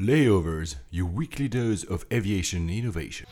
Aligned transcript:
Layovers, 0.00 0.76
your 0.90 1.04
weekly 1.04 1.46
dose 1.46 1.84
of 1.84 2.06
aviation 2.10 2.70
innovation. 2.70 3.26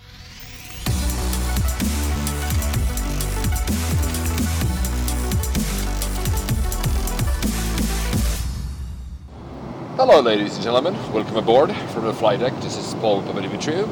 Hello, 9.97 10.21
ladies 10.21 10.57
and 10.57 10.63
gentlemen. 10.63 10.93
Welcome 11.11 11.37
aboard 11.37 11.75
from 11.95 12.05
the 12.05 12.13
flight 12.13 12.41
deck. 12.41 12.53
This 12.61 12.77
is 12.77 12.93
Paul 12.97 13.23
Papadimitriou. 13.23 13.87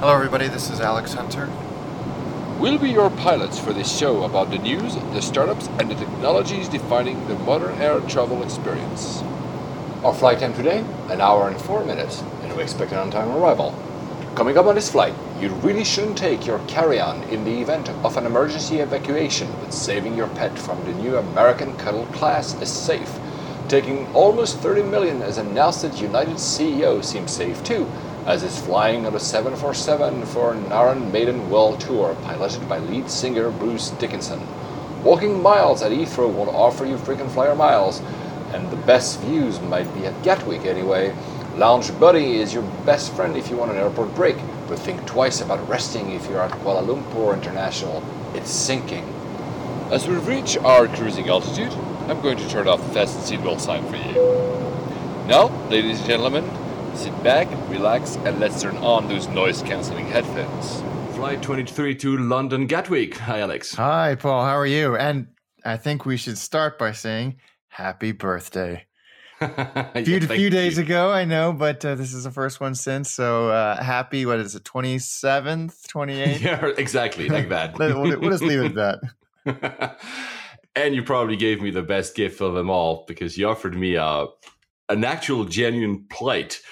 Hello, 0.00 0.12
everybody. 0.12 0.48
This 0.48 0.70
is 0.70 0.80
Alex 0.80 1.14
Hunter. 1.14 1.48
We'll 2.58 2.78
be 2.78 2.90
your 2.90 3.10
pilots 3.10 3.60
for 3.60 3.72
this 3.72 3.96
show 3.96 4.24
about 4.24 4.50
the 4.50 4.58
news, 4.58 4.96
the 4.96 5.22
startups, 5.22 5.68
and 5.78 5.88
the 5.88 5.94
technologies 5.94 6.68
defining 6.68 7.24
the 7.28 7.36
modern 7.36 7.80
air 7.80 8.00
travel 8.00 8.42
experience. 8.42 9.22
Our 10.04 10.12
flight 10.12 10.40
time 10.40 10.52
today, 10.52 10.84
an 11.08 11.22
hour 11.22 11.48
and 11.48 11.58
four 11.58 11.82
minutes, 11.82 12.22
and 12.42 12.54
we 12.54 12.62
expect 12.62 12.92
an 12.92 12.98
on-time 12.98 13.30
arrival. 13.30 13.74
Coming 14.34 14.58
up 14.58 14.66
on 14.66 14.74
this 14.74 14.90
flight, 14.90 15.14
you 15.40 15.48
really 15.48 15.82
shouldn't 15.82 16.18
take 16.18 16.44
your 16.44 16.58
carry-on 16.66 17.22
in 17.30 17.42
the 17.42 17.62
event 17.62 17.88
of 17.88 18.18
an 18.18 18.26
emergency 18.26 18.80
evacuation, 18.80 19.50
but 19.60 19.72
saving 19.72 20.14
your 20.14 20.28
pet 20.28 20.58
from 20.58 20.84
the 20.84 20.92
new 20.92 21.16
American 21.16 21.74
Cuddle 21.78 22.04
class 22.12 22.52
is 22.60 22.70
safe. 22.70 23.18
Taking 23.66 24.06
almost 24.12 24.58
30 24.58 24.82
million 24.82 25.22
as 25.22 25.38
announced 25.38 25.84
at 25.84 25.98
United 25.98 26.36
CEO 26.36 27.02
seems 27.02 27.30
safe 27.30 27.64
too, 27.64 27.90
as 28.26 28.42
is 28.42 28.60
flying 28.60 29.06
on 29.06 29.14
a 29.14 29.18
747 29.18 30.26
for 30.26 30.52
an 30.52 31.12
Maiden 31.12 31.48
World 31.48 31.80
Tour 31.80 32.14
piloted 32.24 32.68
by 32.68 32.76
lead 32.76 33.08
singer 33.08 33.50
Bruce 33.50 33.88
Dickinson. 33.92 34.46
Walking 35.02 35.42
miles 35.42 35.80
at 35.80 35.92
Heathrow 35.92 36.30
won't 36.30 36.50
offer 36.50 36.84
you 36.84 36.98
frequent 36.98 37.30
flyer 37.30 37.54
miles, 37.54 38.02
and 38.54 38.70
the 38.70 38.76
best 38.76 39.20
views 39.20 39.60
might 39.60 39.92
be 39.94 40.06
at 40.06 40.22
Gatwick 40.22 40.64
anyway. 40.64 41.14
LoungeBuddy 41.56 42.34
is 42.36 42.54
your 42.54 42.62
best 42.86 43.12
friend 43.14 43.36
if 43.36 43.50
you 43.50 43.56
want 43.56 43.72
an 43.72 43.76
airport 43.76 44.14
break, 44.14 44.36
but 44.68 44.78
think 44.78 45.04
twice 45.06 45.40
about 45.40 45.68
resting 45.68 46.12
if 46.12 46.28
you're 46.28 46.40
at 46.40 46.52
Kuala 46.60 46.86
Lumpur 46.86 47.34
International. 47.34 48.02
It's 48.34 48.50
sinking. 48.50 49.04
As 49.90 50.06
we 50.06 50.14
reach 50.14 50.56
our 50.58 50.86
cruising 50.86 51.28
altitude, 51.28 51.72
I'm 52.08 52.20
going 52.20 52.38
to 52.38 52.48
turn 52.48 52.68
off 52.68 52.80
the 52.86 52.92
fasten 52.94 53.20
seatbelt 53.20 53.60
sign 53.60 53.86
for 53.88 53.96
you. 53.96 54.14
Now, 55.26 55.48
ladies 55.68 55.98
and 55.98 56.06
gentlemen, 56.06 56.44
sit 56.94 57.22
back, 57.22 57.48
relax, 57.68 58.16
and 58.16 58.38
let's 58.38 58.62
turn 58.62 58.76
on 58.78 59.08
those 59.08 59.26
noise 59.28 59.62
cancelling 59.62 60.06
headphones. 60.06 60.82
Flight 61.16 61.42
23 61.42 61.94
to 61.96 62.16
London 62.18 62.66
Gatwick. 62.66 63.16
Hi, 63.18 63.40
Alex. 63.40 63.74
Hi, 63.74 64.14
Paul. 64.14 64.44
How 64.44 64.56
are 64.56 64.66
you? 64.66 64.96
And 64.96 65.28
I 65.64 65.76
think 65.76 66.04
we 66.04 66.16
should 66.16 66.38
start 66.38 66.78
by 66.78 66.92
saying 66.92 67.36
happy 67.74 68.12
birthday. 68.12 68.86
A 69.40 70.04
few, 70.04 70.20
few 70.20 70.48
days 70.48 70.78
you. 70.78 70.84
ago, 70.84 71.10
I 71.10 71.24
know, 71.24 71.52
but 71.52 71.84
uh, 71.84 71.96
this 71.96 72.14
is 72.14 72.22
the 72.22 72.30
first 72.30 72.60
one 72.60 72.74
since. 72.76 73.10
So 73.10 73.50
uh, 73.50 73.82
happy, 73.82 74.24
what 74.26 74.38
is 74.38 74.54
it, 74.54 74.62
27th, 74.62 75.82
28th? 75.88 76.40
yeah, 76.40 76.66
exactly, 76.78 77.28
like 77.28 77.48
that. 77.48 77.76
we'll, 77.78 78.00
we'll 78.20 78.30
just 78.30 78.44
leave 78.44 78.60
it 78.60 78.78
at 78.78 79.00
that. 79.44 79.98
and 80.76 80.94
you 80.94 81.02
probably 81.02 81.36
gave 81.36 81.60
me 81.60 81.70
the 81.70 81.82
best 81.82 82.14
gift 82.14 82.40
of 82.40 82.54
them 82.54 82.70
all 82.70 83.04
because 83.08 83.36
you 83.36 83.48
offered 83.48 83.74
me 83.74 83.96
a 83.96 84.26
an 84.90 85.02
actual 85.02 85.44
genuine 85.44 86.04
plate 86.10 86.62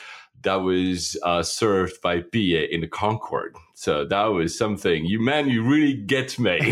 that 0.42 0.56
was 0.56 1.16
uh, 1.24 1.42
served 1.42 2.00
by 2.02 2.20
Pia 2.20 2.66
in 2.66 2.80
the 2.80 2.88
Concorde. 2.88 3.56
So 3.74 4.04
that 4.04 4.26
was 4.26 4.56
something. 4.56 5.04
You 5.04 5.20
man, 5.20 5.48
you 5.48 5.64
really 5.64 5.94
get 5.94 6.38
me. 6.38 6.70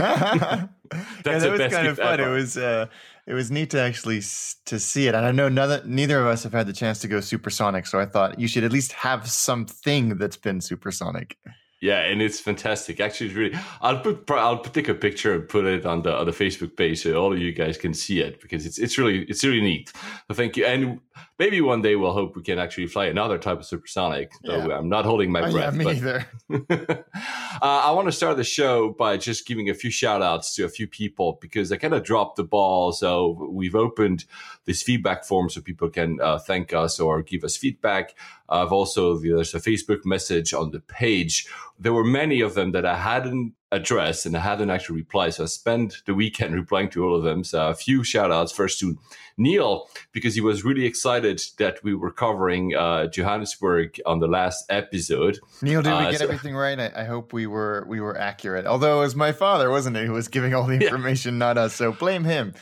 That's 0.91 1.45
yeah, 1.45 1.51
that 1.51 1.51
was 1.51 1.73
kind 1.73 1.87
of 1.87 1.97
fun. 1.97 2.21
Ever. 2.21 2.31
It 2.31 2.35
was 2.35 2.57
uh, 2.57 2.87
it 3.31 3.35
was 3.35 3.49
neat 3.49 3.71
to 3.71 3.81
actually 3.81 4.19
s- 4.19 4.57
to 4.67 4.81
see 4.81 5.07
it, 5.07 5.15
and 5.15 5.25
I 5.25 5.31
know 5.31 5.49
neither 5.49 5.81
neither 5.87 6.19
of 6.21 6.27
us 6.27 6.43
have 6.43 6.53
had 6.53 6.67
the 6.67 6.73
chance 6.73 6.99
to 7.01 7.09
go 7.09 7.21
supersonic. 7.21 7.87
So 7.87 8.01
I 8.01 8.07
thought 8.07 8.41
you 8.41 8.49
should 8.49 8.65
at 8.65 8.73
least 8.73 8.91
have 8.93 9.31
something 9.31 10.19
that's 10.19 10.37
been 10.37 10.61
supersonic. 10.61 11.37
Yeah, 11.81 12.01
and 12.01 12.21
it's 12.21 12.41
fantastic. 12.41 13.01
Actually, 13.01 13.29
it's 13.29 13.37
really. 13.37 13.59
I'll 13.81 14.01
put. 14.01 14.29
I'll 14.33 14.61
take 14.61 14.89
a 14.89 14.95
picture 14.95 15.33
and 15.35 15.49
put 15.49 15.65
it 15.65 15.87
on 15.87 16.03
the 16.03 16.13
on 16.13 16.27
the 16.27 16.33
Facebook 16.33 16.77
page 16.77 17.03
so 17.03 17.15
all 17.15 17.33
of 17.33 17.39
you 17.39 17.53
guys 17.53 17.79
can 17.79 17.95
see 17.95 18.21
it 18.21 18.41
because 18.43 18.67
it's 18.67 18.79
it's 18.79 18.99
really 18.99 19.23
it's 19.23 19.45
really 19.45 19.63
neat. 19.63 19.93
So 20.29 20.35
thank 20.35 20.57
you, 20.57 20.67
and 20.67 21.01
maybe 21.39 21.61
one 21.61 21.83
day 21.83 21.95
we'll 21.95 22.13
hope 22.13 22.35
we 22.35 22.43
can 22.43 22.59
actually 22.59 22.89
fly 22.89 23.07
another 23.07 23.39
type 23.39 23.61
of 23.61 23.65
supersonic. 23.65 24.33
Though 24.45 24.67
yeah. 24.67 24.77
I'm 24.77 24.89
not 24.89 25.05
holding 25.05 25.31
my 25.31 25.41
oh, 25.41 25.53
breath. 25.53 25.73
Yeah, 25.73 25.79
me 25.79 25.85
but, 25.85 25.97
either. 25.97 27.07
uh, 27.63 27.83
I 27.85 27.91
want 27.91 28.09
to 28.09 28.13
start 28.13 28.37
the 28.37 28.45
show 28.45 28.91
by 28.91 29.17
just 29.17 29.47
giving 29.47 29.69
a 29.69 29.75
few 29.75 29.91
shout 29.91 30.23
outs 30.23 30.55
to 30.55 30.65
a 30.65 30.69
few 30.69 30.87
people 30.87 31.39
because 31.41 31.71
I 31.71 31.77
kind 31.77 31.95
of 31.95 32.05
dropped 32.05 32.37
the 32.37 32.45
ball. 32.45 32.93
So 32.93 33.49
we've 33.51 33.75
opened 33.75 34.25
this 34.65 34.83
feedback 34.83 35.25
form 35.25 35.51
so 35.51 35.61
people 35.61 35.91
can 35.91 36.21
uh, 36.21 36.39
thank 36.39 36.73
us 36.73 36.99
or 36.99 37.23
give 37.23 37.45
us 37.45 37.57
feedback. 37.57 38.15
I've 38.49 38.73
also 38.73 39.19
there's 39.19 39.55
a 39.55 39.61
Facebook 39.61 40.05
message 40.05 40.55
on 40.55 40.71
the 40.71 40.81
page. 40.81 41.47
There 41.79 41.93
were 41.93 42.05
many 42.05 42.41
of 42.41 42.55
them 42.55 42.73
that 42.73 42.87
I 42.87 42.97
hadn't 42.97 43.55
addressed 43.73 44.27
and 44.27 44.37
I 44.37 44.41
hadn't 44.41 44.71
actually 44.71 44.97
replied. 44.97 45.35
So 45.35 45.45
I 45.45 45.47
spent 45.47 46.03
the 46.07 46.15
weekend 46.15 46.55
replying 46.55 46.91
to 46.91 47.05
all 47.05 47.17
of 47.17 47.23
them. 47.23 47.45
So 47.45 47.69
a 47.69 47.75
few 47.75 48.03
shout 48.03 48.33
outs 48.33 48.53
first 48.53 48.81
to 48.81 48.99
Neil, 49.37 49.89
because 50.13 50.35
he 50.35 50.41
was 50.41 50.65
really 50.65 50.85
excited 50.85 51.41
that 51.59 51.83
we 51.83 51.95
were 51.95 52.11
covering 52.11 52.75
uh, 52.75 53.07
Johannesburg 53.07 53.99
on 54.05 54.21
the 54.21 54.27
last 54.27 54.67
episode. 54.69 55.39
Neil, 55.63 55.83
did 55.83 55.91
we 55.91 55.95
uh, 55.95 56.11
get 56.11 56.19
so, 56.19 56.25
everything 56.25 56.55
right? 56.55 56.79
I, 56.79 56.93
I, 56.95 57.05
hope 57.05 57.33
we 57.33 57.47
were 57.47 57.87
we 57.89 58.01
were 58.01 58.19
accurate. 58.19 58.67
Although 58.67 58.99
it 58.99 59.01
was 59.01 59.17
my 59.17 59.33
father, 59.33 59.71
wasn't 59.71 59.97
it, 59.97 60.07
who 60.07 60.13
was 60.13 60.29
giving 60.29 60.55
all 60.55 60.67
the 60.67 60.75
information, 60.85 61.35
yeah. 61.35 61.39
not 61.39 61.59
us. 61.59 61.75
So 61.75 61.93
blame 61.93 62.25
him. 62.25 62.55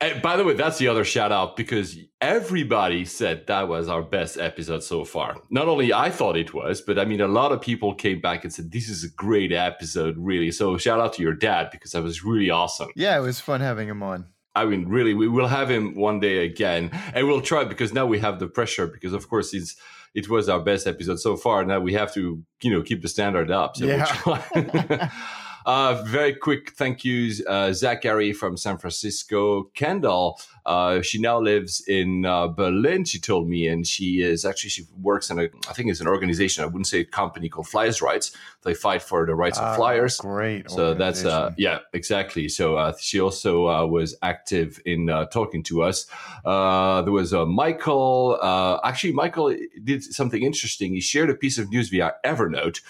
And 0.00 0.20
by 0.20 0.36
the 0.36 0.44
way, 0.44 0.54
that's 0.54 0.78
the 0.78 0.88
other 0.88 1.04
shout 1.04 1.32
out 1.32 1.56
because 1.56 1.96
everybody 2.20 3.04
said 3.04 3.46
that 3.46 3.68
was 3.68 3.88
our 3.88 4.02
best 4.02 4.36
episode 4.36 4.82
so 4.82 5.04
far. 5.04 5.36
Not 5.50 5.68
only 5.68 5.92
I 5.92 6.10
thought 6.10 6.36
it 6.36 6.52
was, 6.52 6.80
but 6.80 6.98
I 6.98 7.04
mean, 7.04 7.20
a 7.20 7.28
lot 7.28 7.52
of 7.52 7.60
people 7.60 7.94
came 7.94 8.20
back 8.20 8.44
and 8.44 8.52
said, 8.52 8.72
This 8.72 8.88
is 8.88 9.04
a 9.04 9.08
great 9.08 9.52
episode, 9.52 10.16
really. 10.18 10.50
So 10.50 10.76
shout 10.78 11.00
out 11.00 11.14
to 11.14 11.22
your 11.22 11.34
dad 11.34 11.70
because 11.70 11.92
that 11.92 12.02
was 12.02 12.24
really 12.24 12.50
awesome. 12.50 12.90
Yeah, 12.96 13.16
it 13.16 13.22
was 13.22 13.40
fun 13.40 13.60
having 13.60 13.88
him 13.88 14.02
on. 14.02 14.26
I 14.56 14.66
mean, 14.66 14.88
really, 14.88 15.14
we 15.14 15.28
will 15.28 15.48
have 15.48 15.70
him 15.70 15.96
one 15.96 16.20
day 16.20 16.44
again, 16.44 16.90
and 17.12 17.26
we'll 17.26 17.40
try 17.40 17.64
because 17.64 17.92
now 17.92 18.06
we 18.06 18.20
have 18.20 18.38
the 18.38 18.46
pressure. 18.46 18.86
Because 18.86 19.12
of 19.12 19.28
course, 19.28 19.54
it's 19.54 19.76
it 20.14 20.28
was 20.28 20.48
our 20.48 20.60
best 20.60 20.86
episode 20.86 21.18
so 21.20 21.36
far. 21.36 21.64
Now 21.64 21.80
we 21.80 21.94
have 21.94 22.12
to, 22.14 22.42
you 22.62 22.70
know, 22.70 22.82
keep 22.82 23.02
the 23.02 23.08
standard 23.08 23.50
up. 23.50 23.76
So 23.76 23.86
yeah. 23.86 24.06
We'll 24.24 25.08
Uh, 25.66 26.02
very 26.02 26.34
quick 26.34 26.72
thank 26.72 27.04
yous, 27.04 27.42
uh, 27.46 27.72
Zachary 27.72 28.32
from 28.32 28.56
San 28.56 28.76
Francisco, 28.78 29.64
Kendall. 29.74 30.38
Uh, 30.66 31.02
she 31.02 31.20
now 31.20 31.38
lives 31.38 31.82
in 31.86 32.24
uh, 32.26 32.48
Berlin. 32.48 33.04
She 33.04 33.18
told 33.18 33.48
me, 33.48 33.66
and 33.68 33.86
she 33.86 34.22
is 34.22 34.44
actually 34.44 34.70
she 34.70 34.84
works 35.00 35.30
in 35.30 35.38
a 35.38 35.48
I 35.68 35.72
think 35.72 35.90
it's 35.90 36.00
an 36.00 36.08
organization. 36.08 36.64
I 36.64 36.66
wouldn't 36.66 36.86
say 36.86 37.00
a 37.00 37.04
company 37.04 37.48
called 37.48 37.68
Flyers 37.68 38.02
Rights. 38.02 38.36
They 38.62 38.74
fight 38.74 39.02
for 39.02 39.26
the 39.26 39.34
rights 39.34 39.58
of 39.58 39.64
ah, 39.64 39.76
flyers. 39.76 40.16
Great. 40.16 40.70
So 40.70 40.94
that's 40.94 41.24
uh, 41.24 41.52
yeah, 41.56 41.80
exactly. 41.92 42.48
So 42.48 42.76
uh, 42.76 42.94
she 42.98 43.20
also 43.20 43.68
uh, 43.68 43.86
was 43.86 44.16
active 44.22 44.80
in 44.84 45.10
uh, 45.10 45.26
talking 45.26 45.62
to 45.64 45.82
us. 45.82 46.06
Uh, 46.44 47.02
there 47.02 47.12
was 47.12 47.34
uh, 47.34 47.44
Michael. 47.46 48.38
Uh, 48.40 48.80
actually, 48.84 49.12
Michael 49.12 49.54
did 49.82 50.02
something 50.02 50.42
interesting. 50.42 50.94
He 50.94 51.00
shared 51.00 51.30
a 51.30 51.34
piece 51.34 51.58
of 51.58 51.70
news 51.70 51.88
via 51.88 52.14
Evernote. 52.24 52.80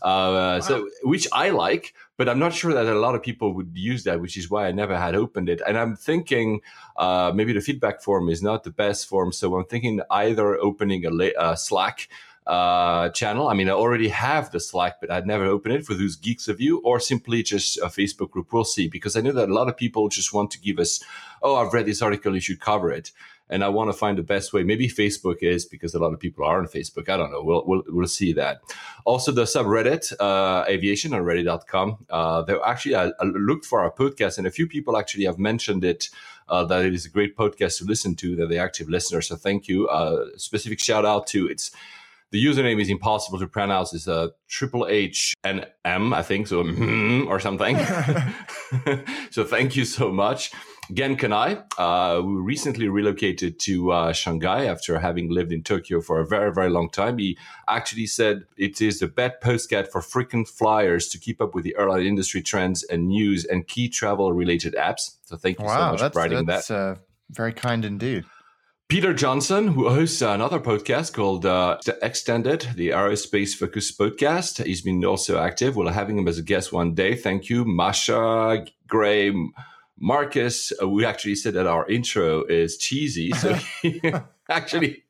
Uh, 0.00 0.58
wow. 0.58 0.60
so 0.60 0.88
which 1.02 1.28
I 1.32 1.50
like, 1.50 1.94
but 2.22 2.28
I'm 2.28 2.38
not 2.38 2.54
sure 2.54 2.72
that 2.72 2.86
a 2.86 3.00
lot 3.00 3.16
of 3.16 3.22
people 3.24 3.52
would 3.52 3.72
use 3.74 4.04
that, 4.04 4.20
which 4.20 4.36
is 4.36 4.48
why 4.48 4.68
I 4.68 4.70
never 4.70 4.96
had 4.96 5.16
opened 5.16 5.48
it. 5.48 5.60
And 5.66 5.76
I'm 5.76 5.96
thinking 5.96 6.60
uh, 6.96 7.32
maybe 7.34 7.52
the 7.52 7.60
feedback 7.60 8.00
form 8.00 8.28
is 8.28 8.40
not 8.40 8.62
the 8.62 8.70
best 8.70 9.08
form, 9.08 9.32
so 9.32 9.56
I'm 9.56 9.64
thinking 9.64 10.00
either 10.08 10.56
opening 10.56 11.04
a, 11.04 11.32
a 11.36 11.56
Slack 11.56 12.08
uh, 12.46 13.08
channel. 13.08 13.48
I 13.48 13.54
mean, 13.54 13.68
I 13.68 13.72
already 13.72 14.06
have 14.06 14.52
the 14.52 14.60
Slack, 14.60 15.00
but 15.00 15.10
I'd 15.10 15.26
never 15.26 15.46
open 15.46 15.72
it 15.72 15.84
for 15.84 15.94
those 15.94 16.14
geeks 16.14 16.46
of 16.46 16.60
you, 16.60 16.78
or 16.84 17.00
simply 17.00 17.42
just 17.42 17.76
a 17.78 17.86
Facebook 17.86 18.30
group. 18.30 18.52
We'll 18.52 18.62
see, 18.62 18.86
because 18.86 19.16
I 19.16 19.20
know 19.20 19.32
that 19.32 19.48
a 19.48 19.52
lot 19.52 19.68
of 19.68 19.76
people 19.76 20.08
just 20.08 20.32
want 20.32 20.52
to 20.52 20.60
give 20.60 20.78
us, 20.78 21.02
oh, 21.42 21.56
I've 21.56 21.74
read 21.74 21.86
this 21.86 22.02
article, 22.02 22.36
you 22.36 22.40
should 22.40 22.60
cover 22.60 22.92
it 22.92 23.10
and 23.48 23.62
I 23.62 23.68
want 23.68 23.90
to 23.90 23.92
find 23.92 24.16
the 24.16 24.22
best 24.22 24.52
way. 24.52 24.62
Maybe 24.62 24.88
Facebook 24.88 25.38
is 25.42 25.66
because 25.66 25.94
a 25.94 25.98
lot 25.98 26.12
of 26.12 26.20
people 26.20 26.44
are 26.44 26.58
on 26.58 26.66
Facebook. 26.66 27.08
I 27.08 27.16
don't 27.16 27.30
know. 27.30 27.42
We'll 27.42 27.64
we'll, 27.66 27.82
we'll 27.88 28.08
see 28.08 28.32
that. 28.34 28.60
Also, 29.04 29.32
the 29.32 29.42
subreddit 29.42 30.12
uh, 30.20 30.64
aviation 30.68 31.12
on 31.14 31.22
Reddit.com. 31.22 32.06
Uh, 32.08 32.42
there 32.42 32.60
actually 32.64 32.96
I, 32.96 33.12
I, 33.20 33.24
looked 33.24 33.66
for 33.66 33.80
our 33.80 33.92
podcast, 33.92 34.38
and 34.38 34.46
a 34.46 34.50
few 34.50 34.66
people 34.66 34.96
actually 34.96 35.24
have 35.24 35.38
mentioned 35.38 35.84
it. 35.84 36.08
Uh, 36.48 36.64
that 36.64 36.84
it 36.84 36.92
is 36.92 37.06
a 37.06 37.08
great 37.08 37.36
podcast 37.36 37.78
to 37.78 37.84
listen 37.84 38.14
to. 38.16 38.36
That 38.36 38.48
they're 38.48 38.64
active 38.64 38.88
listeners. 38.88 39.28
So 39.28 39.36
thank 39.36 39.68
you. 39.68 39.88
Uh, 39.88 40.26
specific 40.36 40.80
shout 40.80 41.06
out 41.06 41.26
to 41.28 41.46
it's 41.46 41.70
the 42.32 42.42
username 42.42 42.80
is 42.80 42.88
impossible 42.88 43.38
to 43.38 43.46
pronounce. 43.46 43.92
It's 43.92 44.08
a 44.08 44.32
triple 44.48 44.86
H 44.88 45.34
and 45.44 45.66
M, 45.84 46.14
I 46.14 46.22
think, 46.22 46.48
so 46.48 46.60
or 47.28 47.38
something. 47.38 47.76
so 49.30 49.44
thank 49.44 49.76
you 49.76 49.84
so 49.84 50.10
much. 50.10 50.50
Gen 50.92 51.16
Kanai, 51.16 51.62
uh, 51.78 52.20
we 52.22 52.34
recently 52.34 52.88
relocated 52.88 53.58
to 53.60 53.92
uh, 53.92 54.12
Shanghai 54.12 54.66
after 54.66 54.98
having 54.98 55.30
lived 55.30 55.52
in 55.52 55.62
Tokyo 55.62 56.00
for 56.00 56.20
a 56.20 56.26
very, 56.26 56.52
very 56.52 56.70
long 56.70 56.90
time. 56.90 57.18
He 57.18 57.38
actually 57.68 58.06
said 58.06 58.44
it 58.56 58.80
is 58.80 58.98
the 58.98 59.06
best 59.06 59.40
postcard 59.40 59.88
for 59.88 60.02
frequent 60.02 60.48
flyers 60.48 61.08
to 61.08 61.18
keep 61.18 61.40
up 61.40 61.54
with 61.54 61.64
the 61.64 61.74
airline 61.78 62.04
industry 62.04 62.42
trends 62.42 62.82
and 62.82 63.08
news 63.08 63.44
and 63.44 63.66
key 63.66 63.88
travel 63.88 64.32
related 64.32 64.74
apps. 64.74 65.16
So 65.24 65.36
thank 65.36 65.60
you 65.60 65.66
wow, 65.66 65.96
so 65.96 66.02
much 66.02 66.12
for 66.12 66.18
writing 66.18 66.46
that's, 66.46 66.68
that. 66.68 66.74
Uh, 66.74 66.94
very 67.30 67.52
kind 67.52 67.84
indeed. 67.84 68.24
Peter 68.88 69.14
Johnson, 69.14 69.68
who 69.68 69.88
hosts 69.88 70.20
another 70.20 70.60
podcast 70.60 71.14
called 71.14 71.46
uh, 71.46 71.78
Extended, 72.02 72.66
the 72.74 72.90
aerospace 72.90 73.54
focused 73.54 73.98
podcast. 73.98 74.62
He's 74.62 74.82
been 74.82 75.02
also 75.02 75.38
active. 75.38 75.76
We'll 75.76 75.88
having 75.88 76.18
him 76.18 76.28
as 76.28 76.38
a 76.38 76.42
guest 76.42 76.72
one 76.72 76.92
day. 76.92 77.14
Thank 77.14 77.48
you, 77.48 77.64
Masha, 77.64 78.66
Gray, 78.86 79.32
Marcus. 80.02 80.72
Uh, 80.82 80.88
we 80.88 81.06
actually 81.06 81.36
said 81.36 81.54
that 81.54 81.66
our 81.66 81.86
intro 81.88 82.44
is 82.44 82.76
cheesy, 82.76 83.30
so 83.30 83.56
actually. 84.50 85.04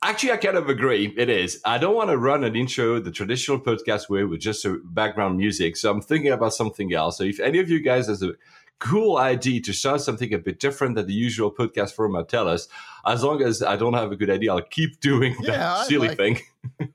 Actually, 0.00 0.30
I 0.30 0.36
kind 0.36 0.56
of 0.56 0.68
agree. 0.68 1.12
It 1.16 1.28
is. 1.28 1.60
I 1.64 1.76
don't 1.76 1.96
want 1.96 2.10
to 2.10 2.16
run 2.16 2.44
an 2.44 2.54
intro 2.54 3.00
the 3.00 3.10
traditional 3.10 3.58
podcast 3.58 4.08
way 4.08 4.22
with 4.22 4.40
just 4.40 4.64
a 4.64 4.78
background 4.84 5.36
music. 5.36 5.76
So 5.76 5.90
I'm 5.90 6.00
thinking 6.00 6.30
about 6.30 6.54
something 6.54 6.94
else. 6.94 7.18
So 7.18 7.24
if 7.24 7.40
any 7.40 7.58
of 7.58 7.68
you 7.68 7.80
guys 7.80 8.06
has 8.06 8.22
a 8.22 8.34
cool 8.78 9.16
idea 9.16 9.60
to 9.60 9.72
start 9.72 10.00
something 10.00 10.32
a 10.32 10.38
bit 10.38 10.60
different 10.60 10.94
than 10.94 11.06
the 11.06 11.14
usual 11.14 11.52
podcast 11.52 11.92
format 11.92 12.28
tell 12.28 12.48
us. 12.48 12.68
As 13.06 13.24
long 13.24 13.42
as 13.42 13.62
i 13.62 13.74
don't 13.76 13.94
have 13.94 14.12
a 14.12 14.16
good 14.16 14.28
idea 14.28 14.52
i'll 14.52 14.60
keep 14.60 15.00
doing 15.00 15.34
yeah, 15.40 15.52
that 15.52 15.86
silly 15.86 16.08
like 16.08 16.16
thing. 16.16 16.40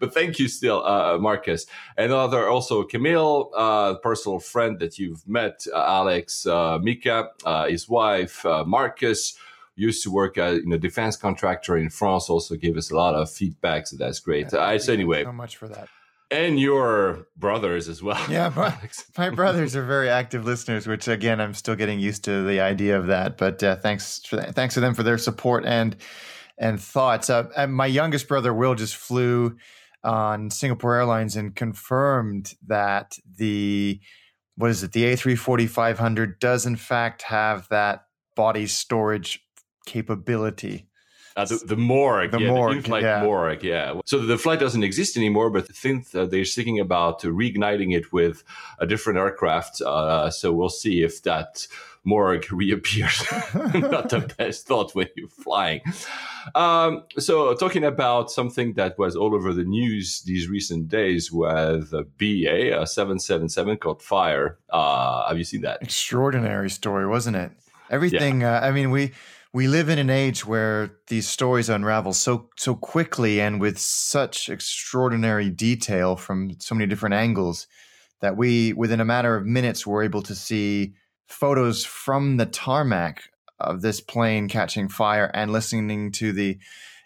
but 0.00 0.12
thank 0.12 0.38
you 0.38 0.48
still 0.48 0.84
uh, 0.84 1.18
marcus. 1.18 1.66
And 1.96 2.12
other 2.12 2.48
also 2.48 2.82
camille 2.82 3.50
uh, 3.56 3.94
personal 3.94 4.40
friend 4.40 4.78
that 4.80 4.98
you've 4.98 5.26
met 5.28 5.64
uh, 5.72 5.78
alex 5.78 6.46
uh, 6.46 6.78
mika 6.78 7.30
uh, 7.44 7.66
his 7.68 7.88
wife 7.88 8.44
uh, 8.44 8.64
marcus 8.64 9.36
used 9.76 10.02
to 10.02 10.10
work 10.10 10.36
as 10.36 10.58
in 10.58 10.72
a 10.72 10.78
defense 10.78 11.16
contractor 11.16 11.76
in 11.76 11.90
france 11.90 12.28
also 12.28 12.56
gave 12.56 12.76
us 12.76 12.90
a 12.90 12.96
lot 12.96 13.14
of 13.14 13.30
feedback 13.30 13.86
so 13.86 13.96
that's 13.96 14.20
great. 14.20 14.48
Yeah, 14.52 14.76
so 14.78 14.92
anyway 14.92 15.24
so 15.24 15.32
much 15.32 15.56
for 15.56 15.68
that 15.68 15.88
and 16.30 16.60
your 16.60 17.26
brothers 17.36 17.88
as 17.88 18.02
well. 18.02 18.24
Yeah, 18.30 18.52
my, 18.54 18.76
my, 19.18 19.30
brothers 19.30 19.74
are 19.74 19.84
very 19.84 20.08
active 20.08 20.44
listeners, 20.44 20.86
which 20.86 21.08
again, 21.08 21.40
I'm 21.40 21.54
still 21.54 21.76
getting 21.76 21.98
used 21.98 22.24
to 22.24 22.44
the 22.44 22.60
idea 22.60 22.98
of 22.98 23.08
that. 23.08 23.36
But 23.36 23.62
uh, 23.62 23.76
thanks 23.76 24.20
for 24.24 24.36
that. 24.36 24.54
thanks 24.54 24.74
to 24.74 24.80
them 24.80 24.94
for 24.94 25.02
their 25.02 25.18
support 25.18 25.64
and 25.64 25.96
and 26.58 26.80
thoughts. 26.80 27.30
Uh, 27.30 27.66
my 27.68 27.86
youngest 27.86 28.28
brother 28.28 28.52
Will 28.52 28.74
just 28.74 28.94
flew 28.94 29.56
on 30.04 30.50
Singapore 30.50 30.96
Airlines 30.96 31.36
and 31.36 31.54
confirmed 31.54 32.54
that 32.66 33.18
the 33.36 34.00
what 34.56 34.70
is 34.70 34.82
it 34.82 34.92
the 34.92 35.04
A340-500 35.04 36.38
does 36.38 36.66
in 36.66 36.76
fact 36.76 37.22
have 37.22 37.66
that 37.70 38.04
body 38.36 38.66
storage 38.66 39.42
capability. 39.86 40.86
Uh, 41.36 41.44
the, 41.44 41.56
the 41.66 41.76
morgue, 41.76 42.32
the 42.32 42.40
yeah, 42.40 42.48
morgue, 42.48 42.72
the 42.72 42.78
in-flight 42.78 43.02
yeah. 43.02 43.22
morgue, 43.22 43.62
yeah. 43.62 44.00
So 44.04 44.18
the 44.18 44.36
flight 44.36 44.58
doesn't 44.58 44.82
exist 44.82 45.16
anymore, 45.16 45.50
but 45.50 45.68
think 45.68 46.10
they're 46.10 46.44
thinking 46.44 46.80
about 46.80 47.22
reigniting 47.22 47.96
it 47.96 48.12
with 48.12 48.42
a 48.78 48.86
different 48.86 49.18
aircraft. 49.18 49.80
Uh, 49.80 50.30
so 50.30 50.52
we'll 50.52 50.68
see 50.68 51.02
if 51.02 51.22
that 51.22 51.66
morgue 52.04 52.50
reappears. 52.52 53.24
Not 53.54 54.08
the 54.10 54.32
best 54.36 54.66
thought 54.66 54.94
when 54.94 55.08
you're 55.16 55.28
flying. 55.28 55.80
Um, 56.54 57.04
so 57.18 57.54
talking 57.54 57.84
about 57.84 58.30
something 58.30 58.74
that 58.74 58.98
was 58.98 59.16
all 59.16 59.34
over 59.34 59.52
the 59.52 59.64
news 59.64 60.22
these 60.22 60.48
recent 60.48 60.88
days 60.88 61.30
with 61.30 61.92
a 61.92 62.04
BA, 62.18 62.80
a 62.80 62.86
777 62.86 63.76
called 63.76 64.02
Fire. 64.02 64.58
Uh, 64.70 65.28
have 65.28 65.38
you 65.38 65.44
seen 65.44 65.62
that? 65.62 65.82
Extraordinary 65.82 66.70
story, 66.70 67.06
wasn't 67.06 67.36
it? 67.36 67.52
Everything, 67.90 68.42
yeah. 68.42 68.58
uh, 68.58 68.66
I 68.66 68.70
mean, 68.70 68.90
we 68.90 69.12
we 69.52 69.66
live 69.66 69.88
in 69.88 69.98
an 69.98 70.10
age 70.10 70.46
where 70.46 70.96
these 71.08 71.28
stories 71.28 71.68
unravel 71.68 72.12
so 72.12 72.48
so 72.56 72.74
quickly 72.74 73.40
and 73.40 73.60
with 73.60 73.78
such 73.78 74.48
extraordinary 74.48 75.50
detail 75.50 76.16
from 76.16 76.52
so 76.60 76.74
many 76.74 76.86
different 76.86 77.14
angles 77.14 77.66
that 78.20 78.36
we 78.36 78.72
within 78.72 79.00
a 79.00 79.04
matter 79.04 79.36
of 79.36 79.46
minutes 79.46 79.86
were 79.86 80.02
able 80.02 80.22
to 80.22 80.34
see 80.34 80.94
photos 81.26 81.84
from 81.84 82.36
the 82.36 82.46
tarmac 82.46 83.22
of 83.58 83.82
this 83.82 84.00
plane 84.00 84.48
catching 84.48 84.88
fire 84.88 85.30
and 85.34 85.52
listening 85.52 86.12
to 86.12 86.32
the 86.32 86.58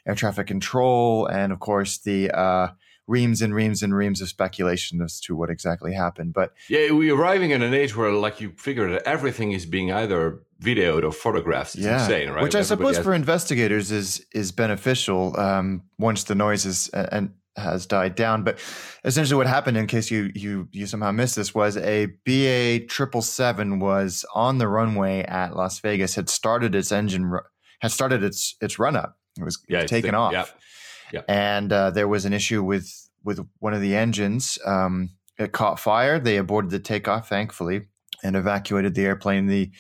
air 0.07 0.15
traffic 0.15 0.47
control 0.47 1.27
and 1.27 1.53
of 1.53 1.61
course 1.61 1.99
the 1.99 2.31
uh, 2.31 2.69
reams 3.07 3.43
and 3.43 3.55
reams 3.55 3.83
and 3.83 3.95
reams 3.95 4.21
of 4.21 4.29
speculation 4.29 5.01
as 5.03 5.21
to 5.21 5.37
what 5.37 5.51
exactly 5.51 5.93
happened. 5.93 6.33
But 6.33 6.53
yeah, 6.69 6.91
we're 6.91 7.15
arriving 7.15 7.51
in 7.51 7.63
an 7.63 7.75
age 7.75 7.95
where, 7.97 8.13
like, 8.13 8.41
you 8.41 8.53
figure 8.57 8.91
that 8.93 9.03
everything 9.07 9.53
is 9.53 9.67
being 9.67 9.93
either 9.93 10.41
videoed 10.63 11.05
or 11.05 11.13
photographed. 11.13 11.75
It's 11.75 11.85
yeah. 11.85 12.03
insane, 12.03 12.31
right? 12.31 12.43
Which 12.43 12.55
I 12.55 12.63
suppose 12.63 12.97
has- 12.97 13.05
for 13.05 13.15
investigators 13.15 13.91
is 13.91 14.25
is 14.33 14.53
beneficial 14.53 15.39
um, 15.39 15.83
once 15.99 16.25
the 16.25 16.35
noise 16.35 16.65
is 16.65 16.89
and 16.89 17.35
has 17.57 17.87
died 17.87 18.15
down. 18.15 18.43
But 18.43 18.59
essentially, 19.05 19.37
what 19.37 19.47
happened, 19.47 19.77
in 19.77 19.87
case 19.87 20.11
you 20.11 20.31
you 20.35 20.69
you 20.73 20.87
somehow 20.87 21.13
missed 21.13 21.37
this, 21.37 21.55
was 21.55 21.77
a 21.77 22.07
BA 22.25 22.87
triple 22.87 23.23
seven 23.23 23.79
was 23.79 24.25
on 24.35 24.59
the 24.59 24.69
runway 24.69 25.23
at 25.23 25.55
Las 25.55 25.81
Vegas, 25.81 26.15
had 26.15 26.29
started 26.29 26.75
its 26.75 26.91
engine, 26.91 27.33
had 27.81 27.93
started 27.93 28.23
its 28.23 28.57
its 28.61 28.79
run 28.79 28.97
up. 28.97 29.19
It 29.39 29.45
was, 29.45 29.61
yeah, 29.69 29.85
taken 29.85 30.15
off. 30.15 30.33
Yeah. 30.33 30.47
Yeah. 31.13 31.23
And 31.29 31.73
uh, 31.73 31.91
there 31.91 32.09
was 32.09 32.25
an 32.25 32.33
issue 32.33 32.63
with 32.63 32.91
with 33.23 33.41
one 33.59 33.75
of 33.75 33.81
the 33.81 33.97
engines. 33.97 34.59
Um, 34.65 35.11
it 35.39 35.53
caught 35.53 35.81
fire. 35.81 36.19
They 36.19 36.37
aborted 36.37 36.71
the 36.71 36.79
takeoff, 36.79 37.29
thankfully, 37.29 37.83
and 38.23 38.37
evacuated 38.37 38.95
the 38.95 39.05
airplane. 39.05 39.47
The, 39.47 39.71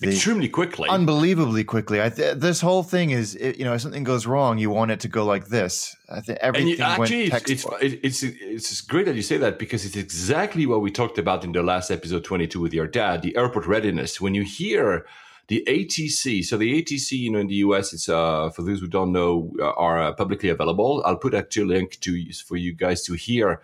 the 0.00 0.08
extremely 0.08 0.48
quickly, 0.48 0.88
unbelievably 0.88 1.64
quickly. 1.64 2.02
I 2.02 2.08
th- 2.08 2.38
this 2.38 2.60
whole 2.60 2.82
thing 2.82 3.10
is, 3.10 3.36
it, 3.36 3.58
you 3.58 3.64
know, 3.64 3.74
if 3.74 3.80
something 3.80 4.04
goes 4.04 4.26
wrong, 4.26 4.58
you 4.58 4.68
want 4.68 4.90
it 4.90 5.00
to 5.00 5.08
go 5.08 5.24
like 5.24 5.46
this. 5.46 5.94
I 6.10 6.20
think 6.20 6.38
everything 6.40 6.68
you, 6.68 6.78
actually, 6.78 7.30
went 7.30 7.48
it's, 7.48 7.64
it's, 8.02 8.22
it's 8.22 8.72
it's 8.72 8.80
great 8.80 9.06
that 9.06 9.14
you 9.14 9.22
say 9.22 9.36
that 9.36 9.58
because 9.58 9.84
it's 9.84 9.96
exactly 9.96 10.66
what 10.66 10.80
we 10.80 10.90
talked 10.90 11.18
about 11.18 11.44
in 11.44 11.52
the 11.52 11.62
last 11.62 11.90
episode 11.90 12.24
twenty 12.24 12.46
two 12.46 12.60
with 12.60 12.74
your 12.74 12.88
dad, 12.88 13.22
the 13.22 13.36
airport 13.36 13.66
readiness. 13.66 14.20
When 14.20 14.34
you 14.34 14.42
hear 14.42 15.06
the 15.48 15.64
ATC. 15.68 16.44
So 16.44 16.56
the 16.56 16.82
ATC, 16.82 17.12
you 17.12 17.30
know, 17.30 17.38
in 17.38 17.48
the 17.48 17.56
US, 17.56 17.92
it's 17.92 18.08
uh, 18.08 18.50
for 18.50 18.62
those 18.62 18.80
who 18.80 18.86
don't 18.86 19.12
know, 19.12 19.52
uh, 19.60 19.70
are 19.72 20.00
uh, 20.00 20.12
publicly 20.12 20.48
available. 20.48 21.02
I'll 21.04 21.16
put 21.16 21.34
actually 21.34 21.74
a 21.74 21.78
link 21.78 22.00
to 22.00 22.32
for 22.46 22.56
you 22.56 22.74
guys 22.74 23.02
to 23.04 23.14
hear. 23.14 23.60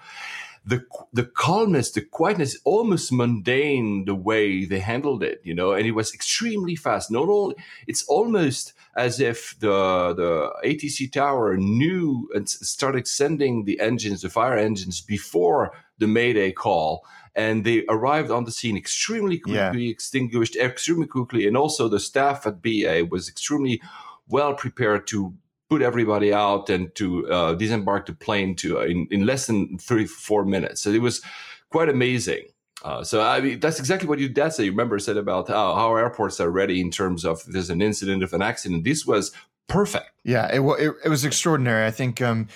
The 0.62 0.84
the 1.10 1.24
calmness, 1.24 1.90
the 1.90 2.02
quietness, 2.02 2.58
almost 2.64 3.12
mundane 3.12 4.04
the 4.04 4.14
way 4.14 4.66
they 4.66 4.80
handled 4.80 5.22
it, 5.22 5.40
you 5.42 5.54
know, 5.54 5.72
and 5.72 5.86
it 5.86 5.92
was 5.92 6.12
extremely 6.12 6.76
fast. 6.76 7.10
Not 7.10 7.30
only 7.30 7.54
it's 7.86 8.04
almost 8.08 8.74
as 8.94 9.20
if 9.20 9.58
the 9.60 10.12
the 10.14 10.52
ATC 10.62 11.10
tower 11.10 11.56
knew 11.56 12.28
and 12.34 12.46
started 12.46 13.08
sending 13.08 13.64
the 13.64 13.80
engines, 13.80 14.20
the 14.20 14.28
fire 14.28 14.58
engines, 14.58 15.00
before 15.00 15.72
the 15.96 16.06
Mayday 16.06 16.52
call 16.52 17.06
and 17.34 17.64
they 17.64 17.84
arrived 17.88 18.30
on 18.30 18.44
the 18.44 18.50
scene 18.50 18.76
extremely 18.76 19.38
quickly, 19.38 19.84
yeah. 19.84 19.90
extinguished 19.90 20.56
extremely 20.56 21.06
quickly, 21.06 21.46
and 21.46 21.56
also 21.56 21.88
the 21.88 22.00
staff 22.00 22.46
at 22.46 22.62
BA 22.62 23.06
was 23.10 23.28
extremely 23.28 23.80
well 24.28 24.54
prepared 24.54 25.06
to 25.08 25.34
put 25.68 25.82
everybody 25.82 26.32
out 26.32 26.68
and 26.68 26.94
to 26.96 27.30
uh, 27.30 27.54
disembark 27.54 28.06
the 28.06 28.12
plane 28.12 28.56
to 28.56 28.80
uh, 28.80 28.82
in, 28.82 29.06
in 29.10 29.24
less 29.24 29.46
than 29.46 29.78
34 29.78 30.44
minutes. 30.44 30.80
So 30.80 30.90
it 30.90 31.00
was 31.00 31.22
quite 31.70 31.88
amazing. 31.88 32.46
Uh, 32.82 33.04
so 33.04 33.20
I 33.20 33.40
mean, 33.40 33.60
that's 33.60 33.78
exactly 33.78 34.08
what 34.08 34.18
your 34.18 34.30
dad 34.30 34.52
said. 34.52 34.64
You 34.64 34.72
remember 34.72 34.98
said 34.98 35.16
about 35.16 35.48
how, 35.48 35.74
how 35.74 35.94
airports 35.96 36.40
are 36.40 36.50
ready 36.50 36.80
in 36.80 36.90
terms 36.90 37.24
of 37.24 37.42
there's 37.46 37.70
an 37.70 37.82
incident 37.82 38.22
of 38.22 38.32
an 38.32 38.42
accident. 38.42 38.84
This 38.84 39.06
was 39.06 39.32
perfect. 39.68 40.10
Yeah, 40.24 40.46
it, 40.46 40.60
it, 40.60 40.94
it 41.04 41.08
was 41.08 41.24
extraordinary. 41.24 41.86
I 41.86 41.90
think 41.90 42.20
um, 42.20 42.48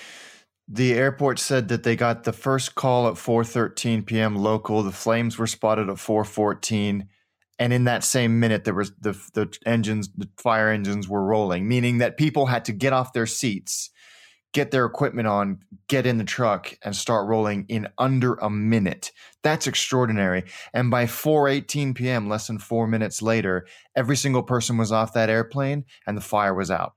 the 0.69 0.95
airport 0.95 1.39
said 1.39 1.69
that 1.69 1.83
they 1.83 1.97
got 1.97 2.25
the 2.25 2.33
first 2.33 2.75
call 2.75 3.07
at 3.09 3.15
4:13 3.15 4.07
p.m. 4.07 4.37
local. 4.37 4.83
The 4.83 4.93
flames 4.93 5.39
were 5.39 5.47
spotted 5.47 5.91
at 5.91 5.97
4:14, 5.97 7.07
and 7.59 7.73
in 7.73 7.85
that 7.85 8.05
same 8.05 8.41
minute, 8.41 8.65
there 8.65 8.75
was 8.75 8.93
the 8.99 9.13
the 9.35 9.55
engines, 9.67 10.09
the 10.17 10.29
fire 10.39 10.71
engines 10.71 11.09
were 11.09 11.25
rolling, 11.25 11.69
meaning 11.69 11.99
that 11.99 12.17
people 12.17 12.47
had 12.47 12.65
to 12.67 12.73
get 12.73 12.95
off 12.95 13.13
their 13.13 13.27
seats, 13.27 13.91
get 14.55 14.71
their 14.71 14.87
equipment 14.87 15.29
on, 15.29 15.59
get 15.89 16.07
in 16.07 16.17
the 16.17 16.25
truck, 16.25 16.75
and 16.83 16.97
start 16.97 17.29
rolling 17.29 17.67
in 17.69 17.87
under 17.99 18.35
a 18.37 18.49
minute. 18.49 19.13
That's 19.43 19.67
extraordinary. 19.67 20.45
And 20.73 20.91
by 20.91 21.05
4:18 21.05 21.95
p.m., 21.95 22.27
less 22.31 22.47
than 22.47 22.59
four 22.59 22.87
minutes 22.87 23.21
later, 23.21 23.67
every 23.95 24.17
single 24.17 24.43
person 24.43 24.79
was 24.79 24.93
off 24.93 25.13
that 25.13 25.29
airplane, 25.29 25.85
and 26.07 26.17
the 26.17 26.23
fire 26.23 26.55
was 26.55 26.71
out. 26.71 26.95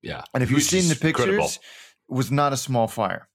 Yeah, 0.00 0.22
and 0.32 0.42
if 0.42 0.50
you've 0.50 0.62
seen 0.62 0.88
the 0.88 0.96
pictures. 0.96 1.28
Incredible 1.28 1.50
was 2.10 2.30
not 2.30 2.52
a 2.52 2.56
small 2.56 2.88
fire. 2.88 3.28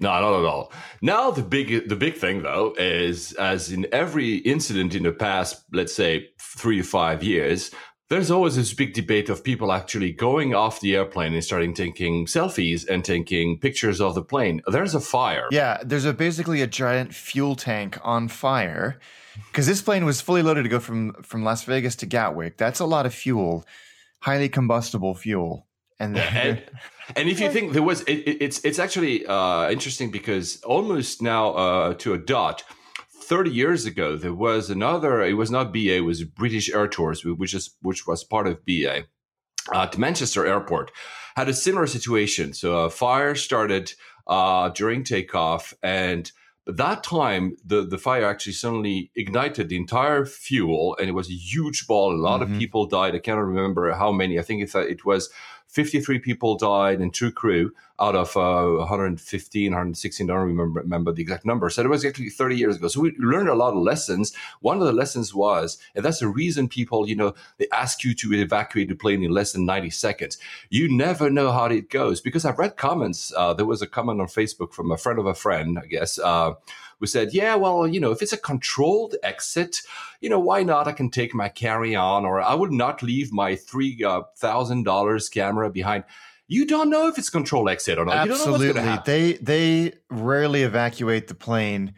No, 0.00 0.08
not 0.08 0.38
at 0.40 0.44
all. 0.44 0.72
Now 1.02 1.30
the 1.30 1.42
big 1.42 1.88
the 1.88 1.96
big 1.96 2.16
thing 2.16 2.42
though 2.42 2.74
is 2.78 3.32
as 3.34 3.70
in 3.70 3.86
every 3.92 4.36
incident 4.38 4.94
in 4.94 5.04
the 5.04 5.12
past, 5.12 5.64
let's 5.72 5.94
say 5.94 6.30
three 6.40 6.78
to 6.78 6.82
five 6.82 7.22
years, 7.22 7.70
there's 8.10 8.30
always 8.30 8.56
this 8.56 8.74
big 8.74 8.92
debate 8.92 9.28
of 9.28 9.42
people 9.42 9.72
actually 9.72 10.12
going 10.12 10.54
off 10.54 10.80
the 10.80 10.94
airplane 10.94 11.32
and 11.32 11.44
starting 11.44 11.74
taking 11.74 12.26
selfies 12.26 12.86
and 12.88 13.04
taking 13.04 13.58
pictures 13.58 14.00
of 14.00 14.14
the 14.14 14.22
plane. 14.22 14.60
There's 14.66 14.94
a 14.94 15.00
fire. 15.00 15.46
Yeah, 15.50 15.78
there's 15.82 16.04
a 16.04 16.12
basically 16.12 16.60
a 16.60 16.66
giant 16.66 17.14
fuel 17.14 17.54
tank 17.54 17.98
on 18.02 18.28
fire 18.28 18.98
because 19.46 19.66
this 19.66 19.80
plane 19.80 20.04
was 20.04 20.20
fully 20.20 20.42
loaded 20.42 20.64
to 20.64 20.68
go 20.68 20.80
from 20.80 21.14
from 21.22 21.44
Las 21.44 21.64
Vegas 21.64 21.96
to 21.96 22.06
Gatwick. 22.06 22.56
That's 22.56 22.80
a 22.80 22.84
lot 22.84 23.06
of 23.06 23.14
fuel, 23.14 23.64
highly 24.20 24.48
combustible 24.48 25.14
fuel. 25.14 25.66
And, 26.00 26.16
and, 26.16 26.62
and 27.16 27.28
if 27.28 27.40
you 27.40 27.50
think 27.50 27.72
there 27.72 27.82
was, 27.82 28.02
it, 28.02 28.18
it, 28.18 28.42
it's 28.42 28.64
it's 28.64 28.78
actually 28.78 29.24
uh, 29.26 29.70
interesting 29.70 30.10
because 30.10 30.60
almost 30.62 31.22
now 31.22 31.52
uh, 31.52 31.94
to 31.94 32.14
a 32.14 32.18
dot, 32.18 32.64
thirty 33.22 33.50
years 33.50 33.86
ago 33.86 34.16
there 34.16 34.34
was 34.34 34.70
another. 34.70 35.22
It 35.22 35.34
was 35.34 35.50
not 35.50 35.72
BA. 35.72 35.96
It 35.96 36.00
was 36.00 36.24
British 36.24 36.70
Airtours, 36.70 37.24
which 37.38 37.54
is 37.54 37.76
which 37.80 38.06
was 38.06 38.24
part 38.24 38.46
of 38.46 38.64
BA. 38.64 39.04
at 39.72 39.98
Manchester 39.98 40.46
Airport 40.46 40.90
had 41.36 41.48
a 41.48 41.54
similar 41.54 41.86
situation. 41.86 42.52
So 42.52 42.84
a 42.84 42.90
fire 42.90 43.34
started 43.34 43.92
uh, 44.26 44.70
during 44.70 45.04
takeoff, 45.04 45.74
and 45.82 46.30
that 46.66 47.04
time 47.04 47.56
the, 47.64 47.82
the 47.82 47.98
fire 47.98 48.24
actually 48.24 48.54
suddenly 48.54 49.10
ignited 49.14 49.68
the 49.68 49.76
entire 49.76 50.24
fuel, 50.24 50.96
and 50.98 51.08
it 51.08 51.12
was 51.12 51.28
a 51.28 51.34
huge 51.34 51.86
ball. 51.86 52.14
A 52.14 52.16
lot 52.16 52.40
mm-hmm. 52.40 52.54
of 52.54 52.58
people 52.58 52.86
died. 52.86 53.14
I 53.14 53.18
cannot 53.18 53.42
remember 53.42 53.92
how 53.92 54.12
many. 54.12 54.38
I 54.38 54.42
think 54.42 54.62
it, 54.62 54.74
it 54.74 55.04
was 55.04 55.30
53 55.74 56.20
people 56.20 56.56
died 56.56 57.00
and 57.00 57.12
two 57.12 57.32
crew 57.32 57.72
out 57.98 58.14
of 58.14 58.36
uh, 58.36 58.78
115, 58.78 59.72
116. 59.72 60.30
I 60.30 60.32
don't 60.32 60.46
remember, 60.46 60.80
remember 60.80 61.12
the 61.12 61.22
exact 61.22 61.44
number. 61.44 61.68
So 61.68 61.82
it 61.82 61.90
was 61.90 62.04
actually 62.04 62.30
30 62.30 62.56
years 62.56 62.76
ago. 62.76 62.86
So 62.86 63.00
we 63.00 63.12
learned 63.18 63.48
a 63.48 63.56
lot 63.56 63.74
of 63.74 63.82
lessons. 63.82 64.32
One 64.60 64.80
of 64.80 64.86
the 64.86 64.92
lessons 64.92 65.34
was, 65.34 65.78
and 65.96 66.04
that's 66.04 66.20
the 66.20 66.28
reason 66.28 66.68
people, 66.68 67.08
you 67.08 67.16
know, 67.16 67.34
they 67.58 67.66
ask 67.72 68.04
you 68.04 68.14
to 68.14 68.34
evacuate 68.34 68.88
the 68.88 68.94
plane 68.94 69.24
in 69.24 69.32
less 69.32 69.52
than 69.52 69.66
90 69.66 69.90
seconds. 69.90 70.38
You 70.70 70.96
never 70.96 71.28
know 71.28 71.50
how 71.50 71.64
it 71.66 71.90
goes 71.90 72.20
because 72.20 72.44
I've 72.44 72.58
read 72.58 72.76
comments. 72.76 73.32
Uh, 73.36 73.52
there 73.52 73.66
was 73.66 73.82
a 73.82 73.88
comment 73.88 74.20
on 74.20 74.28
Facebook 74.28 74.72
from 74.72 74.92
a 74.92 74.96
friend 74.96 75.18
of 75.18 75.26
a 75.26 75.34
friend, 75.34 75.76
I 75.76 75.86
guess. 75.86 76.20
Uh, 76.20 76.54
who 77.00 77.06
said, 77.06 77.32
Yeah, 77.32 77.54
well, 77.54 77.86
you 77.86 78.00
know, 78.00 78.10
if 78.10 78.22
it's 78.22 78.32
a 78.32 78.38
controlled 78.38 79.16
exit, 79.22 79.82
you 80.20 80.28
know, 80.28 80.40
why 80.40 80.62
not? 80.62 80.88
I 80.88 80.92
can 80.92 81.10
take 81.10 81.34
my 81.34 81.48
carry 81.48 81.94
on, 81.94 82.24
or 82.24 82.40
I 82.40 82.54
would 82.54 82.72
not 82.72 83.02
leave 83.02 83.32
my 83.32 83.52
$3,000 83.52 85.16
uh, 85.16 85.20
camera 85.32 85.70
behind. 85.70 86.04
You 86.46 86.66
don't 86.66 86.90
know 86.90 87.08
if 87.08 87.18
it's 87.18 87.30
control 87.30 87.68
exit 87.68 87.98
or 87.98 88.04
not. 88.04 88.28
Absolutely. 88.28 88.98
They, 89.04 89.32
they 89.34 89.94
rarely 90.10 90.62
evacuate 90.62 91.28
the 91.28 91.34
plane. 91.34 91.94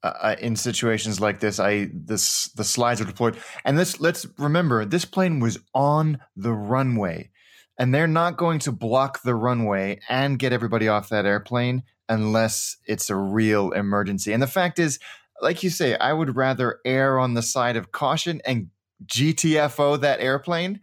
Uh, 0.00 0.12
uh, 0.20 0.36
in 0.38 0.54
situations 0.54 1.20
like 1.20 1.40
this, 1.40 1.58
I 1.58 1.90
this 1.92 2.50
the 2.50 2.62
slides 2.62 3.00
are 3.00 3.04
deployed, 3.04 3.36
and 3.64 3.76
this 3.76 3.98
let's 3.98 4.28
remember 4.38 4.84
this 4.84 5.04
plane 5.04 5.40
was 5.40 5.58
on 5.74 6.20
the 6.36 6.52
runway, 6.52 7.30
and 7.76 7.92
they're 7.92 8.06
not 8.06 8.36
going 8.36 8.60
to 8.60 8.70
block 8.70 9.22
the 9.24 9.34
runway 9.34 9.98
and 10.08 10.38
get 10.38 10.52
everybody 10.52 10.86
off 10.86 11.08
that 11.08 11.26
airplane 11.26 11.82
unless 12.08 12.76
it's 12.86 13.10
a 13.10 13.16
real 13.16 13.72
emergency. 13.72 14.32
And 14.32 14.42
the 14.42 14.46
fact 14.46 14.78
is, 14.78 14.98
like 15.40 15.62
you 15.62 15.70
say, 15.70 15.96
I 15.96 16.12
would 16.12 16.36
rather 16.36 16.80
err 16.84 17.18
on 17.18 17.34
the 17.34 17.42
side 17.42 17.76
of 17.76 17.92
caution 17.92 18.40
and 18.44 18.68
GTFO 19.06 20.00
that 20.00 20.20
airplane, 20.20 20.80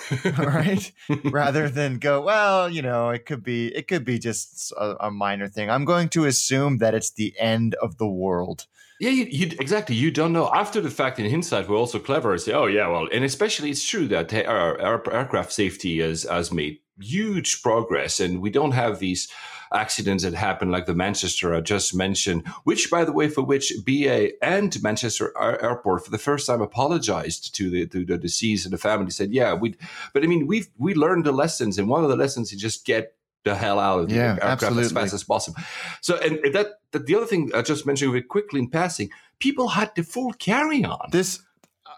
right? 0.38 0.90
rather 1.24 1.68
than 1.78 1.98
go, 1.98 2.22
well, 2.22 2.68
you 2.68 2.82
know, 2.82 3.10
it 3.10 3.26
could 3.26 3.42
be 3.42 3.68
it 3.74 3.88
could 3.88 4.04
be 4.04 4.18
just 4.18 4.72
a, 4.72 5.06
a, 5.06 5.10
minor 5.10 5.48
thing. 5.48 5.70
I'm 5.70 5.84
going 5.84 6.08
to 6.10 6.24
assume 6.24 6.78
that 6.78 6.94
it's 6.94 7.10
the 7.10 7.34
end 7.38 7.74
of 7.76 7.98
the 7.98 8.08
world. 8.08 8.66
Yeah, 9.00 9.10
you, 9.10 9.26
you, 9.30 9.46
exactly. 9.60 9.94
You 9.94 10.10
don't 10.10 10.32
know. 10.32 10.50
After 10.52 10.80
the 10.80 10.90
fact, 10.90 11.20
in 11.20 11.30
hindsight, 11.30 11.68
we're 11.68 11.76
also 11.76 12.00
clever 12.00 12.32
and 12.32 12.40
say, 12.40 12.52
oh, 12.52 12.66
yeah, 12.66 12.88
well, 12.88 13.06
and 13.12 13.24
especially 13.24 13.70
it's 13.70 13.86
true 13.86 14.08
that 14.08 14.34
our, 14.46 14.80
our 14.80 15.12
aircraft 15.12 15.52
safety 15.52 16.00
has, 16.00 16.24
has 16.24 16.50
made 16.50 16.80
huge 17.00 17.62
progress 17.62 18.18
and 18.18 18.42
we 18.42 18.50
don't 18.50 18.72
have 18.72 18.98
these 18.98 19.28
accidents 19.72 20.24
that 20.24 20.34
happened, 20.34 20.70
like 20.70 20.86
the 20.86 20.94
Manchester 20.94 21.54
I 21.54 21.60
just 21.60 21.94
mentioned, 21.94 22.46
which, 22.64 22.90
by 22.90 23.04
the 23.04 23.12
way, 23.12 23.28
for 23.28 23.42
which 23.42 23.72
BA 23.84 24.32
and 24.44 24.82
Manchester 24.82 25.32
Airport 25.38 26.04
for 26.04 26.10
the 26.10 26.18
first 26.18 26.46
time 26.46 26.60
apologized 26.60 27.54
to 27.56 27.70
the 27.70 27.86
to 27.86 28.04
the 28.04 28.18
deceased 28.18 28.64
and 28.66 28.72
the 28.72 28.78
family. 28.78 29.10
Said, 29.10 29.32
"Yeah, 29.32 29.54
we," 29.54 29.74
but 30.12 30.24
I 30.24 30.26
mean, 30.26 30.46
we 30.46 30.64
we 30.76 30.94
learned 30.94 31.24
the 31.24 31.32
lessons, 31.32 31.78
and 31.78 31.88
one 31.88 32.04
of 32.04 32.10
the 32.10 32.16
lessons 32.16 32.52
is 32.52 32.60
just 32.60 32.84
get 32.84 33.14
the 33.44 33.54
hell 33.54 33.78
out 33.78 34.00
of 34.00 34.08
the 34.08 34.14
yeah, 34.14 34.32
aircraft 34.32 34.62
absolutely. 34.62 34.84
as 34.84 34.92
fast 34.92 35.14
as 35.14 35.24
possible. 35.24 35.58
So, 36.00 36.16
and 36.18 36.38
that, 36.54 36.80
that 36.92 37.06
the 37.06 37.14
other 37.14 37.26
thing 37.26 37.50
I 37.54 37.62
just 37.62 37.86
mentioned 37.86 38.10
very 38.10 38.22
quickly 38.22 38.60
in 38.60 38.68
passing, 38.68 39.10
people 39.38 39.68
had 39.68 39.94
the 39.94 40.02
full 40.02 40.32
carry 40.34 40.84
on. 40.84 41.08
This 41.10 41.40
uh, 41.86 41.90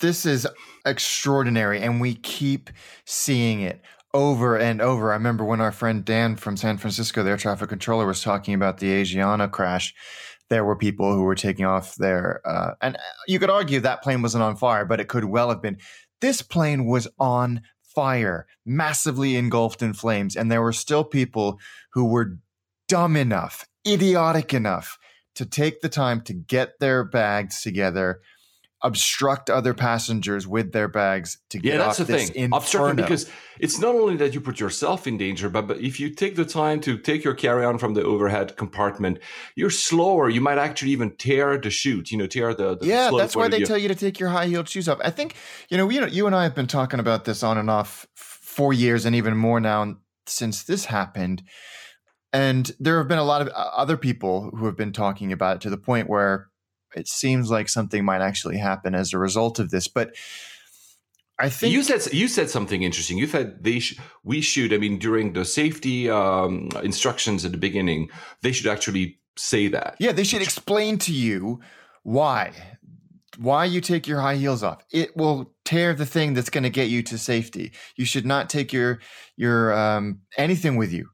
this 0.00 0.26
is 0.26 0.46
extraordinary, 0.84 1.80
and 1.80 2.00
we 2.00 2.14
keep 2.14 2.70
seeing 3.04 3.60
it 3.60 3.80
over 4.16 4.56
and 4.56 4.80
over. 4.80 5.10
I 5.10 5.14
remember 5.16 5.44
when 5.44 5.60
our 5.60 5.70
friend 5.70 6.02
Dan 6.02 6.36
from 6.36 6.56
San 6.56 6.78
Francisco, 6.78 7.22
their 7.22 7.36
traffic 7.36 7.68
controller, 7.68 8.06
was 8.06 8.22
talking 8.22 8.54
about 8.54 8.78
the 8.78 8.86
Asiana 9.02 9.50
crash. 9.50 9.94
There 10.48 10.64
were 10.64 10.74
people 10.74 11.12
who 11.14 11.22
were 11.22 11.34
taking 11.34 11.66
off 11.66 11.96
there, 11.96 12.40
uh, 12.46 12.74
and 12.80 12.96
you 13.28 13.38
could 13.38 13.50
argue 13.50 13.80
that 13.80 14.02
plane 14.02 14.22
wasn't 14.22 14.44
on 14.44 14.56
fire, 14.56 14.86
but 14.86 15.00
it 15.00 15.08
could 15.08 15.26
well 15.26 15.50
have 15.50 15.60
been. 15.60 15.76
This 16.22 16.40
plane 16.40 16.86
was 16.86 17.06
on 17.18 17.60
fire, 17.82 18.46
massively 18.64 19.36
engulfed 19.36 19.82
in 19.82 19.92
flames, 19.92 20.34
and 20.34 20.50
there 20.50 20.62
were 20.62 20.72
still 20.72 21.04
people 21.04 21.58
who 21.92 22.06
were 22.06 22.38
dumb 22.88 23.16
enough, 23.16 23.66
idiotic 23.86 24.54
enough 24.54 24.98
to 25.34 25.44
take 25.44 25.82
the 25.82 25.90
time 25.90 26.22
to 26.22 26.32
get 26.32 26.78
their 26.80 27.04
bags 27.04 27.60
together, 27.60 28.20
obstruct 28.82 29.48
other 29.48 29.72
passengers 29.74 30.46
with 30.46 30.72
their 30.72 30.86
bags 30.86 31.38
to 31.50 31.58
get 31.58 31.72
yeah, 31.72 31.78
that's 31.78 32.00
off 32.00 32.06
the 32.06 32.12
this 32.12 32.30
thing. 32.30 32.52
Obstructing 32.52 32.96
because 32.96 33.30
it's 33.58 33.80
not 33.80 33.94
only 33.94 34.16
that 34.16 34.34
you 34.34 34.40
put 34.40 34.60
yourself 34.60 35.06
in 35.06 35.16
danger, 35.16 35.48
but, 35.48 35.66
but 35.66 35.78
if 35.80 35.98
you 35.98 36.10
take 36.10 36.36
the 36.36 36.44
time 36.44 36.80
to 36.80 36.98
take 36.98 37.24
your 37.24 37.34
carry-on 37.34 37.78
from 37.78 37.94
the 37.94 38.02
overhead 38.02 38.56
compartment, 38.56 39.18
you're 39.54 39.70
slower. 39.70 40.28
You 40.28 40.40
might 40.40 40.58
actually 40.58 40.90
even 40.90 41.16
tear 41.16 41.58
the 41.58 41.70
chute. 41.70 42.10
You 42.10 42.18
know, 42.18 42.26
tear 42.26 42.54
the, 42.54 42.76
the 42.76 42.86
yeah. 42.86 43.10
That's 43.16 43.34
why 43.34 43.48
they 43.48 43.60
you. 43.60 43.66
tell 43.66 43.78
you 43.78 43.88
to 43.88 43.94
take 43.94 44.20
your 44.20 44.28
high-heeled 44.28 44.68
shoes 44.68 44.88
off. 44.88 44.98
I 45.02 45.10
think 45.10 45.34
you 45.68 45.76
know, 45.78 45.88
you 45.88 46.00
know, 46.00 46.06
you 46.06 46.26
and 46.26 46.36
I 46.36 46.42
have 46.42 46.54
been 46.54 46.66
talking 46.66 47.00
about 47.00 47.24
this 47.24 47.42
on 47.42 47.58
and 47.58 47.70
off 47.70 48.06
for 48.14 48.72
years, 48.72 49.04
and 49.04 49.16
even 49.16 49.36
more 49.36 49.60
now 49.60 49.96
since 50.26 50.64
this 50.64 50.84
happened. 50.86 51.42
And 52.32 52.70
there 52.78 52.98
have 52.98 53.08
been 53.08 53.18
a 53.18 53.24
lot 53.24 53.40
of 53.40 53.48
uh, 53.48 53.52
other 53.52 53.96
people 53.96 54.50
who 54.54 54.66
have 54.66 54.76
been 54.76 54.92
talking 54.92 55.32
about 55.32 55.56
it 55.56 55.60
to 55.62 55.70
the 55.70 55.78
point 55.78 56.10
where 56.10 56.50
it 56.94 57.08
seems 57.08 57.50
like 57.50 57.68
something 57.68 58.04
might 58.04 58.20
actually 58.20 58.58
happen 58.58 58.94
as 58.94 59.12
a 59.12 59.18
result 59.18 59.58
of 59.58 59.70
this. 59.70 59.88
But 59.88 60.14
I 61.38 61.48
think 61.48 61.72
you 61.72 61.82
said 61.82 62.12
you 62.12 62.28
said 62.28 62.48
something 62.48 62.82
interesting. 62.82 63.18
You 63.18 63.26
said 63.26 63.62
they 63.62 63.80
sh- 63.80 63.98
we 64.24 64.40
should. 64.40 64.72
I 64.72 64.78
mean, 64.78 64.98
during 64.98 65.32
the 65.32 65.44
safety 65.44 66.08
um, 66.08 66.70
instructions 66.82 67.44
at 67.44 67.52
the 67.52 67.58
beginning, 67.58 68.08
they 68.42 68.52
should 68.52 68.66
actually 68.66 69.18
say 69.36 69.68
that. 69.68 69.96
Yeah, 69.98 70.12
they 70.12 70.24
should 70.24 70.42
explain 70.42 70.98
to 70.98 71.12
you 71.12 71.60
why 72.02 72.52
why 73.38 73.64
you 73.64 73.80
take 73.80 74.06
your 74.06 74.20
high 74.20 74.36
heels 74.36 74.62
off. 74.62 74.82
It 74.90 75.16
will 75.16 75.52
tear 75.64 75.94
the 75.94 76.06
thing 76.06 76.34
that's 76.34 76.50
going 76.50 76.64
to 76.64 76.70
get 76.70 76.88
you 76.88 77.02
to 77.04 77.18
safety. 77.18 77.72
You 77.96 78.04
should 78.04 78.26
not 78.26 78.48
take 78.48 78.72
your 78.72 79.00
your 79.36 79.76
um, 79.76 80.20
anything 80.36 80.76
with 80.76 80.92
you, 80.92 81.10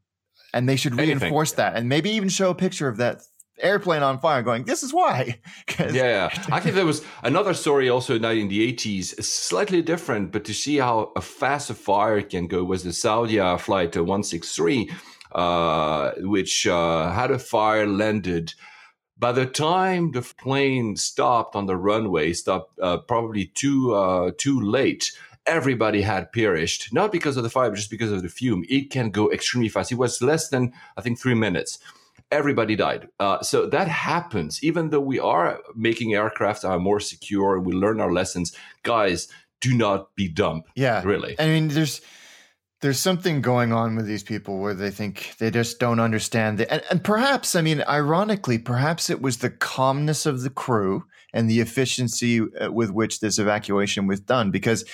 and 0.55 0.69
they 0.69 0.77
should 0.77 0.95
reinforce 0.95 1.51
anything. 1.51 1.57
that, 1.57 1.77
and 1.77 1.89
maybe 1.89 2.11
even 2.11 2.29
show 2.29 2.51
a 2.51 2.55
picture 2.55 2.89
of 2.89 2.99
that 2.99 3.23
airplane 3.59 4.03
on 4.03 4.19
fire 4.19 4.43
going 4.43 4.65
this 4.65 4.83
is 4.83 4.93
why. 4.93 5.39
Yeah, 5.79 6.31
i 6.51 6.61
think 6.61 6.75
there 6.75 6.87
was 6.87 7.05
another 7.23 7.55
story 7.55 7.89
also 7.89 8.19
now 8.19 8.31
in 8.31 8.49
the 8.49 8.73
80s 8.73 9.23
slightly 9.23 9.83
different 9.83 10.33
but 10.33 10.45
to 10.45 10.55
see 10.55 10.79
how 10.79 11.13
fast 11.21 11.71
a 11.71 11.75
fire 11.75 12.23
can 12.23 12.47
go 12.47 12.65
was 12.65 12.83
the 12.83 12.91
saudia 12.91 13.59
flight 13.59 13.97
163 13.97 14.91
uh, 15.35 16.13
which 16.19 16.67
uh, 16.67 17.11
had 17.11 17.31
a 17.31 17.39
fire 17.39 17.87
landed. 17.87 18.53
By 19.19 19.33
the 19.33 19.47
time 19.47 20.13
the 20.13 20.23
plane 20.23 20.97
stopped 20.97 21.57
on 21.57 21.67
the 21.67 21.77
runway 21.77 22.33
stopped 22.33 22.79
uh, 22.81 22.99
probably 22.99 23.47
too 23.47 23.95
uh, 23.95 24.33
too 24.37 24.61
late 24.61 25.13
everybody 25.47 26.03
had 26.03 26.33
perished 26.33 26.93
not 26.93 27.11
because 27.11 27.37
of 27.37 27.43
the 27.43 27.51
fire 27.51 27.69
but 27.71 27.77
just 27.77 27.91
because 27.91 28.13
of 28.13 28.23
the 28.23 28.29
fume. 28.29 28.65
It 28.69 28.91
can 28.91 29.11
go 29.11 29.31
extremely 29.31 29.69
fast. 29.69 29.93
It 29.93 29.99
was 29.99 30.21
less 30.23 30.49
than 30.49 30.73
i 30.97 31.01
think 31.01 31.19
three 31.19 31.35
minutes 31.35 31.79
everybody 32.33 32.75
died. 32.75 33.09
Uh, 33.21 33.41
so 33.43 33.67
that 33.67 33.89
happens, 33.89 34.63
even 34.65 34.91
though 34.91 35.01
we 35.01 35.21
are 35.21 35.61
making 35.77 36.15
aircraft 36.15 36.65
are 36.65 36.79
more 36.79 37.01
secure, 37.01 37.61
we 37.61 37.73
learn 37.73 38.01
our 38.01 38.13
lessons. 38.13 38.57
Guys, 38.83 39.29
do 39.61 39.77
not 39.77 40.15
be 40.17 40.29
dumb. 40.29 40.63
Yeah, 40.75 41.03
really. 41.05 41.37
I 41.39 41.47
mean, 41.47 41.69
there's 41.69 42.01
there's 42.81 42.99
something 42.99 43.41
going 43.41 43.73
on 43.73 43.95
with 43.95 44.07
these 44.07 44.25
people 44.25 44.59
where 44.59 44.75
they 44.75 44.91
think 44.91 45.37
they 45.39 45.51
just 45.53 45.79
don't 45.79 46.01
understand 46.01 46.59
the, 46.59 46.71
and, 46.71 46.83
and 46.91 47.05
perhaps 47.05 47.55
i 47.55 47.63
mean 47.63 47.83
ironically 47.89 48.59
perhaps 48.59 49.09
it 49.09 49.23
was 49.23 49.37
the 49.39 49.51
calmness 49.51 50.27
of 50.27 50.43
the 50.43 50.51
crew 50.51 51.05
and 51.33 51.49
the 51.49 51.61
efficiency 51.61 52.41
uh, 52.41 52.71
with 52.71 52.91
which 52.91 53.21
this 53.21 53.39
evacuation 53.39 54.09
was 54.09 54.19
done 54.19 54.51
because 54.51 54.85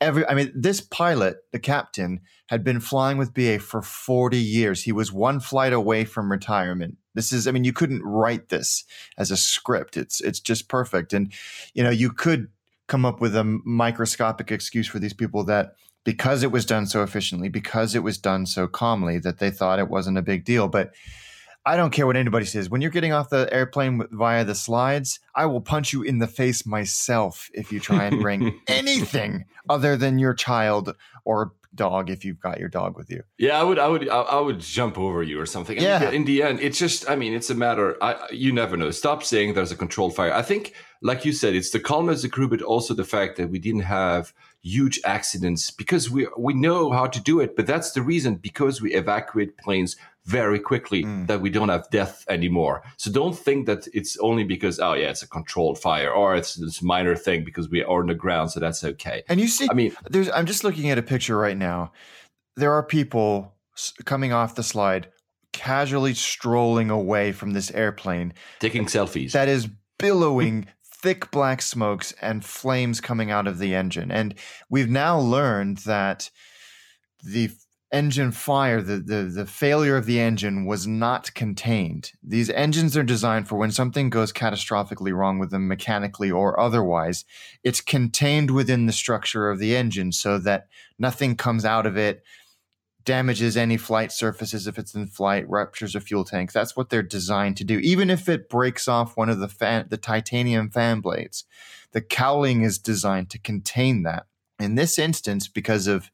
every 0.00 0.26
i 0.28 0.34
mean 0.34 0.52
this 0.54 0.82
pilot 0.82 1.38
the 1.52 1.58
captain 1.58 2.20
had 2.48 2.64
been 2.64 2.80
flying 2.80 3.16
with 3.16 3.34
ba 3.34 3.58
for 3.58 3.80
40 3.80 4.36
years 4.36 4.82
he 4.82 4.92
was 4.92 5.12
one 5.12 5.40
flight 5.40 5.72
away 5.72 6.04
from 6.04 6.30
retirement 6.30 6.98
this 7.14 7.32
is 7.32 7.46
i 7.46 7.50
mean 7.50 7.64
you 7.64 7.72
couldn't 7.72 8.02
write 8.02 8.48
this 8.48 8.84
as 9.16 9.30
a 9.30 9.36
script 9.36 9.96
it's 9.96 10.20
it's 10.20 10.40
just 10.40 10.68
perfect 10.68 11.12
and 11.12 11.32
you 11.74 11.82
know 11.82 11.90
you 11.90 12.10
could 12.10 12.48
come 12.88 13.04
up 13.04 13.20
with 13.20 13.36
a 13.36 13.44
microscopic 13.44 14.50
excuse 14.50 14.86
for 14.86 14.98
these 14.98 15.12
people 15.12 15.44
that 15.44 15.74
because 16.08 16.42
it 16.42 16.50
was 16.50 16.64
done 16.64 16.86
so 16.86 17.02
efficiently, 17.02 17.50
because 17.50 17.94
it 17.94 18.02
was 18.02 18.16
done 18.16 18.46
so 18.46 18.66
calmly 18.66 19.18
that 19.18 19.40
they 19.40 19.50
thought 19.50 19.78
it 19.78 19.90
wasn't 19.90 20.16
a 20.16 20.22
big 20.22 20.42
deal. 20.42 20.66
But 20.66 20.94
I 21.66 21.76
don't 21.76 21.90
care 21.90 22.06
what 22.06 22.16
anybody 22.16 22.46
says. 22.46 22.70
When 22.70 22.80
you're 22.80 22.90
getting 22.90 23.12
off 23.12 23.28
the 23.28 23.46
airplane 23.52 24.02
via 24.10 24.42
the 24.42 24.54
slides, 24.54 25.20
I 25.34 25.44
will 25.44 25.60
punch 25.60 25.92
you 25.92 26.02
in 26.02 26.18
the 26.18 26.26
face 26.26 26.64
myself 26.64 27.50
if 27.52 27.70
you 27.72 27.78
try 27.78 28.04
and 28.04 28.22
bring 28.22 28.58
anything 28.68 29.44
other 29.68 29.98
than 29.98 30.18
your 30.18 30.32
child 30.32 30.96
or 31.26 31.52
dog 31.74 32.10
if 32.10 32.24
you've 32.24 32.40
got 32.40 32.58
your 32.58 32.68
dog 32.68 32.96
with 32.96 33.10
you. 33.10 33.22
Yeah, 33.38 33.60
I 33.60 33.62
would, 33.62 33.78
I 33.78 33.88
would, 33.88 34.08
I 34.08 34.40
would 34.40 34.60
jump 34.60 34.98
over 34.98 35.22
you 35.22 35.40
or 35.40 35.46
something. 35.46 35.80
Yeah. 35.80 36.10
In 36.10 36.24
the 36.24 36.42
end, 36.42 36.60
it's 36.60 36.78
just, 36.78 37.08
I 37.08 37.16
mean, 37.16 37.34
it's 37.34 37.50
a 37.50 37.54
matter. 37.54 37.96
I, 38.02 38.16
you 38.30 38.52
never 38.52 38.76
know. 38.76 38.90
Stop 38.90 39.22
saying 39.22 39.54
there's 39.54 39.72
a 39.72 39.76
controlled 39.76 40.14
fire. 40.14 40.32
I 40.32 40.42
think, 40.42 40.74
like 41.02 41.24
you 41.24 41.32
said, 41.32 41.54
it's 41.54 41.70
the 41.70 41.80
calmness 41.80 42.18
of 42.18 42.22
the 42.22 42.28
crew, 42.34 42.48
but 42.48 42.62
also 42.62 42.94
the 42.94 43.04
fact 43.04 43.36
that 43.36 43.50
we 43.50 43.58
didn't 43.58 43.82
have 43.82 44.32
huge 44.62 45.00
accidents 45.04 45.70
because 45.70 46.10
we 46.10 46.26
we 46.36 46.52
know 46.52 46.90
how 46.90 47.06
to 47.06 47.20
do 47.20 47.40
it. 47.40 47.54
But 47.54 47.66
that's 47.66 47.92
the 47.92 48.02
reason 48.02 48.36
because 48.36 48.82
we 48.82 48.94
evacuate 48.94 49.56
planes 49.56 49.96
very 50.28 50.60
quickly 50.60 51.04
mm. 51.04 51.26
that 51.26 51.40
we 51.40 51.48
don't 51.48 51.70
have 51.70 51.88
death 51.90 52.22
anymore. 52.28 52.82
So 52.98 53.10
don't 53.10 53.36
think 53.36 53.64
that 53.64 53.88
it's 53.94 54.18
only 54.18 54.44
because 54.44 54.78
oh 54.78 54.92
yeah, 54.92 55.08
it's 55.08 55.22
a 55.22 55.28
controlled 55.28 55.78
fire 55.80 56.10
or 56.10 56.36
it's 56.36 56.54
this 56.54 56.82
minor 56.82 57.16
thing 57.16 57.44
because 57.44 57.70
we 57.70 57.82
are 57.82 58.00
on 58.00 58.08
the 58.08 58.14
ground, 58.14 58.50
so 58.50 58.60
that's 58.60 58.84
okay. 58.84 59.22
And 59.28 59.40
you 59.40 59.48
see, 59.48 59.68
I 59.70 59.74
mean, 59.74 59.96
there's. 60.08 60.30
I'm 60.30 60.44
just 60.44 60.64
looking 60.64 60.90
at 60.90 60.98
a 60.98 61.02
picture 61.02 61.36
right 61.36 61.56
now. 61.56 61.92
There 62.56 62.72
are 62.72 62.82
people 62.82 63.54
coming 64.04 64.32
off 64.34 64.54
the 64.54 64.62
slide, 64.62 65.08
casually 65.52 66.12
strolling 66.12 66.90
away 66.90 67.32
from 67.32 67.52
this 67.52 67.70
airplane, 67.70 68.34
taking 68.60 68.84
selfies. 68.84 69.32
That 69.32 69.48
is 69.48 69.68
billowing. 69.98 70.66
thick 71.00 71.30
black 71.30 71.62
smokes 71.62 72.12
and 72.20 72.44
flames 72.44 73.00
coming 73.00 73.30
out 73.30 73.46
of 73.46 73.60
the 73.60 73.72
engine. 73.72 74.10
And 74.10 74.34
we've 74.68 74.90
now 74.90 75.16
learned 75.16 75.78
that 75.78 76.28
the 77.22 77.50
engine 77.90 78.32
fire, 78.32 78.82
the, 78.82 78.98
the, 78.98 79.30
the 79.32 79.46
failure 79.46 79.96
of 79.96 80.06
the 80.06 80.20
engine 80.20 80.66
was 80.66 80.86
not 80.86 81.32
contained. 81.34 82.12
These 82.22 82.50
engines 82.50 82.96
are 82.96 83.02
designed 83.02 83.48
for 83.48 83.56
when 83.56 83.70
something 83.70 84.10
goes 84.10 84.32
catastrophically 84.32 85.14
wrong 85.14 85.38
with 85.38 85.50
them 85.50 85.68
mechanically 85.68 86.30
or 86.30 86.58
otherwise, 86.60 87.24
it's 87.64 87.80
contained 87.80 88.50
within 88.50 88.86
the 88.86 88.92
structure 88.92 89.50
of 89.50 89.58
the 89.58 89.74
engine 89.74 90.12
so 90.12 90.38
that 90.38 90.68
nothing 90.98 91.34
comes 91.34 91.64
out 91.64 91.86
of 91.86 91.96
it, 91.96 92.22
damages 93.04 93.56
any 93.56 93.78
flight 93.78 94.12
surfaces 94.12 94.66
if 94.66 94.78
it's 94.78 94.94
in 94.94 95.06
flight, 95.06 95.48
ruptures 95.48 95.94
a 95.94 96.00
fuel 96.00 96.24
tank. 96.24 96.52
That's 96.52 96.76
what 96.76 96.90
they're 96.90 97.02
designed 97.02 97.56
to 97.56 97.64
do. 97.64 97.78
Even 97.78 98.10
if 98.10 98.28
it 98.28 98.50
breaks 98.50 98.86
off 98.86 99.16
one 99.16 99.30
of 99.30 99.38
the 99.38 99.48
fan, 99.48 99.86
the 99.88 99.96
titanium 99.96 100.68
fan 100.68 101.00
blades, 101.00 101.44
the 101.92 102.02
cowling 102.02 102.62
is 102.62 102.78
designed 102.78 103.30
to 103.30 103.38
contain 103.38 104.02
that. 104.02 104.26
In 104.60 104.74
this 104.74 104.98
instance, 104.98 105.48
because 105.48 105.86
of 105.86 106.10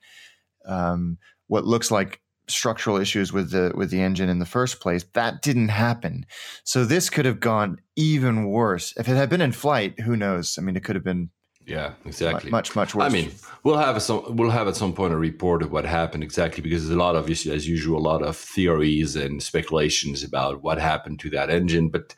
um, 0.67 1.19
what 1.47 1.65
looks 1.65 1.91
like 1.91 2.21
structural 2.47 2.97
issues 2.97 3.33
with 3.33 3.51
the 3.51 3.73
with 3.75 3.91
the 3.91 4.01
engine 4.01 4.29
in 4.29 4.39
the 4.39 4.47
first 4.47 4.81
place 4.81 5.05
that 5.15 5.43
didn't 5.43 5.69
happen. 5.69 6.27
So 6.65 6.85
this 6.85 7.09
could 7.11 7.25
have 7.25 7.41
gone 7.41 7.79
even 7.97 8.47
worse. 8.47 8.93
If 8.99 9.09
it 9.09 9.17
had 9.17 9.31
been 9.31 9.41
in 9.41 9.53
flight 9.53 10.01
who 10.01 10.17
knows? 10.17 10.59
I 10.59 10.63
mean 10.63 10.77
it 10.77 10.85
could 10.85 10.97
have 10.97 11.05
been 11.05 11.31
yeah 11.67 11.93
exactly. 12.05 12.51
much 12.51 12.77
much 12.77 12.95
worse. 12.95 13.05
i 13.05 13.09
mean 13.09 13.31
we'll 13.63 13.79
have 13.79 14.01
some 14.03 14.37
we'll 14.37 14.51
have 14.51 14.69
at 14.69 14.77
some 14.77 14.93
point 14.93 15.13
a 15.13 15.17
report 15.17 15.63
of 15.63 15.73
what 15.73 15.85
happened 15.85 16.23
exactly 16.23 16.63
because 16.63 16.83
there's 16.83 16.95
a 16.95 16.99
lot 16.99 17.17
of 17.17 17.31
as 17.31 17.67
usual 17.67 17.99
a 17.99 18.01
lot 18.01 18.23
of 18.23 18.37
theories 18.37 19.17
and 19.17 19.43
speculations 19.43 20.23
about 20.23 20.63
what 20.63 20.79
happened 20.79 21.19
to 21.19 21.31
that 21.31 21.51
engine 21.51 21.89
but 21.89 22.15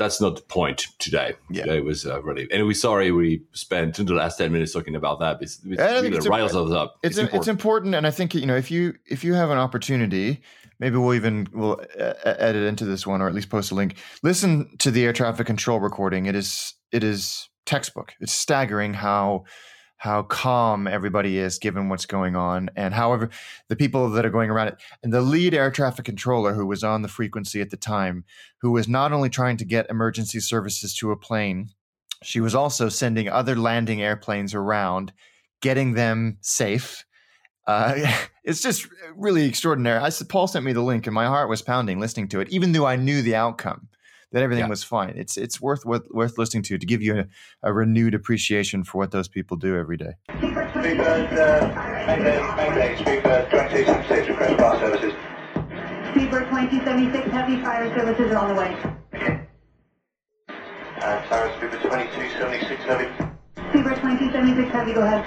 that's 0.00 0.18
not 0.18 0.34
the 0.34 0.42
point 0.42 0.86
today. 0.98 1.34
Yeah. 1.50 1.64
Today 1.64 1.80
was 1.80 2.06
uh, 2.06 2.22
really, 2.22 2.48
and 2.50 2.66
we're 2.66 2.72
sorry 2.72 3.12
we 3.12 3.42
spent 3.52 3.96
the 3.96 4.14
last 4.14 4.38
ten 4.38 4.50
minutes 4.50 4.72
talking 4.72 4.96
about 4.96 5.20
that. 5.20 5.36
It's, 5.42 5.60
it's 5.62 6.26
riles 6.26 6.56
us 6.56 6.72
up. 6.72 6.96
It's, 7.02 7.10
it's, 7.12 7.18
important. 7.18 7.40
it's 7.40 7.48
important, 7.48 7.94
and 7.94 8.06
I 8.06 8.10
think 8.10 8.34
you 8.34 8.46
know 8.46 8.56
if 8.56 8.70
you 8.70 8.94
if 9.04 9.24
you 9.24 9.34
have 9.34 9.50
an 9.50 9.58
opportunity, 9.58 10.40
maybe 10.78 10.96
we'll 10.96 11.12
even 11.12 11.48
we'll 11.52 11.78
uh, 11.98 12.14
edit 12.24 12.62
into 12.62 12.86
this 12.86 13.06
one 13.06 13.20
or 13.20 13.28
at 13.28 13.34
least 13.34 13.50
post 13.50 13.72
a 13.72 13.74
link. 13.74 13.96
Listen 14.22 14.74
to 14.78 14.90
the 14.90 15.04
air 15.04 15.12
traffic 15.12 15.46
control 15.46 15.80
recording. 15.80 16.24
It 16.24 16.34
is 16.34 16.72
it 16.90 17.04
is 17.04 17.50
textbook. 17.66 18.14
It's 18.20 18.32
staggering 18.32 18.94
how 18.94 19.44
how 20.00 20.22
calm 20.22 20.86
everybody 20.86 21.38
is 21.38 21.58
given 21.58 21.88
what's 21.88 22.06
going 22.06 22.34
on 22.36 22.70
and 22.74 22.94
however 22.94 23.30
the 23.68 23.76
people 23.76 24.10
that 24.10 24.26
are 24.26 24.30
going 24.30 24.50
around 24.50 24.68
it. 24.68 24.76
And 25.02 25.12
the 25.12 25.20
lead 25.20 25.54
air 25.54 25.70
traffic 25.70 26.04
controller 26.04 26.54
who 26.54 26.66
was 26.66 26.82
on 26.82 27.02
the 27.02 27.08
frequency 27.08 27.60
at 27.60 27.70
the 27.70 27.76
time 27.76 28.24
who 28.60 28.70
was 28.70 28.88
not 28.88 29.12
only 29.12 29.28
trying 29.28 29.56
to 29.58 29.64
get 29.64 29.90
emergency 29.90 30.40
services 30.40 30.94
to 30.96 31.10
a 31.10 31.16
plane 31.16 31.70
she 32.22 32.40
was 32.40 32.54
also 32.54 32.88
sending 32.88 33.28
other 33.28 33.56
landing 33.56 34.02
airplanes 34.02 34.54
around 34.54 35.12
getting 35.60 35.94
them 35.94 36.38
safe. 36.40 37.04
Uh, 37.66 37.94
it's 38.44 38.62
just 38.62 38.88
really 39.16 39.46
extraordinary. 39.46 39.98
I, 39.98 40.10
Paul 40.28 40.46
sent 40.46 40.64
me 40.64 40.72
the 40.72 40.82
link, 40.82 41.06
and 41.06 41.14
my 41.14 41.26
heart 41.26 41.48
was 41.48 41.62
pounding 41.62 41.98
listening 41.98 42.28
to 42.28 42.40
it, 42.40 42.48
even 42.50 42.72
though 42.72 42.86
I 42.86 42.96
knew 42.96 43.22
the 43.22 43.34
outcome 43.34 43.88
that 44.32 44.42
everything 44.42 44.64
yeah. 44.64 44.70
was 44.70 44.82
fine. 44.82 45.14
It's 45.16 45.36
it's 45.36 45.60
worth 45.60 45.84
worth, 45.84 46.08
worth 46.10 46.38
listening 46.38 46.62
to 46.64 46.78
to 46.78 46.86
give 46.86 47.02
you 47.02 47.20
a, 47.20 47.26
a, 47.62 47.72
renewed 47.72 48.14
appreciation 48.14 48.84
for 48.84 48.98
what 48.98 49.10
those 49.10 49.28
people 49.28 49.56
do 49.56 49.76
every 49.76 49.96
day. 49.96 50.14
Speedbird, 50.28 51.32
uh, 51.32 52.06
Mayday, 52.56 52.96
Speedbird 52.96 53.50
2276, 53.50 54.28
request 54.28 54.56
bar 54.58 54.78
services. 54.78 55.12
Speedbird 56.14 56.48
2276, 56.50 57.30
heavy 57.30 57.60
fire 57.60 57.94
services 57.96 58.32
are 58.32 58.38
on 58.38 58.48
the 58.48 58.54
way. 58.54 58.76
Uh, 61.02 61.28
Sarah, 61.28 61.50
Speedbird 61.58 61.82
2276, 61.82 62.84
heavy. 62.84 63.04
Speedbird 63.70 63.96
2276, 64.00 64.70
heavy, 64.70 64.92
go 64.92 65.02
ahead. 65.02 65.24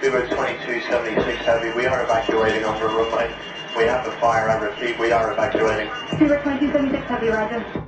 Speedbird 0.00 0.30
2276, 0.30 1.38
heavy, 1.44 1.76
we 1.76 1.86
are 1.86 2.04
evacuating 2.04 2.64
on 2.64 2.78
the 2.80 2.86
runway. 2.86 3.57
We 3.78 3.84
have 3.84 4.04
a 4.08 4.10
fire. 4.18 4.50
I 4.50 4.58
repeat, 4.58 4.98
we 4.98 5.12
are 5.12 5.30
evacuating. 5.30 5.88
Zero 6.18 6.42
twenty 6.42 6.66
seventy 6.66 6.96
six. 6.96 7.04
Heavy, 7.04 7.28
Roger. 7.28 7.86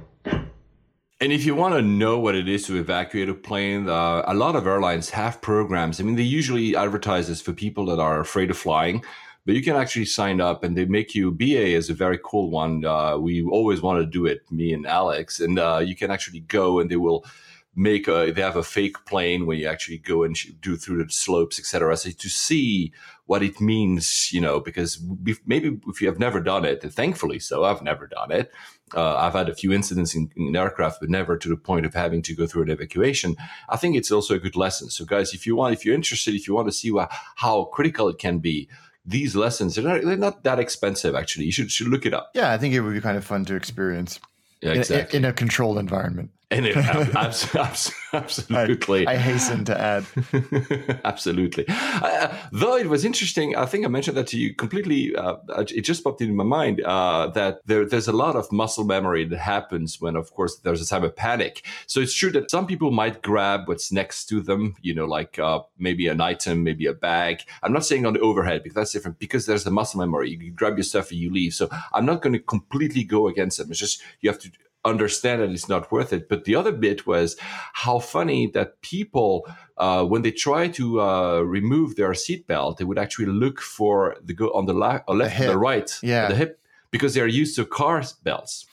And 1.21 1.33
if 1.33 1.45
you 1.45 1.57
want 1.57 1.75
to 1.75 1.83
know 1.83 2.17
what 2.21 2.37
it 2.37 2.49
is 2.49 2.65
to 2.67 2.77
evacuate 2.77 3.29
a 3.29 3.35
plane, 3.35 3.89
uh, 3.89 4.23
a 4.25 4.33
lot 4.33 4.55
of 4.55 4.69
airlines 4.69 5.11
have 5.11 5.43
programs. 5.43 5.99
I 5.99 6.05
mean, 6.05 6.15
they 6.15 6.23
usually 6.23 6.77
advertise 6.77 7.27
this 7.27 7.43
for 7.43 7.53
people 7.53 7.87
that 7.87 7.99
are 7.99 8.21
afraid 8.21 8.53
of 8.53 8.57
flying, 8.57 9.03
but 9.45 9.57
you 9.57 9.63
can 9.63 9.75
actually 9.75 10.05
sign 10.05 10.41
up 10.41 10.63
and 10.63 10.77
they 10.77 10.85
make 10.85 11.13
you. 11.17 11.33
BA 11.33 11.75
is 11.75 11.91
a 11.91 11.95
very 11.95 12.21
cool 12.23 12.51
one. 12.51 12.85
Uh, 12.85 13.19
we 13.19 13.43
always 13.43 13.83
want 13.83 13.99
to 13.99 14.07
do 14.07 14.27
it, 14.27 14.43
me 14.53 14.73
and 14.73 14.87
Alex, 14.87 15.41
and 15.41 15.59
uh, 15.59 15.83
you 15.85 15.97
can 15.97 16.13
actually 16.13 16.41
go 16.41 16.79
and 16.79 16.89
they 16.89 16.97
will 16.97 17.25
make 17.81 18.09
a 18.09 18.31
they 18.31 18.43
have 18.43 18.57
a 18.57 18.63
fake 18.63 19.07
plane 19.07 19.47
where 19.47 19.57
you 19.57 19.67
actually 19.67 19.97
go 19.97 20.23
and 20.23 20.37
do 20.61 20.77
through 20.77 21.03
the 21.03 21.11
slopes 21.11 21.59
etc 21.59 21.97
so 21.97 22.11
to 22.11 22.29
see 22.29 22.93
what 23.25 23.43
it 23.43 23.59
means 23.59 24.31
you 24.33 24.41
know 24.41 24.61
because 24.61 25.03
maybe 25.47 25.81
if 25.87 26.03
you 26.03 26.07
have 26.07 26.19
never 26.19 26.41
done 26.41 26.67
it 26.67 26.83
thankfully 26.83 27.39
so 27.39 27.65
i've 27.65 27.81
never 27.81 28.07
done 28.07 28.31
it 28.31 28.53
uh, 28.95 29.17
i've 29.17 29.33
had 29.33 29.49
a 29.49 29.55
few 29.55 29.73
incidents 29.73 30.15
in, 30.15 30.31
in, 30.37 30.55
aircraft 30.55 31.01
but 31.01 31.09
never 31.09 31.39
to 31.39 31.49
the 31.49 31.57
point 31.57 31.87
of 31.87 31.95
having 31.95 32.21
to 32.21 32.35
go 32.35 32.47
through 32.47 32.63
an 32.63 32.71
evacuation 32.71 33.35
i 33.71 33.79
think 33.79 33.97
it's 33.97 34.13
also 34.13 34.35
a 34.35 34.39
good 34.39 34.57
lesson. 34.57 34.91
So 34.91 35.07
guys 35.07 35.33
if 35.33 35.47
you 35.47 35.57
want 35.57 35.73
if 35.73 35.87
you're 35.87 35.95
interested 35.95 36.35
if 36.35 36.47
you 36.47 36.55
want 36.55 36.69
to 36.69 36.73
see 36.73 36.91
what, 36.91 37.11
how 37.37 37.65
critical 37.65 38.09
it 38.09 38.19
can 38.19 38.41
be 38.41 38.69
these 39.07 39.35
lessons 39.35 39.75
they're 39.75 39.85
not, 39.85 40.03
they're 40.03 40.19
not 40.19 40.45
that 40.45 40.59
expensive 40.59 41.15
actually. 41.15 41.47
You 41.47 41.53
should, 41.53 41.71
should 41.71 41.89
look 41.89 42.05
it 42.05 42.13
up. 42.13 42.31
Yeah 42.35 42.53
i 42.53 42.59
think 42.59 42.75
it 42.75 42.81
would 42.81 42.93
be 42.93 43.01
kind 43.01 43.17
of 43.17 43.25
fun 43.25 43.47
to 43.47 43.55
experience 43.55 44.21
yeah, 44.61 44.73
exactly. 44.73 45.17
in, 45.17 45.25
in 45.25 45.31
a 45.31 45.33
controlled 45.33 45.79
environment 45.79 46.31
and 46.51 46.67
it, 46.67 46.77
absolutely. 48.13 49.07
I, 49.07 49.13
I, 49.13 49.17
hasten 49.17 49.65
to 49.67 49.81
add. 49.81 50.05
absolutely. 51.05 51.65
Uh, 51.69 52.35
though 52.51 52.77
it 52.77 52.89
was 52.89 53.05
interesting, 53.05 53.55
I 53.55 53.67
think 53.67 53.85
I 53.85 53.89
mentioned 53.89 54.17
that 54.17 54.27
to 54.29 54.39
you 54.39 54.55
completely. 54.55 55.15
Uh, 55.15 55.37
it 55.59 55.83
just 55.83 56.03
popped 56.03 56.21
into 56.21 56.35
my 56.35 56.45
mind 56.45 56.81
uh, 56.81 57.29
that 57.29 57.61
there, 57.67 57.85
there's 57.85 58.09
a 58.09 58.13
lot 58.13 58.35
of 58.35 58.51
muscle 58.51 58.85
memory 58.85 59.25
that 59.27 59.39
happens 59.39 60.01
when, 60.01 60.17
of 60.17 60.33
course, 60.35 60.57
there's 60.59 60.83
a 60.83 60.87
time 60.87 61.05
of 61.05 61.15
panic. 61.15 61.65
So 61.87 62.01
it's 62.01 62.15
true 62.15 62.33
that 62.33 62.51
some 62.51 62.67
people 62.67 62.91
might 62.91 63.23
grab 63.23 63.69
what's 63.69 63.93
next 63.93 64.27
to 64.27 64.41
them, 64.41 64.75
you 64.83 64.95
know, 64.95 65.07
like 65.07 65.39
uh, 65.39 65.61
maybe 65.79 66.09
an 66.09 66.21
item, 66.21 66.65
maybe 66.65 66.87
a 66.87 66.93
bag. 66.93 67.43
I'm 67.63 67.73
not 67.73 67.85
saying 67.85 68.07
on 68.07 68.15
the 68.15 68.21
overhead 68.21 68.65
because 68.65 68.75
that's 68.75 68.93
different 68.93 69.21
because 69.21 69.47
there's 69.47 69.65
the 69.65 69.71
muscle 69.71 70.01
memory. 70.01 70.31
You 70.31 70.51
grab 70.51 70.77
your 70.77 70.85
stuff 70.85 71.13
and 71.13 71.21
you 71.21 71.33
leave. 71.33 71.55
So 71.55 71.69
I'm 71.93 72.07
not 72.07 72.23
going 72.23 72.33
to 72.33 72.41
completely 72.41 73.05
go 73.05 73.29
against 73.29 73.59
them. 73.59 73.71
It's 73.71 73.79
just 73.79 74.03
you 74.21 74.29
have 74.29 74.41
to 74.41 74.51
understand 74.85 75.43
that 75.43 75.51
it's 75.51 75.69
not 75.69 75.93
worth 75.93 76.13
it. 76.13 76.29
But 76.29 76.45
the 76.45 76.55
other 76.55 76.73
bit 76.73 77.07
was 77.07 77.37
how 77.73 77.99
funny 77.99 78.47
that 78.49 78.81
people, 78.83 79.47
uh, 79.77 80.05
when 80.05 80.23
they 80.23 80.31
try 80.31 80.69
to 80.69 81.01
uh, 81.01 81.41
remove 81.41 81.97
their 81.97 82.11
seatbelt, 82.13 82.79
they 82.79 82.85
would 82.85 82.99
actually 82.99 83.27
look 83.27 83.61
for 83.61 84.17
the 84.23 84.35
go 84.35 84.51
on 84.53 84.67
the 84.67 84.75
la- 84.75 85.01
uh, 85.07 85.13
left, 85.13 85.39
the, 85.39 85.47
the 85.47 85.59
right, 85.59 85.99
yeah, 86.03 86.29
the 86.29 86.35
hip, 86.35 86.61
because 86.91 87.15
they 87.15 87.21
are 87.21 87.27
used 87.27 87.57
to 87.57 87.65
car 87.65 88.03
belts. 88.23 88.67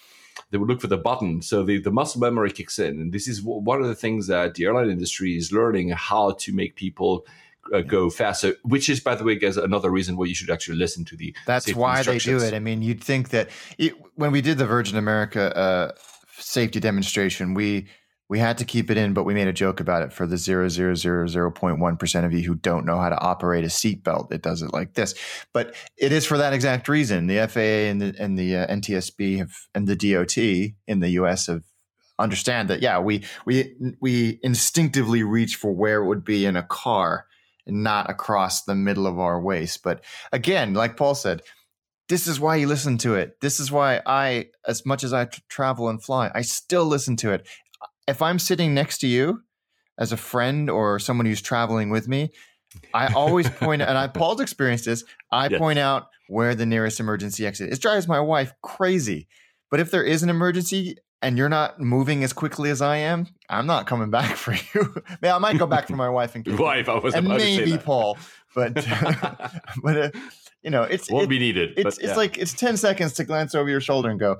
They 0.49 0.57
would 0.57 0.69
look 0.69 0.79
for 0.79 0.87
the 0.87 0.97
button, 0.97 1.41
so 1.41 1.63
the, 1.63 1.81
the 1.81 1.91
muscle 1.91 2.21
memory 2.21 2.51
kicks 2.51 2.79
in, 2.79 3.01
and 3.01 3.11
this 3.11 3.27
is 3.27 3.41
one 3.41 3.81
of 3.81 3.87
the 3.87 3.95
things 3.95 4.27
that 4.27 4.53
the 4.53 4.63
airline 4.63 4.89
industry 4.89 5.35
is 5.35 5.51
learning 5.51 5.89
how 5.89 6.31
to 6.39 6.53
make 6.53 6.75
people 6.75 7.25
uh, 7.73 7.81
go 7.81 8.09
faster. 8.09 8.55
Which 8.63 8.89
is, 8.89 8.99
by 8.99 9.15
the 9.15 9.23
way, 9.23 9.35
guys, 9.35 9.57
another 9.57 9.89
reason 9.89 10.17
why 10.17 10.25
you 10.25 10.35
should 10.35 10.49
actually 10.49 10.77
listen 10.77 11.05
to 11.05 11.15
the. 11.15 11.35
That's 11.45 11.73
why 11.73 12.03
they 12.03 12.17
do 12.19 12.37
it. 12.37 12.53
I 12.53 12.59
mean, 12.59 12.81
you'd 12.81 13.03
think 13.03 13.29
that 13.29 13.49
it, 13.77 13.93
when 14.15 14.31
we 14.31 14.41
did 14.41 14.57
the 14.57 14.65
Virgin 14.65 14.97
America 14.97 15.55
uh, 15.55 15.91
safety 16.37 16.79
demonstration, 16.79 17.53
we 17.53 17.87
we 18.29 18.39
had 18.39 18.57
to 18.57 18.65
keep 18.65 18.91
it 18.91 18.97
in, 18.97 19.13
but 19.13 19.23
we 19.23 19.33
made 19.33 19.47
a 19.47 19.53
joke 19.53 19.79
about 19.79 20.01
it 20.03 20.11
for 20.11 20.27
the 20.27 20.37
zero 20.37 20.67
zero 20.67 20.95
zero 20.95 21.27
zero 21.27 21.51
point 21.51 21.79
one 21.79 21.97
percent 21.97 22.25
of 22.25 22.33
you 22.33 22.41
who 22.41 22.55
don't 22.55 22.85
know 22.85 22.99
how 22.99 23.09
to 23.09 23.19
operate 23.19 23.63
a 23.63 23.67
seatbelt. 23.67 24.31
It 24.31 24.41
does 24.41 24.61
it 24.61 24.73
like 24.73 24.93
this, 24.93 25.15
but 25.53 25.75
it 25.97 26.11
is 26.11 26.25
for 26.25 26.37
that 26.37 26.53
exact 26.53 26.89
reason. 26.89 27.27
The 27.27 27.47
FAA 27.47 27.89
and 27.89 28.01
the 28.01 28.15
and 28.19 28.37
the 28.37 28.57
uh, 28.57 28.67
NTSB 28.67 29.37
have 29.37 29.51
and 29.73 29.87
the 29.87 29.95
DOT 29.95 30.37
in 30.37 30.99
the 30.99 31.09
U.S. 31.09 31.47
have 31.47 31.63
understand 32.19 32.69
that. 32.69 32.81
Yeah, 32.81 32.99
we 32.99 33.23
we 33.45 33.73
we 34.01 34.39
instinctively 34.43 35.23
reach 35.23 35.55
for 35.55 35.71
where 35.71 36.01
it 36.01 36.07
would 36.07 36.25
be 36.25 36.45
in 36.45 36.57
a 36.57 36.63
car 36.63 37.26
not 37.67 38.09
across 38.09 38.63
the 38.63 38.75
middle 38.75 39.07
of 39.07 39.19
our 39.19 39.39
waist. 39.41 39.83
But 39.83 40.03
again, 40.31 40.73
like 40.73 40.97
Paul 40.97 41.15
said, 41.15 41.41
this 42.09 42.27
is 42.27 42.39
why 42.39 42.55
you 42.55 42.67
listen 42.67 42.97
to 42.99 43.15
it. 43.15 43.39
This 43.41 43.59
is 43.59 43.71
why 43.71 44.01
I, 44.05 44.47
as 44.65 44.85
much 44.85 45.03
as 45.03 45.11
I 45.13 45.25
t- 45.25 45.41
travel 45.49 45.89
and 45.89 46.01
fly, 46.01 46.31
I 46.33 46.41
still 46.41 46.85
listen 46.85 47.15
to 47.17 47.31
it. 47.31 47.47
If 48.07 48.21
I'm 48.21 48.39
sitting 48.39 48.73
next 48.73 48.99
to 48.99 49.07
you 49.07 49.41
as 49.99 50.11
a 50.13 50.17
friend 50.17 50.69
or 50.69 50.99
someone 50.99 51.25
who's 51.25 51.41
traveling 51.41 51.89
with 51.89 52.07
me, 52.07 52.31
I 52.93 53.11
always 53.13 53.49
point 53.49 53.81
and 53.81 53.97
I 53.97 54.07
Paul's 54.19 54.39
experienced 54.39 54.85
this. 54.85 55.03
I 55.31 55.47
Yeah. 55.49 55.57
point 55.57 55.79
out 55.79 56.07
where 56.29 56.55
the 56.55 56.65
nearest 56.65 56.99
emergency 56.99 57.45
exit. 57.45 57.69
is. 57.69 57.77
It 57.77 57.81
drives 57.81 58.07
my 58.07 58.19
wife 58.19 58.53
crazy. 58.63 59.27
But 59.69 59.79
if 59.81 59.91
there 59.91 60.03
is 60.03 60.23
an 60.23 60.29
emergency 60.29 60.97
and 61.21 61.37
you're 61.37 61.49
not 61.49 61.79
moving 61.79 62.23
as 62.23 62.33
quickly 62.33 62.69
as 62.69 62.81
I 62.81 62.97
am, 62.97 63.27
I'm 63.49 63.65
not 63.65 63.87
coming 63.87 64.09
back 64.09 64.35
for 64.35 64.53
you. 64.53 65.01
Man, 65.21 65.33
I 65.33 65.37
might 65.39 65.57
go 65.57 65.65
back 65.67 65.87
for 65.87 65.95
my 65.95 66.09
wife 66.09 66.35
and 66.35 66.43
kids. 66.45 66.57
Wife, 66.59 66.89
I 66.89 66.97
was 66.99 67.13
and 67.15 67.25
about 67.25 67.39
to 67.39 67.45
say 67.45 67.65
maybe. 67.65 67.77
Paul, 67.77 68.17
but 68.55 68.73
but 69.83 69.97
uh, 69.97 70.11
you 70.63 70.69
know, 70.69 70.83
it's 70.83 71.09
Won't 71.09 71.25
it- 71.25 71.29
be 71.29 71.39
needed. 71.39 71.71
it's 71.77 71.97
but 71.97 72.03
it's 72.03 72.17
like 72.17 72.37
it's 72.37 72.53
ten 72.53 72.77
seconds 72.77 73.13
to 73.13 73.23
glance 73.23 73.55
over 73.55 73.69
your 73.69 73.81
shoulder 73.81 74.09
and 74.09 74.19
go. 74.19 74.37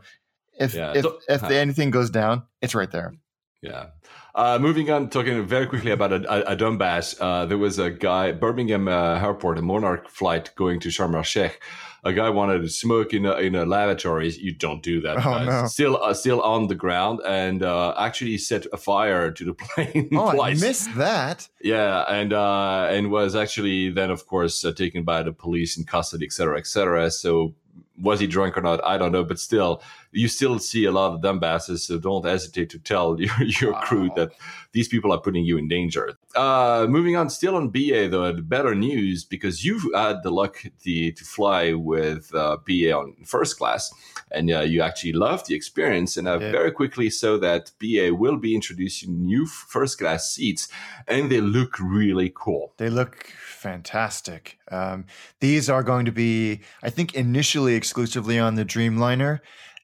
If 0.59 0.73
Yeah, 0.73 0.93
if 0.95 1.03
so- 1.03 1.19
if 1.29 1.41
huh. 1.41 1.47
anything 1.47 1.91
goes 1.91 2.09
down, 2.09 2.43
it's 2.61 2.73
right 2.75 2.89
there. 2.91 3.13
Yeah. 3.61 3.87
Uh, 4.35 4.59
moving 4.61 4.89
on, 4.91 5.09
talking 5.09 5.43
very 5.47 5.65
quickly 5.65 5.91
about 5.91 6.13
a, 6.13 6.51
a, 6.51 6.55
dumbass. 6.55 7.17
Uh, 7.19 7.45
there 7.47 7.57
was 7.57 7.79
a 7.79 7.89
guy, 7.89 8.31
Birmingham 8.31 8.87
uh, 8.87 9.19
Airport, 9.19 9.57
a 9.57 9.63
Monarch 9.63 10.09
flight 10.09 10.51
going 10.55 10.79
to 10.81 10.89
Sharm 10.89 11.15
el 11.15 11.23
Sheikh. 11.23 11.59
A 12.03 12.13
guy 12.13 12.29
wanted 12.29 12.61
to 12.61 12.69
smoke 12.69 13.13
in 13.13 13.25
a, 13.25 13.33
in 13.37 13.55
a 13.55 13.65
lavatory. 13.65 14.29
You 14.29 14.53
don't 14.53 14.83
do 14.83 15.01
that. 15.01 15.25
Oh, 15.25 15.43
no. 15.43 15.65
Still, 15.65 16.01
uh, 16.01 16.13
still 16.13 16.39
on 16.41 16.67
the 16.67 16.75
ground, 16.75 17.19
and 17.27 17.63
uh, 17.63 17.95
actually 17.97 18.37
set 18.37 18.67
a 18.71 18.77
fire 18.77 19.31
to 19.31 19.43
the 19.43 19.53
plane 19.55 20.09
Oh, 20.13 20.31
twice. 20.33 20.63
I 20.63 20.67
missed 20.67 20.95
that. 20.95 21.49
Yeah, 21.59 22.03
and 22.03 22.33
uh, 22.33 22.87
and 22.91 23.09
was 23.09 23.35
actually 23.35 23.89
then, 23.89 24.11
of 24.11 24.27
course, 24.27 24.63
uh, 24.63 24.71
taken 24.71 25.03
by 25.03 25.23
the 25.23 25.33
police 25.33 25.77
in 25.77 25.83
custody, 25.83 26.25
et 26.25 26.31
cetera, 26.31 26.59
et 26.59 26.67
cetera. 26.67 27.09
So 27.09 27.55
was 27.99 28.19
he 28.19 28.27
drunk 28.27 28.57
or 28.57 28.61
not? 28.61 28.83
I 28.85 28.97
don't 28.97 29.11
know, 29.11 29.23
but 29.23 29.39
still, 29.39 29.81
you 30.11 30.27
still 30.27 30.59
see 30.59 30.85
a 30.85 30.91
lot 30.91 31.13
of 31.13 31.21
dumbasses. 31.21 31.79
So 31.79 31.97
don't 31.99 32.25
hesitate 32.25 32.69
to 32.71 32.79
tell 32.79 33.19
your, 33.21 33.41
your 33.43 33.73
crew 33.81 34.09
that 34.15 34.31
these 34.71 34.87
people 34.87 35.11
are 35.11 35.19
putting 35.19 35.43
you 35.45 35.57
in 35.57 35.67
danger. 35.67 36.17
Uh, 36.35 36.85
moving 36.89 37.15
on, 37.15 37.29
still 37.29 37.55
on 37.55 37.69
BA 37.69 38.07
though, 38.09 38.31
the 38.31 38.41
better 38.41 38.75
news 38.75 39.23
because 39.25 39.65
you've 39.65 39.85
had 39.95 40.23
the 40.23 40.31
luck 40.31 40.63
to, 40.83 41.11
to 41.11 41.23
fly 41.25 41.73
with 41.73 42.33
uh, 42.35 42.57
BA 42.65 42.91
on 42.93 43.15
first 43.25 43.57
class, 43.57 43.91
and 44.31 44.51
uh, 44.51 44.59
you 44.61 44.81
actually 44.81 45.13
loved 45.13 45.47
the 45.47 45.55
experience. 45.55 46.17
And 46.17 46.27
uh, 46.27 46.39
Yeah. 46.39 46.51
very 46.51 46.71
quickly, 46.71 47.09
so 47.09 47.37
that 47.39 47.71
BA 47.79 48.13
will 48.13 48.37
be 48.37 48.53
introducing 48.53 49.25
new 49.25 49.45
first 49.45 49.97
class 49.97 50.31
seats, 50.31 50.67
and 51.07 51.31
they 51.31 51.41
look 51.41 51.79
really 51.79 52.31
cool. 52.35 52.73
They 52.77 52.89
look 52.89 53.33
fantastic. 53.71 54.57
Um, 54.71 55.05
these 55.39 55.69
are 55.69 55.83
going 55.83 56.05
to 56.05 56.11
be, 56.11 56.61
I 56.83 56.89
think, 56.89 57.13
initially 57.15 57.75
exclusively 57.75 58.37
on 58.39 58.55
the 58.55 58.65
Dreamliner, 58.65 59.39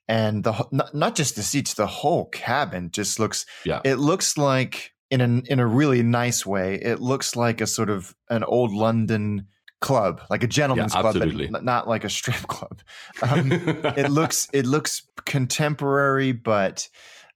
and 0.08 0.44
the 0.44 0.68
not, 0.72 0.94
not 0.94 1.16
just 1.16 1.36
the 1.36 1.44
seats, 1.44 1.74
the 1.74 1.88
whole 1.88 2.26
cabin 2.26 2.92
just 2.92 3.20
looks. 3.20 3.46
Yeah. 3.66 3.82
it 3.84 3.96
looks 3.96 4.38
like 4.38 4.94
in 5.10 5.22
a 5.22 5.52
in 5.52 5.60
a 5.60 5.68
really 5.68 6.04
nice 6.04 6.46
way. 6.46 6.76
It 6.76 7.00
looks 7.00 7.36
like 7.36 7.62
a 7.62 7.68
sort 7.68 7.90
of 7.90 8.16
an 8.30 8.44
old 8.44 8.74
London 8.74 9.48
club, 9.80 10.22
like 10.30 10.44
a 10.44 10.48
gentleman's 10.48 10.94
club, 10.94 11.18
but 11.52 11.64
not 11.64 11.88
like 11.88 12.04
a 12.04 12.10
strip 12.10 12.36
club. 12.48 12.82
Um, 13.22 13.52
it 13.52 14.10
looks 14.10 14.48
it 14.54 14.66
looks 14.66 15.04
contemporary 15.26 16.32
but 16.32 16.90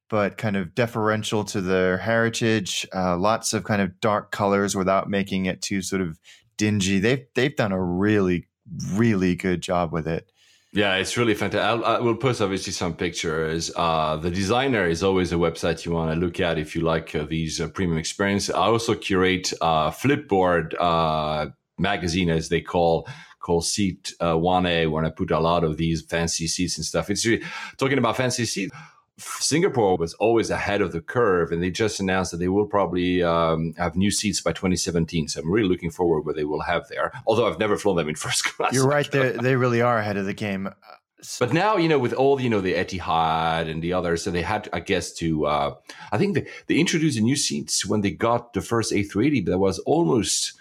but 0.10 0.38
kind 0.38 0.56
of 0.56 0.74
deferential 0.74 1.44
to 1.44 1.62
their 1.62 1.98
heritage 1.98 2.88
uh, 2.96 3.18
lots 3.18 3.54
of 3.54 3.64
kind 3.64 3.82
of 3.82 4.00
dark 4.00 4.32
colors 4.32 4.76
without 4.76 5.10
making 5.10 5.46
it 5.46 5.62
too 5.62 5.82
sort 5.82 6.02
of 6.02 6.18
dingy 6.58 7.00
they've 7.00 7.26
they've 7.36 7.56
done 7.56 7.72
a 7.72 7.82
really 7.82 8.48
really 8.94 9.36
good 9.36 9.62
job 9.62 9.92
with 9.92 10.08
it 10.08 10.32
Yeah, 10.78 10.98
it's 10.98 11.18
really 11.18 11.34
fantastic. 11.34 11.84
I 11.88 12.00
will 12.00 12.16
post 12.16 12.40
obviously 12.40 12.72
some 12.72 12.94
pictures. 12.94 13.72
Uh, 13.76 14.16
the 14.18 14.30
designer 14.30 14.86
is 14.86 15.02
always 15.02 15.32
a 15.32 15.36
website 15.36 15.84
you 15.86 15.92
want 15.92 16.14
to 16.14 16.20
look 16.20 16.40
at 16.40 16.60
if 16.60 16.76
you 16.76 16.84
like 16.84 17.16
uh, 17.16 17.26
these 17.28 17.60
uh, 17.60 17.68
premium 17.70 17.98
experience. 17.98 18.52
I 18.52 18.68
also 18.68 18.94
curate 18.94 19.52
uh, 19.60 19.90
Flipboard 19.90 20.76
uh, 20.80 21.48
magazine, 21.80 22.30
as 22.30 22.50
they 22.50 22.62
call 22.62 23.08
called 23.40 23.66
Seat 23.66 24.14
uh, 24.20 24.36
1A, 24.36 24.92
where 24.92 25.04
I 25.04 25.10
put 25.10 25.32
a 25.32 25.40
lot 25.40 25.64
of 25.64 25.78
these 25.78 26.04
fancy 26.04 26.46
seats 26.46 26.78
and 26.78 26.86
stuff. 26.86 27.10
It's 27.10 27.26
really 27.26 27.44
talking 27.78 27.98
about 27.98 28.16
fancy 28.16 28.46
seats. 28.46 28.72
Singapore 29.20 29.98
was 29.98 30.14
always 30.16 30.50
ahead 30.50 30.82
of 30.82 30.92
the 30.92 31.02
curve, 31.02 31.52
and 31.52 31.62
they 31.62 31.72
just 31.72 32.00
announced 32.00 32.32
that 32.32 32.38
they 32.38 32.48
will 32.48 32.68
probably 32.68 33.24
um, 33.24 33.74
have 33.78 33.96
new 33.96 34.12
seats 34.12 34.42
by 34.42 34.52
2017. 34.52 35.28
So 35.28 35.42
I'm 35.42 35.52
really 35.52 35.68
looking 35.68 35.90
forward 35.90 36.22
what 36.22 36.36
they 36.36 36.44
will 36.44 36.62
have 36.62 36.88
there. 36.88 37.12
Although 37.26 37.48
I've 37.48 37.60
never 37.60 37.78
flown 37.78 37.96
them 37.96 38.10
in 38.10 38.16
first 38.28 38.44
class. 38.44 38.74
you're 38.74 38.88
right 38.88 39.10
they 39.12 39.32
they 39.32 39.56
really 39.56 39.82
are 39.82 39.98
ahead 39.98 40.18
of 40.18 40.26
the 40.26 40.34
game 40.34 40.70
But 41.40 41.52
now, 41.52 41.78
you 41.78 41.88
know, 41.88 41.98
with 41.98 42.14
all 42.14 42.40
you 42.40 42.50
know, 42.50 42.62
the 42.62 42.76
Etihad 42.76 43.68
and 43.70 43.82
the 43.82 43.94
others, 43.94 44.24
so 44.24 44.30
they 44.30 44.44
had, 44.44 44.70
I 44.72 44.80
guess, 44.80 45.14
to. 45.14 45.48
Uh, 45.48 45.76
I 46.12 46.18
think 46.20 46.36
they, 46.36 46.48
they 46.68 46.76
introduced 46.76 47.18
the 47.18 47.24
new 47.24 47.36
seats 47.36 47.88
when 47.88 48.02
they 48.02 48.12
got 48.12 48.54
the 48.54 48.62
first 48.62 48.94
A380, 48.94 49.46
but 49.46 49.52
that 49.52 49.58
was 49.58 49.80
almost 49.80 50.54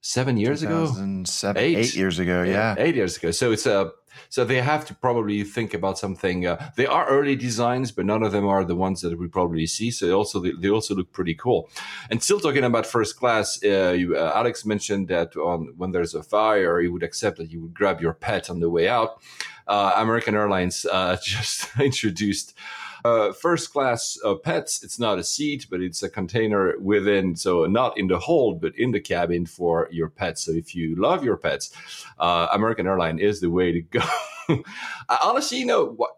seven 0.00 0.36
years 0.36 0.62
ago. 0.64 0.86
2007 0.86 1.62
Eight. 1.62 1.76
eight 1.78 1.94
years 1.94 2.18
ago 2.18 2.42
yeah 2.42 2.74
eight 2.76 2.96
years 2.96 3.16
ago. 3.16 3.30
So 3.30 3.52
it's 3.52 3.66
uh, 3.66 3.90
so 4.28 4.44
they 4.44 4.60
have 4.60 4.84
to 4.86 4.94
probably 4.94 5.44
think 5.44 5.74
about 5.74 5.98
something. 5.98 6.46
Uh, 6.46 6.70
they 6.76 6.86
are 6.86 7.06
early 7.06 7.36
designs, 7.36 7.92
but 7.92 8.06
none 8.06 8.22
of 8.22 8.32
them 8.32 8.46
are 8.46 8.64
the 8.64 8.76
ones 8.76 9.00
that 9.02 9.18
we 9.18 9.28
probably 9.28 9.66
see. 9.66 9.90
So 9.90 10.06
they 10.06 10.12
also 10.12 10.40
they, 10.40 10.52
they 10.58 10.70
also 10.70 10.94
look 10.94 11.12
pretty 11.12 11.34
cool. 11.34 11.68
And 12.10 12.22
still 12.22 12.40
talking 12.40 12.64
about 12.64 12.86
first 12.86 13.16
class, 13.16 13.62
uh, 13.64 13.92
you, 13.92 14.16
uh, 14.16 14.32
Alex 14.34 14.64
mentioned 14.64 15.08
that 15.08 15.36
on 15.36 15.74
when 15.76 15.92
there's 15.92 16.14
a 16.14 16.22
fire, 16.22 16.80
you 16.80 16.92
would 16.92 17.02
accept 17.02 17.38
that 17.38 17.50
you 17.50 17.60
would 17.60 17.74
grab 17.74 18.00
your 18.00 18.14
pet 18.14 18.50
on 18.50 18.60
the 18.60 18.70
way 18.70 18.88
out. 18.88 19.22
Uh, 19.66 19.92
American 19.96 20.34
Airlines 20.34 20.84
uh, 20.86 21.16
just 21.24 21.68
introduced 21.78 22.54
uh, 23.04 23.32
first 23.32 23.72
class 23.72 24.18
uh, 24.24 24.34
pets. 24.34 24.82
It's 24.82 24.98
not 24.98 25.18
a 25.18 25.24
seat, 25.24 25.66
but 25.70 25.80
it's 25.80 26.02
a 26.02 26.08
container 26.08 26.74
within, 26.78 27.36
so 27.36 27.64
not 27.66 27.98
in 27.98 28.08
the 28.08 28.18
hold, 28.18 28.60
but 28.60 28.76
in 28.76 28.92
the 28.92 29.00
cabin 29.00 29.46
for 29.46 29.88
your 29.90 30.08
pets. 30.08 30.44
So 30.44 30.52
if 30.52 30.74
you 30.74 30.94
love 30.96 31.24
your 31.24 31.36
pets, 31.36 31.74
uh, 32.18 32.48
American 32.52 32.86
Airline 32.86 33.18
is 33.18 33.40
the 33.40 33.50
way 33.50 33.72
to 33.72 33.80
go. 33.80 34.02
Honestly, 35.24 35.58
you 35.58 35.66
know, 35.66 35.86
what, 35.86 36.10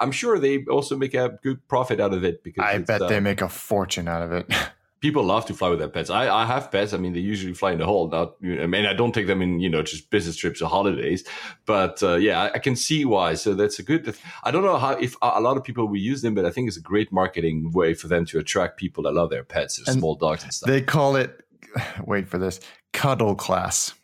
I'm 0.00 0.12
sure 0.12 0.38
they 0.38 0.64
also 0.64 0.96
make 0.96 1.14
a 1.14 1.38
good 1.42 1.66
profit 1.68 2.00
out 2.00 2.14
of 2.14 2.24
it 2.24 2.44
because 2.44 2.64
i 2.64 2.78
bet 2.78 3.02
uh, 3.02 3.08
they 3.08 3.18
make 3.18 3.42
a 3.42 3.48
fortune 3.48 4.06
out 4.06 4.22
of 4.22 4.32
it 4.32 4.46
people 5.02 5.24
love 5.24 5.44
to 5.46 5.52
fly 5.52 5.68
with 5.68 5.80
their 5.80 5.88
pets. 5.88 6.08
I, 6.08 6.28
I 6.30 6.46
have 6.46 6.70
pets. 6.70 6.94
I 6.94 6.96
mean, 6.96 7.12
they 7.12 7.20
usually 7.20 7.52
fly 7.52 7.72
in 7.72 7.78
the 7.78 7.84
hold. 7.84 8.12
Not, 8.12 8.36
I 8.42 8.66
mean, 8.66 8.86
I 8.86 8.94
don't 8.94 9.12
take 9.12 9.26
them 9.26 9.42
in, 9.42 9.60
you 9.60 9.68
know, 9.68 9.82
just 9.82 10.08
business 10.08 10.36
trips 10.36 10.62
or 10.62 10.68
holidays. 10.68 11.24
But 11.66 12.02
uh, 12.02 12.14
yeah, 12.14 12.42
I, 12.42 12.52
I 12.54 12.58
can 12.58 12.76
see 12.76 13.04
why. 13.04 13.34
So 13.34 13.52
that's 13.52 13.78
a 13.78 13.82
good. 13.82 14.16
I 14.44 14.50
don't 14.50 14.64
know 14.64 14.78
how 14.78 14.92
if 14.92 15.16
a 15.20 15.40
lot 15.40 15.58
of 15.58 15.64
people 15.64 15.86
will 15.86 15.96
use 15.96 16.22
them, 16.22 16.34
but 16.34 16.46
I 16.46 16.50
think 16.50 16.68
it's 16.68 16.78
a 16.78 16.80
great 16.80 17.12
marketing 17.12 17.72
way 17.72 17.92
for 17.92 18.08
them 18.08 18.24
to 18.26 18.38
attract 18.38 18.78
people 18.78 19.02
that 19.02 19.12
love 19.12 19.28
their 19.28 19.44
pets, 19.44 19.82
their 19.84 19.92
small 19.92 20.14
dogs 20.14 20.44
and 20.44 20.54
stuff. 20.54 20.68
they 20.68 20.80
call 20.80 21.16
it 21.16 21.44
wait 22.04 22.28
for 22.28 22.38
this 22.38 22.60
cuddle 22.92 23.34
class 23.34 23.94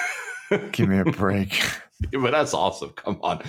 give 0.72 0.88
me 0.88 0.98
a 0.98 1.04
break 1.04 1.62
but 2.12 2.32
that's 2.32 2.54
awesome. 2.54 2.90
Come 2.90 3.18
on. 3.22 3.42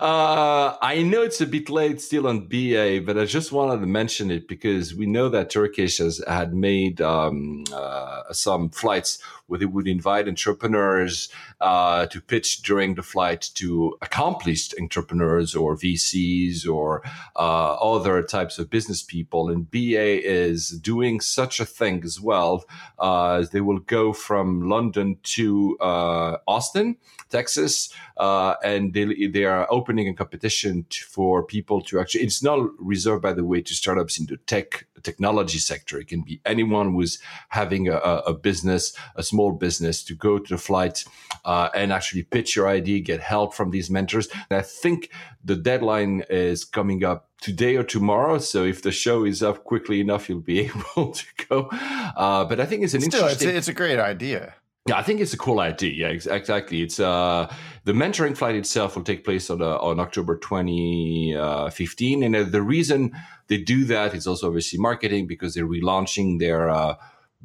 Uh, 0.00 0.78
I 0.80 1.02
know 1.02 1.20
it's 1.20 1.42
a 1.42 1.46
bit 1.46 1.68
late 1.68 2.00
still 2.00 2.26
on 2.26 2.46
BA, 2.46 3.02
but 3.04 3.18
I 3.18 3.26
just 3.26 3.52
wanted 3.52 3.82
to 3.82 3.86
mention 3.86 4.30
it 4.30 4.48
because 4.48 4.94
we 4.94 5.04
know 5.04 5.28
that 5.28 5.50
Turkish 5.50 5.98
has 5.98 6.22
had 6.26 6.54
made 6.54 7.02
um, 7.02 7.64
uh, 7.70 8.32
some 8.32 8.70
flights 8.70 9.22
where 9.46 9.58
they 9.58 9.66
would 9.66 9.86
invite 9.86 10.26
entrepreneurs 10.26 11.28
uh, 11.60 12.06
to 12.06 12.20
pitch 12.22 12.62
during 12.62 12.94
the 12.94 13.02
flight 13.02 13.50
to 13.52 13.98
accomplished 14.00 14.74
entrepreneurs 14.80 15.54
or 15.54 15.76
VCs 15.76 16.66
or 16.66 17.02
uh, 17.36 17.74
other 17.74 18.22
types 18.22 18.58
of 18.58 18.70
business 18.70 19.02
people. 19.02 19.50
And 19.50 19.70
BA 19.70 20.24
is 20.26 20.70
doing 20.70 21.20
such 21.20 21.60
a 21.60 21.66
thing 21.66 22.04
as 22.04 22.18
well. 22.18 22.64
Uh, 22.98 23.44
they 23.52 23.60
will 23.60 23.80
go 23.80 24.14
from 24.14 24.66
London 24.70 25.18
to 25.24 25.76
Austin, 25.80 26.96
Texas, 27.28 27.92
and 28.16 28.94
they, 28.94 29.26
they 29.26 29.44
are 29.44 29.66
opening 29.90 30.08
a 30.08 30.14
competition 30.14 30.86
for 31.04 31.42
people 31.42 31.80
to 31.82 31.98
actually. 31.98 32.22
It's 32.22 32.44
not 32.44 32.60
reserved, 32.78 33.22
by 33.22 33.32
the 33.32 33.44
way, 33.44 33.60
to 33.60 33.74
startups 33.74 34.20
in 34.20 34.26
the 34.26 34.36
tech 34.36 34.86
technology 35.02 35.58
sector. 35.58 35.98
It 35.98 36.06
can 36.06 36.22
be 36.22 36.40
anyone 36.46 36.92
who's 36.92 37.18
having 37.48 37.88
a, 37.88 37.96
a 37.96 38.32
business, 38.32 38.92
a 39.16 39.24
small 39.24 39.50
business, 39.50 40.04
to 40.04 40.14
go 40.14 40.38
to 40.38 40.54
the 40.54 40.58
flight 40.58 41.04
uh, 41.44 41.70
and 41.74 41.92
actually 41.92 42.22
pitch 42.22 42.54
your 42.54 42.68
idea, 42.68 43.00
get 43.00 43.20
help 43.20 43.52
from 43.52 43.72
these 43.72 43.90
mentors. 43.90 44.28
And 44.48 44.60
I 44.60 44.62
think 44.62 45.10
the 45.44 45.56
deadline 45.56 46.22
is 46.30 46.64
coming 46.64 47.02
up 47.02 47.28
today 47.40 47.74
or 47.74 47.82
tomorrow. 47.82 48.38
So 48.38 48.62
if 48.64 48.82
the 48.82 48.92
show 48.92 49.24
is 49.24 49.42
up 49.42 49.64
quickly 49.64 50.00
enough, 50.00 50.28
you'll 50.28 50.40
be 50.40 50.60
able 50.70 51.10
to 51.10 51.26
go. 51.48 51.68
Uh, 51.72 52.44
but 52.44 52.60
I 52.60 52.66
think 52.66 52.84
it's 52.84 52.94
an 52.94 53.00
still 53.00 53.26
it's, 53.26 53.42
interesting. 53.42 53.56
it's 53.56 53.68
a 53.68 53.74
great 53.74 53.98
idea 53.98 54.54
Yeah, 54.88 54.96
I 54.96 55.02
think 55.02 55.20
it's 55.20 55.34
a 55.34 55.38
cool 55.38 55.60
idea. 55.60 55.92
Yeah, 55.92 56.14
ex- 56.14 56.26
exactly. 56.26 56.82
It's 56.82 56.98
uh, 56.98 57.52
the 57.84 57.92
mentoring 57.92 58.36
flight 58.36 58.54
itself 58.54 58.96
will 58.96 59.04
take 59.04 59.24
place 59.24 59.50
on 59.50 59.60
uh, 59.60 59.76
on 59.76 60.00
October 60.00 60.36
2015, 60.36 62.22
and 62.22 62.36
uh, 62.36 62.44
the 62.44 62.62
reason 62.62 63.12
they 63.48 63.58
do 63.58 63.84
that 63.84 64.14
is 64.14 64.26
also 64.26 64.46
obviously 64.46 64.78
marketing 64.78 65.26
because 65.26 65.54
they're 65.54 65.66
relaunching 65.66 66.38
their 66.38 66.70
uh, 66.70 66.94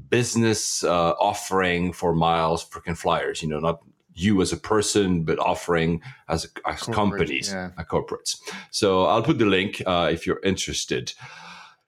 business 0.10 0.84
uh, 0.84 1.12
offering 1.19 1.91
for 1.91 2.15
miles 2.15 2.63
frequent 2.63 2.98
flyers. 2.98 3.41
You 3.41 3.50
know, 3.50 3.60
not 3.60 3.82
you 4.13 4.41
as 4.41 4.54
a 4.54 4.58
person, 4.58 5.24
but 5.24 5.38
offering 5.39 6.02
as, 6.30 6.45
a, 6.45 6.69
as 6.69 6.84
companies, 6.84 7.52
yeah. 7.52 7.71
Uh, 7.78 7.84
corporates. 7.84 8.39
So 8.71 9.06
I'll 9.06 9.21
put 9.21 9.39
the 9.39 9.45
link 9.45 9.82
uh, 9.86 10.10
if 10.12 10.26
you're 10.26 10.39
interested. 10.43 11.13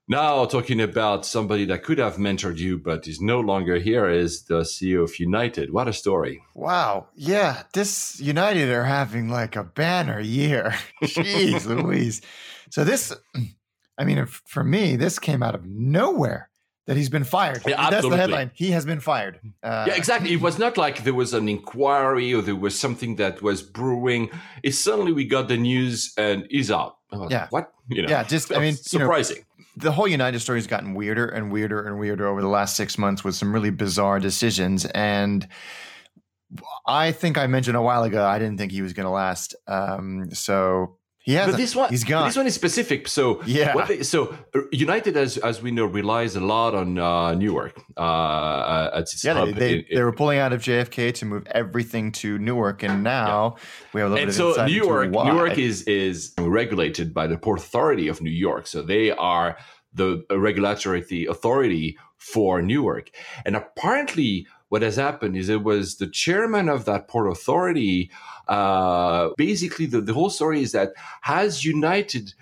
Now, 0.10 0.46
talking 0.46 0.80
about 0.80 1.26
somebody 1.26 1.66
that 1.66 1.84
could 1.84 1.98
have 1.98 2.16
mentored 2.16 2.58
you, 2.58 2.78
but 2.78 3.08
is 3.08 3.20
no 3.20 3.42
longer 3.42 3.78
here, 3.78 4.10
is 4.10 4.44
the 4.44 4.62
CEO 4.62 5.04
of 5.04 5.20
United. 5.20 5.74
What 5.74 5.90
a 5.90 5.94
story! 5.94 6.42
Wow, 6.54 7.08
yeah, 7.16 7.64
this 7.74 8.18
United 8.22 8.70
are 8.70 8.86
having 8.86 9.30
like 9.30 9.58
a 9.58 9.64
banner 9.64 10.20
year. 10.22 10.74
Jeez, 11.04 11.66
Louise. 11.66 12.22
So 12.70 12.86
this, 12.86 13.14
I 13.98 14.06
mean, 14.06 14.26
for 14.26 14.64
me, 14.64 14.96
this 14.96 15.20
came 15.20 15.44
out 15.44 15.56
of 15.56 15.66
nowhere 15.66 16.50
that 16.86 16.96
he's 16.96 17.10
been 17.10 17.26
fired. 17.26 17.62
Yeah, 17.68 17.90
That's 17.90 18.08
the 18.08 18.16
headline. 18.16 18.52
He 18.54 18.72
has 18.72 18.86
been 18.86 19.02
fired. 19.02 19.42
Uh, 19.62 19.86
yeah, 19.90 19.96
exactly. 19.96 20.32
It 20.32 20.42
was 20.42 20.58
not 20.58 20.78
like 20.78 21.04
there 21.04 21.14
was 21.14 21.34
an 21.34 21.50
inquiry 21.50 22.34
or 22.34 22.42
there 22.42 22.56
was 22.56 22.80
something 22.80 23.18
that 23.18 23.42
was 23.42 23.62
brewing. 23.62 24.30
It's 24.64 24.80
suddenly 24.80 25.12
we 25.12 25.26
got 25.26 25.50
the 25.50 25.58
news 25.58 26.14
and 26.18 26.48
he's 26.50 26.72
out. 26.72 26.98
yeah. 27.30 27.48
What? 27.50 27.74
You 27.90 28.04
know, 28.04 28.10
yeah, 28.10 28.24
just, 28.24 28.54
I 28.56 28.60
mean, 28.60 28.76
surprising. 28.76 29.38
You 29.38 29.42
know, 29.42 29.47
the 29.78 29.92
whole 29.92 30.08
United 30.08 30.40
story 30.40 30.58
has 30.58 30.66
gotten 30.66 30.96
weirder 30.96 31.28
and 31.28 31.52
weirder 31.52 31.86
and 31.86 32.00
weirder 32.00 32.28
over 32.28 32.42
the 32.42 32.48
last 32.48 32.76
six 32.76 32.98
months 32.98 33.24
with 33.24 33.36
some 33.36 33.54
really 33.54 33.70
bizarre 33.70 34.20
decisions. 34.20 34.86
And 34.86 35.48
I 36.88 37.12
think 37.12 37.38
I 37.38 37.46
mentioned 37.46 37.78
a 37.78 37.82
while 37.82 38.04
ago, 38.04 38.26
I 38.26 38.40
didn't 38.40 38.58
think 38.58 38.72
he 38.72 38.82
was 38.82 38.94
going 38.94 39.06
to 39.06 39.12
last. 39.12 39.54
Um, 39.68 40.32
so 40.34 40.97
has. 41.34 41.48
But 41.48 41.58
this 41.58 41.76
one, 41.76 41.90
he's 41.90 42.04
gone. 42.04 42.28
This 42.28 42.38
one 42.38 42.48
is 42.48 42.56
specific. 42.56 43.08
So 43.08 43.42
yeah. 43.46 43.86
They, 43.86 44.04
so 44.04 44.36
uh, 44.56 44.62
United, 44.72 45.18
as 45.18 45.38
as 45.38 45.62
we 45.62 45.72
know, 45.72 45.86
relies 45.86 46.36
a 46.36 46.40
lot 46.40 46.76
on 46.76 46.98
uh, 46.98 47.34
Newark. 47.36 47.80
Uh, 47.96 48.90
at 48.94 49.02
its 49.02 49.24
yeah, 49.24 49.34
hub. 49.34 49.50
they, 49.50 49.54
they, 49.54 49.88
they, 49.94 50.04
were 50.04 50.14
pulling 50.14 50.40
out 50.40 50.54
of 50.54 50.62
JFK 50.62 51.14
to 51.16 51.26
move 51.26 51.48
everything 51.52 52.12
to 52.14 52.38
Newark, 52.38 52.84
and 52.84 53.04
now 53.04 53.56
yeah. 53.58 53.64
we 53.94 54.02
have 54.02 54.12
a 54.12 54.14
little 54.14 54.24
and 54.24 54.28
bit 54.30 54.36
so 54.36 54.50
of 54.50 54.52
insight 54.52 54.70
New 54.70 54.76
York, 54.76 55.12
Newark 55.12 55.58
is 55.58 55.84
is 55.84 56.34
regulated 56.38 57.14
by 57.14 57.28
the 57.28 57.38
Port 57.38 57.60
Authority 57.60 58.08
of 58.08 58.22
New 58.22 58.32
York. 58.32 58.68
So 58.68 58.82
they 58.82 59.12
are 59.12 59.58
the 59.94 60.24
regulatory 60.30 61.26
authority 61.26 61.98
for 62.18 62.62
Newark. 62.62 63.10
And 63.46 63.56
apparently, 63.56 64.48
what 64.70 64.82
has 64.82 64.96
happened 64.96 65.38
is 65.38 65.50
it 65.50 65.64
was 65.64 65.98
the 65.98 66.08
chairman 66.08 66.70
of 66.70 66.86
that 66.86 67.08
port 67.08 67.32
authority. 67.32 68.12
Uh, 68.50 69.30
basically, 69.38 69.86
the, 69.86 70.02
the 70.02 70.14
whole 70.14 70.30
story 70.30 70.62
is 70.62 70.72
that 70.72 70.94
has 71.22 71.66
United 71.66 72.34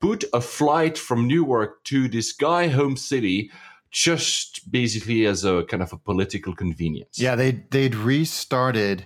put 0.00 0.24
a 0.32 0.40
flight 0.40 0.96
from 0.96 1.26
Newark 1.26 1.84
to 1.84 2.08
this 2.08 2.32
guy 2.32 2.68
home 2.68 2.96
city 2.96 3.50
just 3.90 4.70
basically 4.70 5.26
as 5.26 5.44
a 5.44 5.64
kind 5.64 5.82
of 5.82 5.92
a 5.92 5.98
political 5.98 6.54
convenience. 6.54 7.18
Yeah, 7.18 7.34
they 7.34 7.64
they'd 7.70 7.94
restarted 7.94 9.04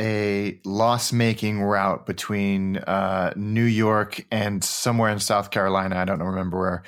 a 0.00 0.60
loss-making 0.64 1.60
route 1.60 2.06
between 2.06 2.76
uh, 2.78 3.32
New 3.36 3.64
York 3.64 4.24
and 4.30 4.62
somewhere 4.62 5.10
in 5.10 5.18
South 5.18 5.50
Carolina. 5.50 5.96
I 5.96 6.04
don't 6.04 6.22
remember 6.22 6.58
where. 6.58 6.82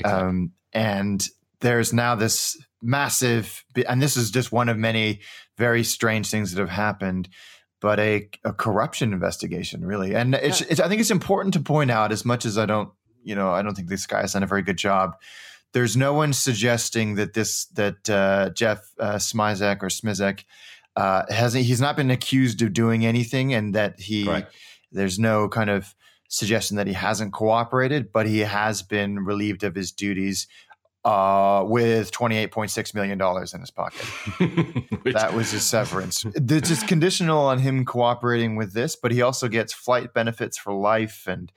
Exactly. 0.00 0.28
Um, 0.28 0.52
and 0.72 1.24
there's 1.60 1.92
now 1.92 2.14
this 2.14 2.56
massive, 2.82 3.64
and 3.88 4.02
this 4.02 4.16
is 4.16 4.30
just 4.30 4.50
one 4.52 4.68
of 4.68 4.76
many 4.76 5.20
very 5.56 5.84
strange 5.84 6.30
things 6.30 6.52
that 6.52 6.60
have 6.60 6.70
happened, 6.70 7.28
but 7.80 8.00
a, 8.00 8.28
a 8.44 8.52
corruption 8.52 9.12
investigation, 9.12 9.84
really. 9.84 10.14
And 10.14 10.34
it's, 10.34 10.60
yeah. 10.60 10.66
it's, 10.70 10.80
I 10.80 10.88
think 10.88 11.00
it's 11.00 11.10
important 11.10 11.54
to 11.54 11.60
point 11.60 11.90
out, 11.90 12.12
as 12.12 12.24
much 12.24 12.44
as 12.44 12.58
I 12.58 12.66
don't, 12.66 12.90
you 13.22 13.34
know, 13.34 13.50
I 13.50 13.62
don't 13.62 13.74
think 13.74 13.88
this 13.88 14.06
guy 14.06 14.20
has 14.20 14.32
done 14.32 14.42
a 14.42 14.46
very 14.46 14.62
good 14.62 14.78
job. 14.78 15.12
There's 15.72 15.96
no 15.96 16.14
one 16.14 16.32
suggesting 16.32 17.16
that 17.16 17.34
this 17.34 17.66
that 17.74 18.08
uh, 18.08 18.50
Jeff 18.50 18.90
uh, 18.98 19.16
Smisek 19.16 19.82
or 19.82 19.88
Smisek 19.88 20.44
uh, 20.96 21.24
hasn't. 21.28 21.66
He's 21.66 21.80
not 21.80 21.94
been 21.94 22.10
accused 22.10 22.62
of 22.62 22.72
doing 22.72 23.04
anything, 23.04 23.52
and 23.52 23.74
that 23.74 24.00
he 24.00 24.26
right. 24.26 24.46
there's 24.92 25.18
no 25.18 25.48
kind 25.48 25.68
of 25.68 25.94
suggestion 26.28 26.78
that 26.78 26.86
he 26.86 26.94
hasn't 26.94 27.32
cooperated, 27.32 28.12
but 28.12 28.26
he 28.26 28.38
has 28.40 28.82
been 28.82 29.24
relieved 29.24 29.62
of 29.62 29.74
his 29.74 29.92
duties 29.92 30.46
uh, 31.04 31.64
with 31.66 32.10
$28.6 32.10 32.94
million 32.94 33.20
in 33.20 33.60
his 33.60 33.70
pocket. 33.70 34.00
Which, 35.02 35.14
that 35.14 35.32
was 35.32 35.50
his 35.52 35.64
severance. 35.64 36.24
It's 36.34 36.68
just 36.68 36.88
conditional 36.88 37.38
on 37.38 37.60
him 37.60 37.84
cooperating 37.84 38.56
with 38.56 38.72
this, 38.72 38.96
but 38.96 39.12
he 39.12 39.22
also 39.22 39.48
gets 39.48 39.72
flight 39.72 40.12
benefits 40.12 40.58
for 40.58 40.72
life 40.72 41.24
and 41.26 41.52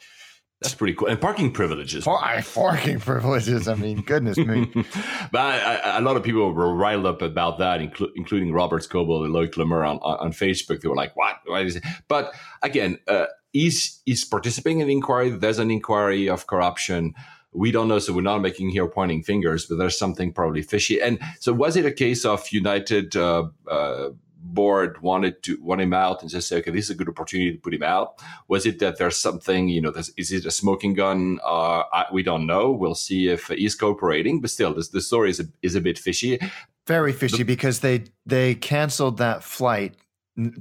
that's 0.61 0.75
pretty 0.75 0.93
cool. 0.93 1.07
And 1.07 1.19
parking 1.19 1.51
privileges. 1.51 2.03
Par- 2.03 2.43
parking 2.53 2.99
privileges. 2.99 3.67
I 3.67 3.73
mean, 3.73 4.01
goodness 4.01 4.37
me. 4.37 4.71
but 5.31 5.41
I, 5.41 5.75
I, 5.77 5.97
a 5.97 6.01
lot 6.01 6.17
of 6.17 6.23
people 6.23 6.53
were 6.53 6.75
riled 6.75 7.07
up 7.07 7.23
about 7.23 7.57
that, 7.57 7.79
inclu- 7.79 8.11
including 8.15 8.53
Robert 8.53 8.83
Scoble 8.83 9.25
and 9.25 9.33
Loic 9.33 9.57
Le 9.57 9.65
Meur 9.65 9.83
on, 9.83 9.97
on 9.97 10.31
Facebook. 10.31 10.81
They 10.81 10.87
were 10.87 10.95
like, 10.95 11.15
what? 11.15 11.37
Why 11.47 11.61
is 11.61 11.77
it? 11.77 11.83
But 12.07 12.35
again, 12.61 12.99
uh, 13.07 13.25
he's, 13.51 14.01
he's 14.05 14.23
participating 14.23 14.81
in 14.81 14.87
the 14.87 14.93
inquiry. 14.93 15.31
There's 15.31 15.57
an 15.57 15.71
inquiry 15.71 16.29
of 16.29 16.45
corruption 16.45 17.15
we 17.53 17.71
don't 17.71 17.87
know, 17.87 17.99
so 17.99 18.13
we're 18.13 18.21
not 18.21 18.41
making 18.41 18.69
here 18.69 18.87
pointing 18.87 19.23
fingers, 19.23 19.65
but 19.65 19.77
there's 19.77 19.97
something 19.97 20.31
probably 20.31 20.61
fishy. 20.61 21.01
And 21.01 21.19
so, 21.39 21.53
was 21.53 21.75
it 21.75 21.85
a 21.85 21.91
case 21.91 22.23
of 22.25 22.49
United 22.49 23.15
uh, 23.15 23.49
uh, 23.69 24.09
board 24.43 25.01
wanted 25.01 25.43
to 25.43 25.61
want 25.61 25.81
him 25.81 25.93
out 25.93 26.21
and 26.21 26.31
just 26.31 26.47
say, 26.47 26.57
okay, 26.57 26.71
this 26.71 26.85
is 26.85 26.91
a 26.91 26.95
good 26.95 27.09
opportunity 27.09 27.51
to 27.51 27.57
put 27.57 27.73
him 27.73 27.83
out? 27.83 28.21
Was 28.47 28.65
it 28.65 28.79
that 28.79 28.97
there's 28.97 29.17
something, 29.17 29.67
you 29.67 29.81
know, 29.81 29.93
is 30.17 30.31
it 30.31 30.45
a 30.45 30.51
smoking 30.51 30.93
gun? 30.93 31.39
Uh, 31.43 31.83
I, 31.93 32.05
we 32.11 32.23
don't 32.23 32.45
know. 32.45 32.71
We'll 32.71 32.95
see 32.95 33.27
if 33.27 33.47
he's 33.47 33.75
cooperating, 33.75 34.41
but 34.41 34.49
still, 34.49 34.73
this, 34.73 34.89
the 34.89 35.01
story 35.01 35.29
is 35.29 35.39
a, 35.39 35.45
is 35.61 35.75
a 35.75 35.81
bit 35.81 35.99
fishy. 35.99 36.39
Very 36.87 37.13
fishy 37.13 37.37
the, 37.37 37.43
because 37.43 37.81
they 37.81 38.05
they 38.25 38.55
canceled 38.55 39.17
that 39.17 39.43
flight, 39.43 39.95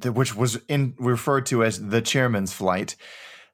which 0.04 0.34
was 0.34 0.58
in 0.68 0.94
referred 0.98 1.46
to 1.46 1.64
as 1.64 1.88
the 1.88 2.02
chairman's 2.02 2.52
flight, 2.52 2.96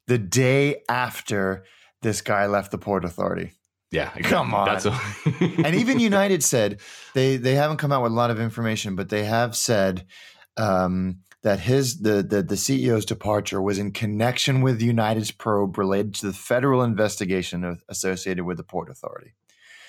the 0.06 0.18
day 0.18 0.82
after 0.88 1.64
this 2.02 2.20
guy 2.20 2.46
left 2.46 2.70
the 2.70 2.78
Port 2.78 3.04
Authority. 3.04 3.52
Yeah, 3.90 4.10
exactly. 4.16 4.30
come 4.30 4.54
on. 4.54 4.66
That's 4.66 4.86
a- 4.86 5.62
and 5.64 5.74
even 5.74 6.00
United 6.12 6.42
said 6.42 6.80
they 7.14 7.36
they 7.36 7.54
haven't 7.54 7.76
come 7.78 7.92
out 7.92 8.02
with 8.02 8.12
a 8.12 8.14
lot 8.16 8.30
of 8.30 8.40
information, 8.40 8.96
but 8.96 9.08
they 9.08 9.24
have 9.24 9.56
said 9.56 10.06
um, 10.56 11.20
that 11.42 11.60
his 11.60 12.00
the, 12.00 12.22
the 12.22 12.42
the 12.42 12.56
CEO's 12.56 13.04
departure 13.04 13.62
was 13.62 13.78
in 13.78 13.92
connection 13.92 14.60
with 14.60 14.82
United's 14.82 15.30
probe 15.30 15.78
related 15.78 16.14
to 16.16 16.26
the 16.26 16.32
federal 16.32 16.82
investigation 16.82 17.64
of, 17.64 17.82
associated 17.88 18.44
with 18.44 18.56
the 18.56 18.64
Port 18.64 18.90
Authority. 18.90 19.34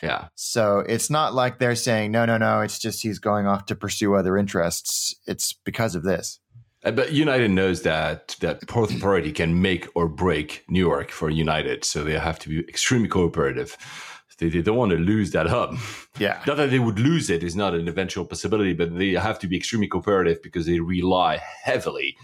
Yeah. 0.03 0.27
So 0.35 0.79
it's 0.87 1.09
not 1.09 1.33
like 1.33 1.57
they're 1.57 1.75
saying 1.75 2.11
no, 2.11 2.25
no, 2.25 2.37
no. 2.37 2.61
It's 2.61 2.77
just 2.77 3.01
he's 3.01 3.17
going 3.17 3.47
off 3.47 3.65
to 3.65 3.75
pursue 3.75 4.13
other 4.13 4.37
interests. 4.37 5.15
It's 5.25 5.53
because 5.53 5.95
of 5.95 6.03
this. 6.03 6.39
Uh, 6.87 6.91
but 6.91 7.11
United 7.11 7.51
knows 7.51 7.81
that 7.81 8.37
that 8.39 8.65
Port 8.67 8.91
Authority 8.91 9.33
can 9.33 9.61
make 9.61 9.87
or 9.93 10.07
break 10.07 10.63
Newark 10.69 11.11
for 11.11 11.29
United, 11.29 11.83
so 11.83 12.03
they 12.03 12.17
have 12.17 12.39
to 12.39 12.49
be 12.49 12.59
extremely 12.59 13.09
cooperative. 13.09 13.77
They, 14.39 14.49
they 14.49 14.61
don't 14.61 14.77
want 14.77 14.91
to 14.91 14.97
lose 14.97 15.31
that 15.31 15.47
hub. 15.47 15.77
Yeah. 16.19 16.41
Not 16.47 16.57
that 16.57 16.71
they 16.71 16.79
would 16.79 16.97
lose 16.97 17.29
it 17.29 17.43
is 17.43 17.55
not 17.55 17.75
an 17.75 17.87
eventual 17.87 18.25
possibility, 18.25 18.73
but 18.73 18.97
they 18.97 19.11
have 19.11 19.37
to 19.37 19.47
be 19.47 19.55
extremely 19.55 19.87
cooperative 19.87 20.41
because 20.41 20.65
they 20.65 20.79
rely 20.79 21.39
heavily 21.63 22.17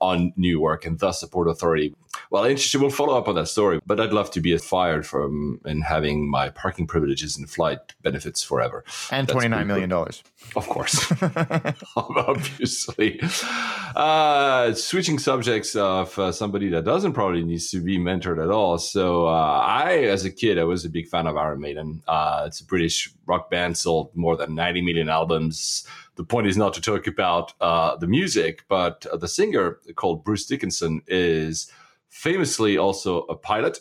on 0.00 0.32
Newark 0.36 0.84
and 0.84 0.98
thus 0.98 1.20
the 1.20 1.28
Port 1.28 1.46
Authority. 1.48 1.94
Well, 2.30 2.44
interesting. 2.44 2.80
We'll 2.80 2.90
follow 2.90 3.16
up 3.16 3.28
on 3.28 3.34
that 3.36 3.48
story, 3.48 3.80
but 3.86 4.00
I'd 4.00 4.12
love 4.12 4.30
to 4.32 4.40
be 4.40 4.56
fired 4.58 5.06
from 5.06 5.60
and 5.64 5.84
having 5.84 6.28
my 6.30 6.50
parking 6.50 6.86
privileges 6.86 7.36
and 7.36 7.48
flight 7.48 7.78
benefits 8.02 8.42
forever. 8.42 8.84
And 9.10 9.28
twenty 9.28 9.48
nine 9.48 9.66
million 9.66 9.88
dollars. 9.88 10.22
Of 10.54 10.68
course, 10.68 11.12
obviously. 11.96 13.20
Uh, 13.94 14.74
switching 14.74 15.18
subjects 15.18 15.74
of 15.74 16.18
uh, 16.18 16.32
somebody 16.32 16.68
that 16.70 16.84
doesn't 16.84 17.14
probably 17.14 17.44
needs 17.44 17.70
to 17.70 17.80
be 17.80 17.98
mentored 17.98 18.42
at 18.42 18.50
all. 18.50 18.78
So 18.78 19.26
uh, 19.26 19.60
I, 19.64 19.98
as 20.04 20.24
a 20.24 20.30
kid, 20.30 20.58
I 20.58 20.64
was 20.64 20.84
a 20.84 20.90
big 20.90 21.08
fan 21.08 21.26
of 21.26 21.36
Iron 21.36 21.60
Maiden. 21.60 22.02
Uh, 22.06 22.44
it's 22.46 22.60
a 22.60 22.64
British 22.64 23.12
rock 23.26 23.50
band, 23.50 23.76
sold 23.76 24.14
more 24.14 24.36
than 24.36 24.54
ninety 24.54 24.80
million 24.80 25.08
albums 25.08 25.86
the 26.16 26.24
point 26.24 26.46
is 26.46 26.56
not 26.56 26.74
to 26.74 26.80
talk 26.80 27.06
about 27.06 27.52
uh, 27.60 27.96
the 27.96 28.06
music, 28.06 28.64
but 28.68 29.06
uh, 29.06 29.16
the 29.16 29.28
singer 29.28 29.78
called 29.94 30.24
Bruce 30.24 30.46
Dickinson 30.46 31.02
is 31.06 31.70
famously 32.16 32.78
also 32.78 33.22
a 33.22 33.36
pilot. 33.36 33.78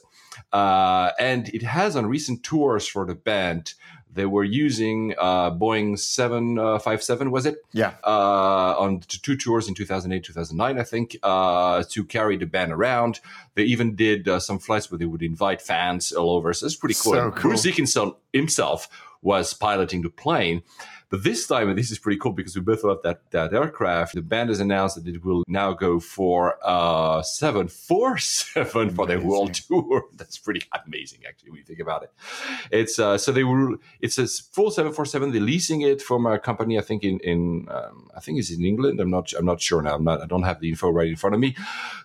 Uh, 0.51 1.11
and 1.17 1.47
it 1.49 1.63
has 1.63 1.95
on 1.95 2.05
recent 2.05 2.43
tours 2.43 2.85
for 2.87 3.05
the 3.05 3.15
band, 3.15 3.73
they 4.11 4.25
were 4.25 4.43
using 4.43 5.13
uh, 5.17 5.51
Boeing 5.51 5.99
757, 5.99 7.27
uh, 7.27 7.29
was 7.29 7.45
it? 7.45 7.57
Yeah. 7.73 7.93
Uh, 8.03 8.75
on 8.77 9.01
two 9.01 9.35
tours 9.35 9.67
in 9.67 9.75
2008, 9.75 10.23
2009, 10.23 10.79
I 10.79 10.83
think, 10.83 11.17
uh, 11.23 11.83
to 11.89 12.03
carry 12.05 12.37
the 12.37 12.45
band 12.45 12.71
around. 12.71 13.19
They 13.55 13.63
even 13.63 13.95
did 13.95 14.27
uh, 14.27 14.39
some 14.39 14.59
flights 14.59 14.89
where 14.89 14.97
they 14.97 15.05
would 15.05 15.21
invite 15.21 15.61
fans 15.61 16.11
all 16.11 16.31
over. 16.31 16.53
So 16.53 16.65
it's 16.65 16.75
pretty 16.75 16.95
cool. 16.95 17.13
So 17.13 17.31
cool. 17.31 17.41
Bruce 17.41 17.63
Dickinson 17.63 18.13
himself 18.31 18.87
was 19.21 19.53
piloting 19.53 20.01
the 20.01 20.09
plane. 20.09 20.63
But 21.09 21.23
this 21.23 21.47
time, 21.47 21.69
and 21.69 21.77
this 21.77 21.91
is 21.91 21.99
pretty 21.99 22.19
cool 22.19 22.31
because 22.33 22.55
we 22.55 22.61
both 22.61 22.83
love 22.83 23.01
that 23.03 23.29
that 23.31 23.53
aircraft. 23.53 24.15
The 24.15 24.21
band 24.21 24.49
has 24.49 24.59
announced 24.59 24.95
that 24.95 25.07
it 25.07 25.23
will 25.23 25.43
now 25.47 25.73
go 25.73 25.99
for 25.99 26.57
uh, 26.63 27.21
seven 27.21 27.67
four 27.67 28.17
seven 28.53 28.89
for 28.89 29.05
their 29.05 29.21
world 29.21 29.53
tour. 29.53 30.05
That's 30.15 30.37
pretty 30.37 30.63
amazing, 30.85 31.21
actually, 31.27 31.51
when 31.51 31.59
you 31.59 31.65
think 31.65 31.79
about 31.79 32.03
it. 32.03 32.11
It's 32.71 32.99
uh, 32.99 33.17
so 33.17 33.31
they 33.31 33.43
were. 33.43 33.75
It's 33.99 34.17
a 34.17 34.27
full 34.27 34.71
seven 34.71 34.93
four 34.93 35.05
seven. 35.05 35.31
They're 35.31 35.41
leasing 35.41 35.81
it 35.81 36.01
from 36.01 36.25
a 36.25 36.39
company, 36.39 36.77
I 36.77 36.81
think 36.81 37.03
in 37.03 37.19
in 37.19 37.67
um, 37.69 38.09
I 38.15 38.19
think 38.19 38.39
it's 38.39 38.51
in 38.51 38.63
England. 38.63 38.99
I'm 38.99 39.11
not 39.11 39.31
I'm 39.37 39.45
not 39.45 39.61
sure 39.61 39.81
now. 39.81 39.95
I'm 39.95 40.03
not. 40.03 40.21
I 40.21 40.25
don't 40.25 40.43
have 40.43 40.59
the 40.59 40.69
info 40.69 40.89
right 40.89 41.07
in 41.07 41.15
front 41.15 41.35
of 41.35 41.39
me. 41.39 41.55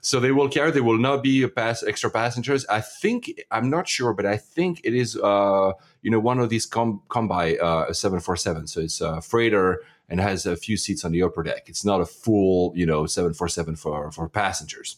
So 0.01 0.21
they 0.21 0.33
will 0.33 0.49
carry. 0.49 0.71
There 0.71 0.85
will 0.85 0.99
not 0.99 1.23
be 1.23 1.43
a 1.43 1.49
pass 1.49 1.83
extra 1.83 2.11
passengers. 2.11 2.67
I 2.67 2.81
think 2.81 3.33
I'm 3.51 3.71
not 3.71 3.89
sure, 3.89 4.13
but 4.13 4.27
I 4.27 4.37
think 4.37 4.81
it 4.85 4.95
is. 4.95 5.17
Uh, 5.17 5.73
you 6.03 6.11
know, 6.11 6.21
one 6.21 6.39
of 6.39 6.49
these 6.49 6.67
come 6.67 7.03
come 7.09 7.29
by 7.29 7.57
uh, 7.57 7.87
a 7.89 7.95
747. 7.95 8.67
So 8.67 8.81
it's 8.81 9.01
a 9.01 9.21
freighter 9.21 9.83
and 10.09 10.21
has 10.21 10.47
a 10.47 10.57
few 10.57 10.77
seats 10.77 11.05
on 11.05 11.13
the 11.13 11.23
upper 11.23 11.43
deck. 11.43 11.69
It's 11.69 11.85
not 11.85 12.01
a 12.01 12.07
full, 12.07 12.73
you 12.75 12.87
know, 12.87 13.07
747 13.07 13.77
for, 13.77 14.11
for 14.11 14.29
passengers. 14.29 14.97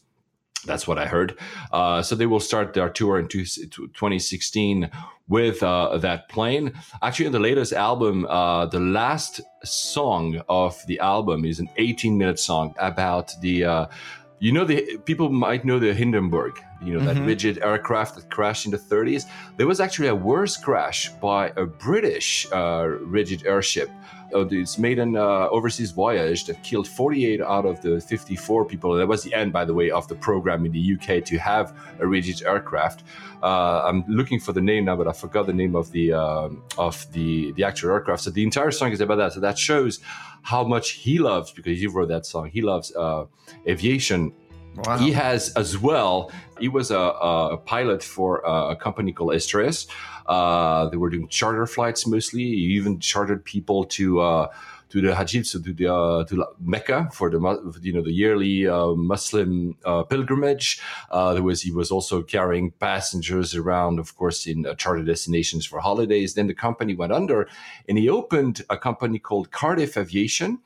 That's 0.65 0.87
what 0.87 0.97
I 0.97 1.07
heard. 1.07 1.39
Uh, 1.73 2.03
so 2.03 2.15
they 2.15 2.27
will 2.27 2.41
start 2.41 2.73
their 2.73 2.89
tour 2.89 3.19
in 3.19 3.27
two, 3.27 3.45
2016 3.45 4.91
with 5.29 5.63
uh, 5.63 5.99
that 5.99 6.29
plane. 6.29 6.73
Actually, 7.03 7.27
in 7.27 7.33
the 7.33 7.41
latest 7.41 7.73
album, 7.73 8.27
uh, 8.27 8.67
the 8.67 8.79
last 8.79 9.41
song 9.65 10.41
of 10.49 10.81
the 10.87 11.01
album 11.01 11.45
is 11.45 11.59
an 11.59 11.69
18 11.77 12.17
minute 12.17 12.39
song 12.39 12.75
about 12.79 13.33
the 13.41 13.65
uh, 13.65 13.87
you 14.43 14.51
know, 14.51 14.65
the 14.65 14.99
people 15.05 15.29
might 15.29 15.65
know 15.65 15.79
the 15.79 15.95
Hindenburg, 15.95 16.61
you 16.83 16.95
know, 16.95 16.99
mm-hmm. 16.99 17.21
that 17.21 17.25
rigid 17.25 17.63
aircraft 17.63 18.17
that 18.17 18.29
crashed 18.29 18.65
in 18.65 18.73
the 18.73 18.77
30s. 18.77 19.27
There 19.57 19.69
was 19.69 19.79
actually 19.79 20.09
a 20.09 20.17
worse 20.17 20.57
crash 20.57 21.11
by 21.21 21.53
a 21.57 21.65
British 21.65 22.49
uh, 22.51 22.89
rigid 23.19 23.47
airship. 23.47 23.89
Uh, 24.35 24.47
it's 24.51 24.79
made 24.79 24.99
an 24.99 25.17
uh, 25.17 25.49
overseas 25.49 25.91
voyage 25.91 26.47
that 26.47 26.63
killed 26.63 26.89
48 26.89 27.41
out 27.41 27.67
of 27.67 27.81
the 27.83 28.01
54 28.01 28.65
people. 28.65 28.95
That 28.95 29.07
was 29.07 29.23
the 29.23 29.35
end, 29.35 29.53
by 29.53 29.65
the 29.65 29.75
way, 29.75 29.91
of 29.91 30.09
the 30.09 30.15
program 30.15 30.65
in 30.67 30.73
the 30.73 30.95
UK 30.95 31.25
to 31.25 31.39
have 31.39 31.77
a 32.01 32.07
rigid 32.07 32.43
aircraft. 32.47 33.05
Uh, 33.43 33.83
I'm 33.85 34.05
looking 34.07 34.39
for 34.39 34.53
the 34.53 34.61
name 34.61 34.85
now, 34.85 34.97
but 34.97 35.09
I 35.09 35.13
forgot 35.13 35.47
the 35.47 35.53
name 35.53 35.75
of 35.75 35.91
the 35.91 36.13
um, 36.13 36.63
of 36.79 37.11
the 37.13 37.53
the 37.53 37.65
actual 37.65 37.91
aircraft. 37.91 38.23
So 38.23 38.31
the 38.31 38.45
entire 38.45 38.71
song 38.71 38.93
is 38.93 39.01
about 39.01 39.17
that. 39.17 39.33
So 39.33 39.41
that 39.41 39.59
shows 39.59 40.01
how 40.43 40.65
much 40.65 40.91
he 40.93 41.19
loves 41.19 41.53
because 41.53 41.79
he 41.79 41.87
wrote 41.87 42.09
that 42.09 42.27
song. 42.27 42.51
He 42.51 42.63
loves 42.63 42.95
uh, 42.95 43.27
aviation. 43.67 44.33
Wow. 44.77 44.99
He 44.99 45.13
has 45.13 45.53
as 45.55 45.79
well. 45.79 46.31
He 46.59 46.69
was 46.69 46.91
a, 46.91 46.99
a 46.99 47.57
pilot 47.57 48.03
for 48.03 48.39
a 48.45 48.77
company 48.77 49.13
called 49.13 49.33
Astraeus. 49.33 49.87
Uh, 50.27 50.89
they 50.89 50.97
were 50.97 51.11
doing 51.11 51.29
charter 51.29 51.67
flights 51.67 52.07
mostly. 52.07 52.43
He 52.43 52.77
even 52.77 53.01
chartered 53.01 53.45
people 53.45 53.85
to 53.85 54.21
uh, 54.21 54.49
to 54.93 55.01
the 55.01 55.15
Hajj, 55.15 55.47
so 55.47 55.59
to 55.59 55.73
the 55.73 55.93
uh, 55.93 56.25
to 56.25 56.47
Mecca 56.61 57.09
for 57.13 57.31
the 57.31 57.41
you 57.81 57.95
know 57.95 58.03
the 58.03 58.13
yearly 58.13 58.69
uh, 58.69 58.89
Muslim 58.89 59.75
uh, 59.87 60.03
pilgrimage. 60.03 60.81
Uh, 61.11 61.33
there 61.33 61.43
was 61.43 61.63
he 61.63 61.73
was 61.73 61.91
also 61.91 62.23
carrying 62.23 62.73
passengers 62.73 63.55
around, 63.55 63.99
of 63.99 64.15
course, 64.17 64.47
in 64.47 64.67
uh, 64.67 64.75
charter 64.75 65.03
destinations 65.03 65.65
for 65.65 65.81
holidays. 65.81 66.35
Then 66.35 66.47
the 66.47 66.55
company 66.55 66.95
went 66.95 67.13
under, 67.13 67.49
and 67.89 67.97
he 67.97 68.09
opened 68.11 68.63
a 68.69 68.77
company 68.77 69.19
called 69.19 69.51
Cardiff 69.51 69.97
Aviation. 69.97 70.59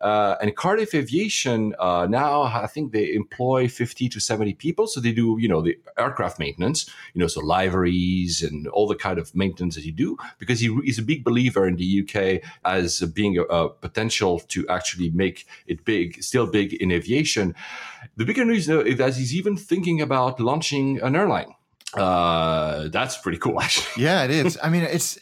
Uh, 0.00 0.36
and 0.40 0.54
Cardiff 0.56 0.94
Aviation 0.94 1.74
now, 1.80 2.42
I 2.42 2.66
think 2.66 2.92
they 2.92 3.12
employ 3.14 3.68
50 3.68 4.08
to 4.10 4.20
70 4.20 4.54
people. 4.54 4.86
So 4.86 5.00
they 5.00 5.12
do, 5.12 5.36
you 5.38 5.48
know, 5.48 5.62
the 5.62 5.78
aircraft 5.98 6.38
maintenance, 6.38 6.90
you 7.14 7.20
know, 7.20 7.26
so 7.26 7.40
liveries 7.40 8.42
and 8.42 8.66
all 8.68 8.86
the 8.86 8.96
kind 8.96 9.18
of 9.18 9.34
maintenance 9.34 9.76
that 9.76 9.84
you 9.84 9.92
do, 9.92 10.18
because 10.38 10.60
he, 10.60 10.74
he's 10.84 10.98
a 10.98 11.02
big 11.02 11.24
believer 11.24 11.66
in 11.66 11.76
the 11.76 12.02
UK 12.02 12.42
as 12.64 13.00
being 13.14 13.38
a, 13.38 13.44
a 13.44 13.73
potential 13.80 14.40
to 14.48 14.66
actually 14.68 15.10
make 15.10 15.46
it 15.66 15.84
big, 15.84 16.22
still 16.22 16.46
big 16.46 16.74
in 16.74 16.90
aviation. 16.92 17.54
The 18.16 18.24
bigger 18.24 18.44
news 18.44 18.66
though 18.66 18.80
is 18.80 18.98
that 18.98 19.16
he's 19.16 19.34
even 19.34 19.56
thinking 19.56 20.00
about 20.00 20.40
launching 20.40 21.00
an 21.00 21.16
airline. 21.16 21.54
Uh, 21.94 22.88
that's 22.88 23.16
pretty 23.18 23.38
cool, 23.38 23.60
actually. 23.64 24.04
Yeah, 24.04 24.24
it 24.24 24.30
is. 24.30 24.58
I 24.62 24.68
mean, 24.68 24.82
it's 24.82 25.18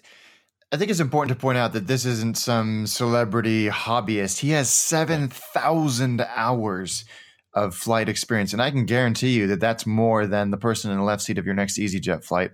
I 0.73 0.79
think 0.79 0.91
it's 0.91 1.01
important 1.01 1.37
to 1.37 1.41
point 1.41 1.59
out 1.59 1.75
that 1.75 1.87
this 1.87 2.07
isn't 2.07 2.39
some 2.39 2.87
celebrity 2.87 3.69
hobbyist. 3.69 4.39
He 4.39 4.51
has 4.51 4.71
7,000 4.71 6.23
hours 6.35 7.05
of 7.53 7.75
flight 7.75 8.09
experience. 8.09 8.55
And 8.55 8.63
I 8.63 8.71
can 8.71 8.87
guarantee 8.87 9.31
you 9.31 9.47
that 9.49 9.61
that's 9.61 9.85
more 9.85 10.27
than 10.27 10.51
the 10.51 10.57
person 10.57 10.91
in 10.91 10.97
the 10.97 11.05
left 11.05 11.23
seat 11.23 11.37
of 11.37 11.45
your 11.45 11.55
next 11.55 11.79
EasyJet 11.79 12.25
flight. 12.25 12.53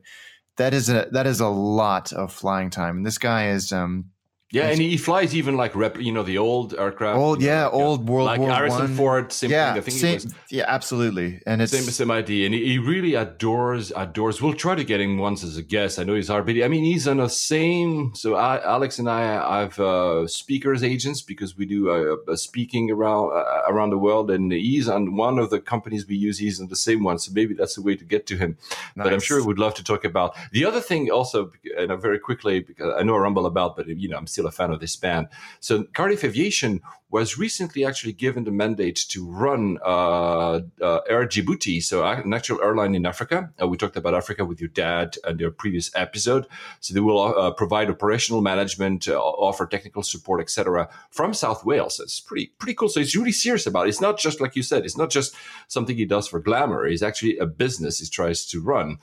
That 0.56 0.74
is 0.74 0.88
a 0.88 1.06
that 1.12 1.28
is 1.28 1.38
a 1.38 1.46
lot 1.46 2.12
of 2.12 2.32
flying 2.32 2.70
time. 2.70 2.96
And 2.96 3.06
this 3.06 3.18
guy 3.18 3.50
is 3.50 3.72
um, 3.72 4.06
yeah, 4.50 4.68
and 4.68 4.80
he 4.80 4.96
flies 4.96 5.36
even 5.36 5.58
like 5.58 5.76
rep, 5.76 5.98
you 6.00 6.10
know, 6.10 6.22
the 6.22 6.38
old 6.38 6.72
aircraft. 6.72 7.18
Old, 7.18 7.42
yeah, 7.42 7.64
know, 7.64 7.70
old 7.70 8.08
World 8.08 8.26
like 8.26 8.40
War 8.40 8.50
Harrison 8.50 8.80
One. 8.80 8.94
Ford. 8.94 9.32
Same 9.32 9.50
yeah, 9.50 9.74
thing. 9.74 9.78
I 9.78 9.84
think 9.84 9.96
same, 9.98 10.14
was, 10.14 10.34
yeah, 10.48 10.64
absolutely. 10.66 11.42
And 11.44 11.60
it's 11.60 11.72
same 11.72 11.82
same 11.82 12.10
idea, 12.10 12.46
and 12.46 12.54
he, 12.54 12.64
he, 12.64 12.78
really 12.78 13.14
adores 13.14 13.92
adores. 13.94 14.40
We'll 14.40 14.54
try 14.54 14.74
to 14.74 14.84
get 14.84 15.02
him 15.02 15.18
once 15.18 15.44
as 15.44 15.58
a 15.58 15.62
guest. 15.62 15.98
I 15.98 16.04
know 16.04 16.14
he's 16.14 16.28
hard, 16.28 16.46
but 16.46 16.54
he, 16.54 16.64
I 16.64 16.68
mean, 16.68 16.82
he's 16.82 17.06
on 17.06 17.18
the 17.18 17.28
same. 17.28 18.14
So 18.14 18.36
I, 18.36 18.64
Alex 18.64 18.98
and 18.98 19.10
I 19.10 19.62
I've 19.62 19.78
uh, 19.78 20.26
speakers 20.26 20.82
agents 20.82 21.20
because 21.20 21.58
we 21.58 21.66
do 21.66 21.90
uh, 22.26 22.34
speaking 22.34 22.90
around 22.90 23.32
uh, 23.32 23.62
around 23.68 23.90
the 23.90 23.98
world, 23.98 24.30
and 24.30 24.50
he's 24.50 24.88
on 24.88 25.14
one 25.14 25.38
of 25.38 25.50
the 25.50 25.60
companies 25.60 26.08
we 26.08 26.16
use. 26.16 26.38
He's 26.38 26.58
on 26.58 26.68
the 26.68 26.76
same 26.76 27.04
one, 27.04 27.18
so 27.18 27.32
maybe 27.34 27.52
that's 27.52 27.76
a 27.76 27.82
way 27.82 27.96
to 27.96 28.04
get 28.04 28.26
to 28.28 28.36
him. 28.38 28.56
Nice. 28.96 29.04
But 29.04 29.12
I'm 29.12 29.20
sure 29.20 29.44
we'd 29.44 29.58
love 29.58 29.74
to 29.74 29.84
talk 29.84 30.04
about 30.04 30.34
the 30.52 30.64
other 30.64 30.80
thing 30.80 31.10
also, 31.10 31.52
and 31.76 32.00
very 32.00 32.18
quickly 32.18 32.60
because 32.60 32.94
I 32.98 33.02
know 33.02 33.14
a 33.14 33.20
rumble 33.20 33.44
about, 33.44 33.76
but 33.76 33.88
you 33.88 34.08
know, 34.08 34.16
I'm 34.16 34.26
still 34.38 34.46
a 34.46 34.52
fan 34.52 34.70
of 34.70 34.78
this 34.78 34.94
band. 34.94 35.26
So 35.58 35.82
Cardiff 35.92 36.22
Aviation 36.22 36.80
was 37.10 37.38
recently 37.38 37.84
actually 37.84 38.12
given 38.12 38.44
the 38.44 38.52
mandate 38.52 38.96
to 39.08 39.26
run 39.26 39.78
uh, 39.84 40.60
uh, 40.80 41.00
Air 41.08 41.26
Djibouti, 41.26 41.82
so 41.82 42.04
an 42.04 42.32
actual 42.32 42.60
airline 42.62 42.94
in 42.94 43.04
Africa. 43.04 43.50
Uh, 43.60 43.66
we 43.66 43.76
talked 43.76 43.96
about 43.96 44.14
Africa 44.14 44.44
with 44.44 44.60
your 44.60 44.68
dad 44.68 45.16
in 45.26 45.38
their 45.38 45.50
previous 45.50 45.90
episode. 45.96 46.46
So 46.80 46.94
they 46.94 47.00
will 47.00 47.20
uh, 47.20 47.50
provide 47.52 47.90
operational 47.90 48.42
management, 48.42 49.08
uh, 49.08 49.18
offer 49.18 49.66
technical 49.66 50.02
support, 50.02 50.40
etc., 50.40 50.88
from 51.10 51.34
South 51.34 51.64
Wales. 51.64 51.98
It's 51.98 52.20
pretty 52.20 52.52
pretty 52.58 52.74
cool. 52.74 52.90
So 52.90 53.00
he's 53.00 53.16
really 53.16 53.32
serious 53.32 53.66
about 53.66 53.86
it. 53.86 53.88
It's 53.88 54.02
not 54.02 54.18
just 54.18 54.40
like 54.40 54.54
you 54.54 54.62
said. 54.62 54.84
It's 54.84 54.98
not 54.98 55.10
just 55.10 55.34
something 55.66 55.96
he 55.96 56.04
does 56.04 56.28
for 56.28 56.38
glamour. 56.38 56.86
It's 56.86 57.02
actually 57.02 57.38
a 57.38 57.46
business 57.46 57.98
he 57.98 58.06
tries 58.06 58.46
to 58.46 58.60
run. 58.60 58.98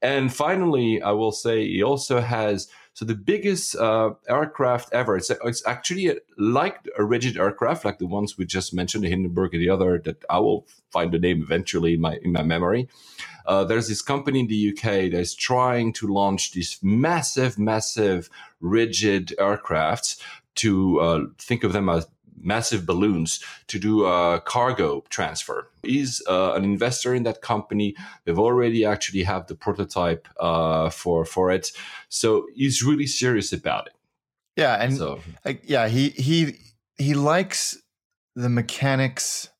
And 0.00 0.32
finally, 0.32 1.02
I 1.02 1.12
will 1.12 1.32
say 1.32 1.66
he 1.66 1.82
also 1.82 2.20
has 2.20 2.68
so 2.96 3.04
the 3.04 3.14
biggest 3.14 3.76
uh, 3.76 4.14
aircraft 4.26 4.90
ever. 4.94 5.18
It's, 5.18 5.28
it's 5.28 5.66
actually 5.66 6.06
a, 6.08 6.14
like 6.38 6.78
a 6.96 7.04
rigid 7.04 7.36
aircraft, 7.36 7.84
like 7.84 7.98
the 7.98 8.06
ones 8.06 8.38
we 8.38 8.46
just 8.46 8.72
mentioned, 8.72 9.04
the 9.04 9.10
Hindenburg 9.10 9.52
and 9.52 9.62
the 9.62 9.68
other 9.68 10.00
that 10.06 10.24
I 10.30 10.38
will 10.38 10.66
find 10.90 11.12
the 11.12 11.18
name 11.18 11.42
eventually 11.42 11.92
in 11.92 12.00
my 12.00 12.18
in 12.22 12.32
my 12.32 12.42
memory. 12.42 12.88
Uh, 13.44 13.64
there's 13.64 13.88
this 13.88 14.00
company 14.00 14.40
in 14.40 14.46
the 14.46 14.70
UK 14.70 15.12
that's 15.12 15.34
trying 15.34 15.92
to 15.92 16.06
launch 16.06 16.52
these 16.52 16.78
massive, 16.82 17.58
massive 17.58 18.30
rigid 18.62 19.34
aircrafts 19.38 20.18
to 20.54 20.98
uh, 21.00 21.20
think 21.38 21.64
of 21.64 21.74
them 21.74 21.90
as 21.90 22.06
massive 22.46 22.86
balloons 22.86 23.44
to 23.66 23.78
do 23.78 24.06
a 24.06 24.40
cargo 24.40 25.04
transfer. 25.08 25.68
He's 25.82 26.22
uh, 26.28 26.52
an 26.54 26.64
investor 26.64 27.14
in 27.14 27.24
that 27.24 27.42
company. 27.42 27.94
They've 28.24 28.38
already 28.38 28.84
actually 28.84 29.24
have 29.24 29.48
the 29.48 29.54
prototype 29.54 30.28
uh, 30.40 30.90
for 30.90 31.24
for 31.24 31.50
it, 31.50 31.72
so 32.08 32.46
he's 32.54 32.82
really 32.82 33.06
serious 33.06 33.52
about 33.52 33.88
it. 33.88 33.92
Yeah, 34.56 34.82
and 34.82 34.96
so. 34.96 35.20
yeah, 35.64 35.88
he 35.88 36.10
he 36.10 36.56
he 36.96 37.14
likes 37.14 37.76
the 38.34 38.48
mechanics, 38.48 39.50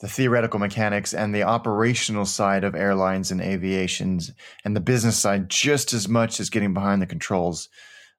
the 0.00 0.08
theoretical 0.08 0.60
mechanics, 0.60 1.14
and 1.14 1.34
the 1.34 1.42
operational 1.42 2.26
side 2.26 2.64
of 2.64 2.74
airlines 2.74 3.30
and 3.30 3.40
aviations, 3.40 4.32
and 4.64 4.76
the 4.76 4.80
business 4.80 5.18
side 5.18 5.48
just 5.48 5.92
as 5.92 6.08
much 6.08 6.40
as 6.40 6.50
getting 6.50 6.74
behind 6.74 7.02
the 7.02 7.06
controls. 7.06 7.68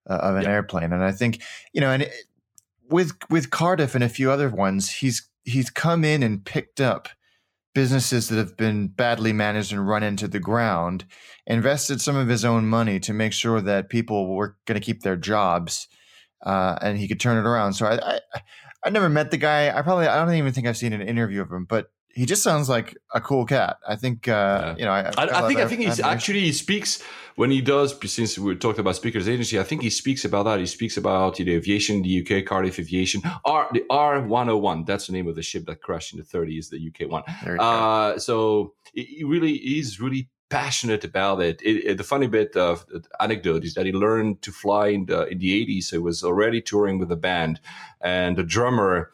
Uh, 0.10 0.14
of 0.14 0.38
an 0.38 0.48
airplane. 0.48 0.92
And 0.92 1.04
I 1.04 1.12
think, 1.12 1.44
you 1.72 1.82
know, 1.82 1.92
and 1.92 2.02
it, 2.02 2.12
with 2.90 3.14
with 3.30 3.52
Cardiff 3.52 3.96
and 3.96 4.04
a 4.04 4.10
few 4.10 4.32
other 4.32 4.50
ones, 4.50 4.90
he's 4.92 5.30
he's 5.44 5.70
come 5.70 6.04
in 6.04 6.24
and 6.24 6.46
picked 6.46 6.82
up 6.82 7.10
businesses 7.76 8.30
that 8.30 8.38
have 8.38 8.58
been 8.58 8.88
badly 8.88 9.32
managed 9.32 9.72
and 9.72 9.88
run 9.88 10.04
into 10.04 10.28
the 10.28 10.40
ground, 10.40 11.06
invested 11.46 12.02
some 12.02 12.16
of 12.16 12.28
his 12.28 12.44
own 12.44 12.66
money 12.66 13.00
to 13.00 13.14
make 13.14 13.32
sure 13.32 13.62
that 13.62 13.90
people 13.90 14.28
were 14.36 14.58
going 14.66 14.80
to 14.80 14.86
keep 14.86 15.02
their 15.02 15.16
jobs, 15.16 15.88
uh, 16.46 16.78
and 16.82 16.98
he 16.98 17.08
could 17.08 17.20
turn 17.20 17.38
it 17.38 17.48
around. 17.48 17.74
So 17.74 17.86
I, 17.86 18.16
I 18.16 18.20
I 18.86 18.90
never 18.90 19.10
met 19.10 19.32
the 19.32 19.38
guy. 19.38 19.76
I 19.76 19.82
probably 19.82 20.08
I 20.08 20.24
don't 20.24 20.34
even 20.34 20.54
think 20.54 20.68
I've 20.68 20.78
seen 20.78 20.94
an 20.94 21.02
interview 21.02 21.42
of 21.42 21.52
him, 21.52 21.66
but 21.66 21.92
he 22.14 22.26
just 22.26 22.44
sounds 22.44 22.70
like 22.70 22.98
a 23.14 23.22
cool 23.22 23.46
cat. 23.46 23.78
I 23.88 23.96
think 23.96 24.28
uh, 24.28 24.32
yeah. 24.32 24.76
you 24.78 24.86
know. 24.86 24.92
I, 24.92 25.12
I, 25.18 25.44
I 25.44 25.48
think 25.48 25.60
I 25.60 25.68
think 25.68 25.82
he's 25.82 26.00
actually 26.00 26.42
he 26.42 26.52
speaks 26.52 27.02
when 27.36 27.52
he 27.52 27.62
does. 27.62 27.96
Since 28.12 28.38
we 28.38 28.56
talked 28.56 28.80
about 28.80 28.96
speakers 28.96 29.30
agency, 29.30 29.60
I 29.60 29.64
think 29.64 29.82
he 29.82 29.90
speaks 29.90 30.26
about 30.26 30.44
that. 30.44 30.60
He 30.60 30.66
speaks 30.66 30.98
about 30.98 31.40
know, 31.40 31.52
aviation, 31.52 32.02
the 32.02 32.22
UK 32.22 32.46
Cardiff 32.46 32.80
Aviation, 32.80 33.22
R 33.46 33.70
the 33.72 33.84
R 33.90 34.22
one 34.22 34.48
hundred 34.48 34.58
oh 34.58 34.58
one. 34.58 34.86
That's 34.86 35.08
the 35.08 35.14
name 35.14 35.28
of 35.28 35.36
the 35.36 35.44
ship 35.44 35.66
that 35.68 35.82
crashed 35.82 36.14
in 36.14 36.20
the 36.20 36.26
thirties, 36.26 36.70
the 36.70 36.80
UK 36.80 37.10
one. 37.10 37.24
Uh, 37.60 38.18
so 38.18 38.74
he 38.94 39.24
really 39.24 39.54
is 39.54 40.00
really 40.00 40.30
passionate 40.50 41.04
about 41.04 41.42
it. 41.42 41.62
it, 41.62 41.86
it 41.86 41.98
the 41.98 42.04
funny 42.04 42.28
bit 42.28 42.56
of 42.56 42.86
the 42.88 43.04
anecdote 43.20 43.64
is 43.64 43.76
that 43.76 43.86
he 43.86 43.92
learned 43.92 44.42
to 44.42 44.52
fly 44.52 44.88
in 44.88 45.06
the, 45.06 45.28
in 45.28 45.38
the 45.38 45.66
80s. 45.66 45.84
So 45.84 45.98
he 45.98 46.00
was 46.00 46.24
already 46.24 46.62
touring 46.62 46.98
with 47.00 47.12
a 47.12 47.16
band, 47.16 47.60
and 48.02 48.36
the 48.36 48.44
drummer 48.44 49.12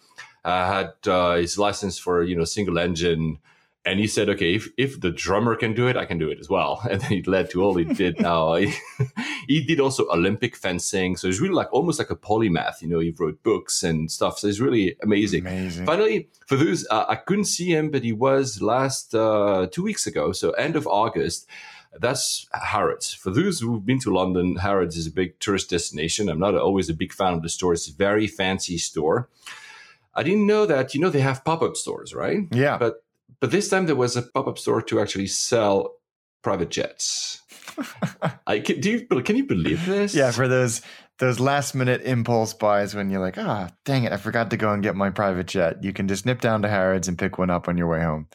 had 0.52 0.94
uh, 1.08 1.36
his 1.36 1.58
license 1.58 1.98
for 1.98 2.24
you 2.24 2.36
know 2.36 2.46
single 2.46 2.78
engine 2.78 3.40
and 3.88 4.00
he 4.00 4.08
said, 4.08 4.30
okay, 4.30 4.56
if, 4.56 4.68
if 4.78 5.00
the 5.00 5.12
drummer 5.12 5.56
can 5.56 5.76
do 5.76 5.88
it, 5.88 5.96
I 5.96 6.06
can 6.06 6.18
do 6.18 6.30
it 6.30 6.40
as 6.40 6.50
well. 6.50 6.82
And 6.90 7.02
then 7.02 7.14
it 7.14 7.28
led 7.28 7.52
to 7.52 7.64
all 7.64 7.76
he 7.76 7.86
did 7.86 8.20
now. 8.20 8.56
he, 8.56 8.74
he 9.48 9.64
did 9.64 9.80
also 9.80 10.08
Olympic 10.10 10.56
fencing. 10.56 11.16
So 11.16 11.28
he's 11.28 11.40
really 11.40 11.54
like 11.54 11.72
almost 11.72 12.00
like 12.00 12.10
a 12.10 12.16
polymath. 12.16 12.82
You 12.82 12.88
know, 12.88 13.00
he 13.00 13.14
wrote 13.18 13.44
books 13.44 13.84
and 13.84 14.10
stuff. 14.10 14.40
So 14.40 14.48
it's 14.48 14.60
really 14.60 14.98
amazing. 15.04 15.46
Amazing. 15.46 15.86
Finally, 15.86 16.30
for 16.48 16.56
those, 16.56 16.88
uh, 16.90 17.06
I 17.08 17.16
couldn't 17.16 17.46
see 17.46 17.70
him, 17.70 17.92
but 17.92 18.04
he 18.04 18.12
was 18.12 18.60
last 18.62 19.14
uh, 19.14 19.68
two 19.72 19.84
weeks 19.84 20.08
ago. 20.08 20.32
So 20.32 20.52
end 20.52 20.76
of 20.76 20.88
August. 20.88 21.48
That's 21.98 22.48
Harrods. 22.52 23.14
For 23.14 23.30
those 23.30 23.62
who've 23.62 23.86
been 23.86 24.00
to 24.02 24.14
London, 24.14 24.58
Harrods 24.58 24.98
is 24.98 25.08
a 25.08 25.12
big 25.12 25.40
tourist 25.40 25.70
destination. 25.70 26.28
I'm 26.28 26.40
not 26.40 26.54
always 26.56 26.90
a 26.90 26.94
big 26.94 27.14
fan 27.14 27.34
of 27.34 27.42
the 27.42 27.48
store. 27.48 27.72
It's 27.72 27.88
a 27.88 27.94
very 27.94 28.28
fancy 28.28 28.78
store. 28.78 29.30
I 30.16 30.24
didn't 30.24 30.48
know 30.48 30.66
that, 30.66 30.94
you 30.94 31.02
know, 31.02 31.10
they 31.10 31.22
have 31.22 31.44
pop 31.44 31.62
up 31.62 31.76
stores, 31.76 32.14
right? 32.14 32.40
Yeah. 32.52 32.78
But 32.78 33.04
but 33.40 33.52
this 33.52 33.70
time 33.70 33.86
there 33.86 33.96
was 33.96 34.16
a 34.16 34.22
pop 34.22 34.48
up 34.48 34.58
store 34.58 34.82
to 34.82 35.00
actually 35.00 35.28
sell 35.28 35.96
private 36.42 36.70
jets. 36.70 37.42
I 38.48 38.60
can, 38.60 38.80
do 38.80 38.92
you 38.92 39.22
can 39.22 39.36
you 39.36 39.46
believe 39.46 39.86
this? 39.86 40.16
Yeah, 40.16 40.32
for 40.32 40.48
those 40.48 40.82
those 41.20 41.40
last 41.40 41.76
minute 41.76 42.02
impulse 42.04 42.54
buys 42.54 42.94
when 42.94 43.10
you're 43.10 43.22
like, 43.22 43.38
ah, 43.38 43.68
oh, 43.70 43.76
dang 43.86 44.04
it, 44.04 44.12
I 44.12 44.18
forgot 44.18 44.50
to 44.52 44.58
go 44.58 44.72
and 44.72 44.84
get 44.84 44.96
my 44.96 45.10
private 45.10 45.48
jet. 45.48 45.84
You 45.84 45.94
can 45.94 46.08
just 46.08 46.26
nip 46.26 46.42
down 46.42 46.62
to 46.62 46.70
Harrods 46.70 47.08
and 47.08 47.18
pick 47.18 47.38
one 47.38 47.50
up 47.50 47.68
on 47.68 47.78
your 47.78 47.88
way 47.88 48.02
home. 48.02 48.28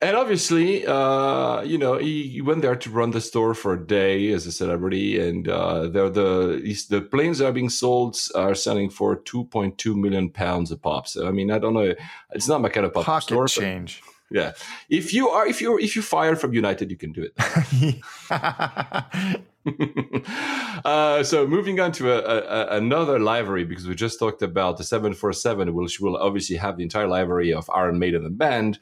And 0.00 0.16
obviously, 0.16 0.86
uh, 0.86 1.62
you 1.62 1.76
know, 1.76 1.98
he, 1.98 2.28
he, 2.28 2.40
went 2.40 2.62
there 2.62 2.76
to 2.76 2.90
run 2.90 3.10
the 3.10 3.20
store 3.20 3.52
for 3.52 3.72
a 3.72 3.86
day 3.86 4.30
as 4.30 4.46
a 4.46 4.52
celebrity, 4.52 5.18
and 5.18 5.48
uh, 5.48 5.88
the 5.88 6.08
the 6.08 6.86
the 6.88 7.00
planes 7.00 7.40
are 7.40 7.50
being 7.50 7.68
sold 7.68 8.16
are 8.36 8.54
selling 8.54 8.90
for 8.90 9.16
two 9.16 9.44
point 9.46 9.76
two 9.76 9.96
million 9.96 10.30
pounds 10.30 10.70
a 10.70 10.76
pop. 10.76 11.08
So 11.08 11.26
I 11.26 11.32
mean, 11.32 11.50
I 11.50 11.58
don't 11.58 11.74
know, 11.74 11.94
it's 12.30 12.46
not 12.46 12.60
my 12.60 12.68
kind 12.68 12.86
of 12.86 12.94
pop 12.94 13.06
Pocket 13.06 13.24
store. 13.24 13.48
change. 13.48 14.00
Yeah, 14.30 14.52
if 14.88 15.12
you 15.12 15.30
are 15.30 15.48
if 15.48 15.60
you 15.60 15.76
if 15.80 15.96
you 15.96 16.02
fire 16.02 16.36
from 16.36 16.52
United, 16.52 16.92
you 16.92 16.96
can 16.96 17.10
do 17.10 17.26
it. 17.28 18.00
uh, 20.84 21.22
so 21.22 21.46
moving 21.46 21.80
on 21.80 21.92
to 21.92 22.12
a, 22.12 22.18
a, 22.18 22.76
another 22.76 23.18
library 23.18 23.64
because 23.64 23.86
we 23.86 23.94
just 23.94 24.18
talked 24.18 24.42
about 24.42 24.76
the 24.76 24.84
seven 24.84 25.12
four 25.12 25.32
seven, 25.32 25.74
which 25.74 25.98
will 25.98 26.16
obviously 26.16 26.56
have 26.56 26.76
the 26.76 26.82
entire 26.84 27.08
library 27.08 27.52
of 27.52 27.68
Iron 27.74 27.98
Maiden 27.98 28.24
and 28.24 28.38
band. 28.38 28.78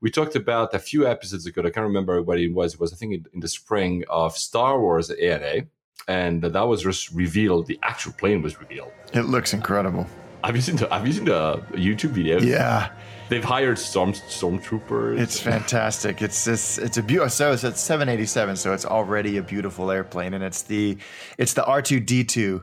We 0.00 0.10
talked 0.10 0.34
about 0.34 0.72
a 0.74 0.78
few 0.78 1.06
episodes 1.06 1.46
ago. 1.46 1.60
I 1.60 1.70
can't 1.70 1.86
remember 1.86 2.22
what 2.22 2.38
it 2.38 2.52
was. 2.52 2.74
It 2.74 2.80
was 2.80 2.92
I 2.92 2.96
think 2.96 3.14
in, 3.14 3.26
in 3.34 3.40
the 3.40 3.48
spring 3.48 4.04
of 4.08 4.36
Star 4.36 4.80
Wars 4.80 5.10
ANA, 5.10 5.66
and 6.08 6.42
that 6.42 6.62
was 6.62 6.82
just 6.82 7.12
revealed. 7.12 7.66
The 7.66 7.78
actual 7.82 8.12
plane 8.12 8.42
was 8.42 8.58
revealed. 8.58 8.92
It 9.12 9.22
looks 9.22 9.52
incredible. 9.52 10.06
Have 10.42 10.56
you 10.56 10.62
seen 10.62 10.76
the 10.76 10.88
Have 10.88 11.06
you 11.06 11.12
seen 11.12 11.26
the 11.26 11.36
uh, 11.36 11.56
YouTube 11.72 12.10
video? 12.10 12.40
Yeah, 12.40 12.90
They've 13.30 13.44
hired 13.44 13.78
storm 13.78 14.12
stormtroopers. 14.12 15.20
It's 15.20 15.38
fantastic. 15.52 16.20
It's 16.20 16.44
this. 16.44 16.78
It's 16.78 16.96
a 16.96 17.02
beautiful. 17.02 17.30
So 17.30 17.52
it's 17.52 17.80
787. 17.80 18.56
So 18.56 18.72
it's 18.72 18.84
already 18.84 19.36
a 19.36 19.42
beautiful 19.42 19.90
airplane, 19.90 20.34
and 20.34 20.42
it's 20.42 20.62
the 20.62 20.98
it's 21.38 21.54
the 21.54 21.62
R2D2 21.62 22.62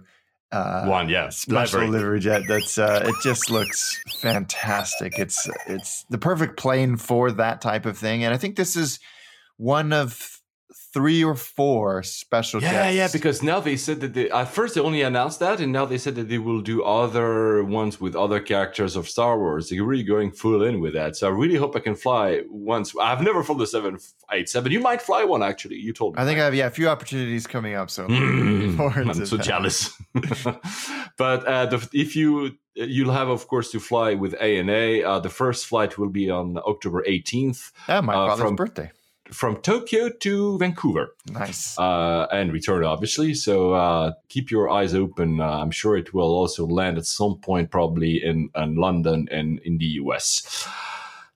uh, 0.51 0.85
one. 0.85 1.09
Yeah, 1.09 1.29
special 1.29 1.81
livery, 1.81 1.99
livery 1.99 2.19
jet. 2.19 2.43
That's 2.47 2.77
uh, 2.77 3.03
it. 3.05 3.15
Just 3.23 3.49
looks 3.49 4.01
fantastic. 4.21 5.19
It's 5.19 5.49
it's 5.67 6.05
the 6.09 6.17
perfect 6.17 6.57
plane 6.57 6.97
for 6.97 7.31
that 7.31 7.61
type 7.61 7.85
of 7.85 7.97
thing, 7.97 8.23
and 8.23 8.33
I 8.33 8.37
think 8.37 8.55
this 8.55 8.75
is 8.75 8.99
one 9.57 9.91
of 9.91 10.36
three 10.93 11.23
or 11.23 11.35
four 11.35 12.03
special 12.03 12.61
yeah 12.61 12.71
guests. 12.71 12.95
yeah 12.97 13.07
because 13.11 13.41
now 13.41 13.59
they 13.59 13.77
said 13.77 14.01
that 14.01 14.13
they 14.13 14.29
at 14.29 14.49
first 14.49 14.75
they 14.75 14.81
only 14.81 15.01
announced 15.01 15.39
that 15.39 15.59
and 15.61 15.71
now 15.71 15.85
they 15.85 15.97
said 15.97 16.15
that 16.15 16.27
they 16.27 16.37
will 16.37 16.61
do 16.61 16.83
other 16.83 17.63
ones 17.63 18.01
with 18.01 18.15
other 18.15 18.39
characters 18.39 18.95
of 18.95 19.07
star 19.07 19.37
wars. 19.37 19.69
They're 19.69 19.83
really 19.83 20.03
going 20.03 20.31
full 20.31 20.61
in 20.63 20.81
with 20.81 20.93
that. 20.93 21.15
So 21.15 21.27
i 21.27 21.29
really 21.29 21.55
hope 21.55 21.75
i 21.75 21.79
can 21.79 21.95
fly 21.95 22.41
once. 22.49 22.93
I've 22.99 23.21
never 23.21 23.43
flown 23.43 23.59
the 23.59 23.67
787 23.67 24.71
you 24.71 24.79
might 24.79 25.01
fly 25.01 25.23
one 25.23 25.41
actually. 25.41 25.77
You 25.77 25.93
told 25.93 26.15
me. 26.15 26.21
I 26.21 26.25
think 26.25 26.39
i 26.39 26.43
have 26.45 26.55
yeah 26.55 26.67
a 26.67 26.69
few 26.71 26.89
opportunities 26.89 27.47
coming 27.47 27.75
up 27.75 27.89
so 27.89 28.05
i'm 28.09 29.13
so 29.25 29.37
that. 29.37 29.43
jealous. 29.45 29.93
But 31.17 31.45
uh, 31.45 31.65
the, 31.65 31.89
if 31.93 32.15
you 32.15 32.57
you'll 32.75 33.11
have 33.11 33.29
of 33.29 33.47
course 33.47 33.71
to 33.71 33.79
fly 33.79 34.13
with 34.13 34.35
ana 34.41 35.01
uh, 35.01 35.19
the 35.19 35.29
first 35.29 35.65
flight 35.65 35.97
will 35.97 36.09
be 36.09 36.29
on 36.29 36.57
october 36.59 37.03
18th 37.07 37.71
yeah 37.89 38.01
my 38.01 38.13
uh, 38.13 38.27
father's 38.27 38.45
from, 38.45 38.55
birthday 38.55 38.91
from 39.31 39.57
Tokyo 39.57 40.09
to 40.09 40.57
Vancouver. 40.57 41.15
Nice. 41.31 41.77
Uh, 41.77 42.27
and 42.31 42.51
return, 42.53 42.83
obviously. 42.83 43.33
So 43.33 43.73
uh, 43.73 44.13
keep 44.29 44.51
your 44.51 44.69
eyes 44.69 44.95
open. 44.95 45.39
Uh, 45.41 45.59
I'm 45.59 45.71
sure 45.71 45.97
it 45.97 46.13
will 46.13 46.33
also 46.33 46.65
land 46.65 46.97
at 46.97 47.05
some 47.05 47.37
point, 47.39 47.71
probably 47.71 48.23
in, 48.23 48.49
in 48.55 48.75
London 48.75 49.27
and 49.31 49.59
in 49.59 49.77
the 49.77 49.85
US. 50.01 50.67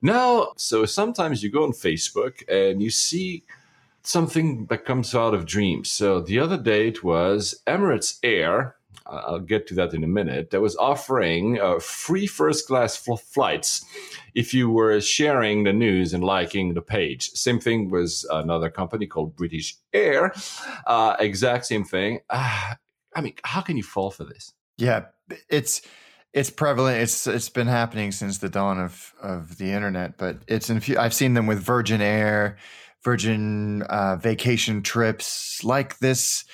Now, 0.00 0.52
so 0.56 0.84
sometimes 0.84 1.42
you 1.42 1.50
go 1.50 1.62
on 1.62 1.72
Facebook 1.72 2.42
and 2.48 2.82
you 2.82 2.90
see 2.90 3.44
something 4.02 4.66
that 4.66 4.84
comes 4.84 5.14
out 5.14 5.34
of 5.34 5.46
dreams. 5.46 5.90
So 5.92 6.20
the 6.20 6.40
other 6.40 6.58
day 6.58 6.88
it 6.88 7.04
was 7.04 7.62
Emirates 7.66 8.18
Air. 8.22 8.76
I'll 9.06 9.38
get 9.40 9.66
to 9.68 9.74
that 9.74 9.94
in 9.94 10.04
a 10.04 10.08
minute. 10.08 10.50
That 10.50 10.60
was 10.60 10.76
offering 10.76 11.60
uh, 11.60 11.78
free 11.78 12.26
first 12.26 12.66
class 12.66 12.96
fl- 12.96 13.14
flights 13.14 13.84
if 14.34 14.54
you 14.54 14.70
were 14.70 15.00
sharing 15.00 15.64
the 15.64 15.72
news 15.72 16.12
and 16.14 16.24
liking 16.24 16.74
the 16.74 16.82
page. 16.82 17.30
Same 17.30 17.60
thing 17.60 17.90
was 17.90 18.26
another 18.30 18.70
company 18.70 19.06
called 19.06 19.36
British 19.36 19.76
Air. 19.92 20.32
Uh, 20.86 21.16
exact 21.18 21.66
same 21.66 21.84
thing. 21.84 22.20
Uh, 22.30 22.74
I 23.14 23.20
mean, 23.20 23.34
how 23.44 23.60
can 23.60 23.76
you 23.76 23.82
fall 23.82 24.10
for 24.10 24.24
this? 24.24 24.52
Yeah, 24.78 25.06
it's 25.48 25.82
it's 26.32 26.50
prevalent. 26.50 27.02
It's 27.02 27.26
it's 27.26 27.48
been 27.48 27.66
happening 27.66 28.12
since 28.12 28.38
the 28.38 28.48
dawn 28.48 28.80
of 28.80 29.12
of 29.20 29.58
the 29.58 29.70
internet. 29.70 30.16
But 30.16 30.38
it's. 30.46 30.70
I've 30.70 31.14
seen 31.14 31.34
them 31.34 31.46
with 31.46 31.62
Virgin 31.62 32.00
Air, 32.00 32.56
Virgin 33.04 33.82
uh, 33.82 34.16
vacation 34.16 34.82
trips 34.82 35.62
like 35.62 35.98
this 35.98 36.44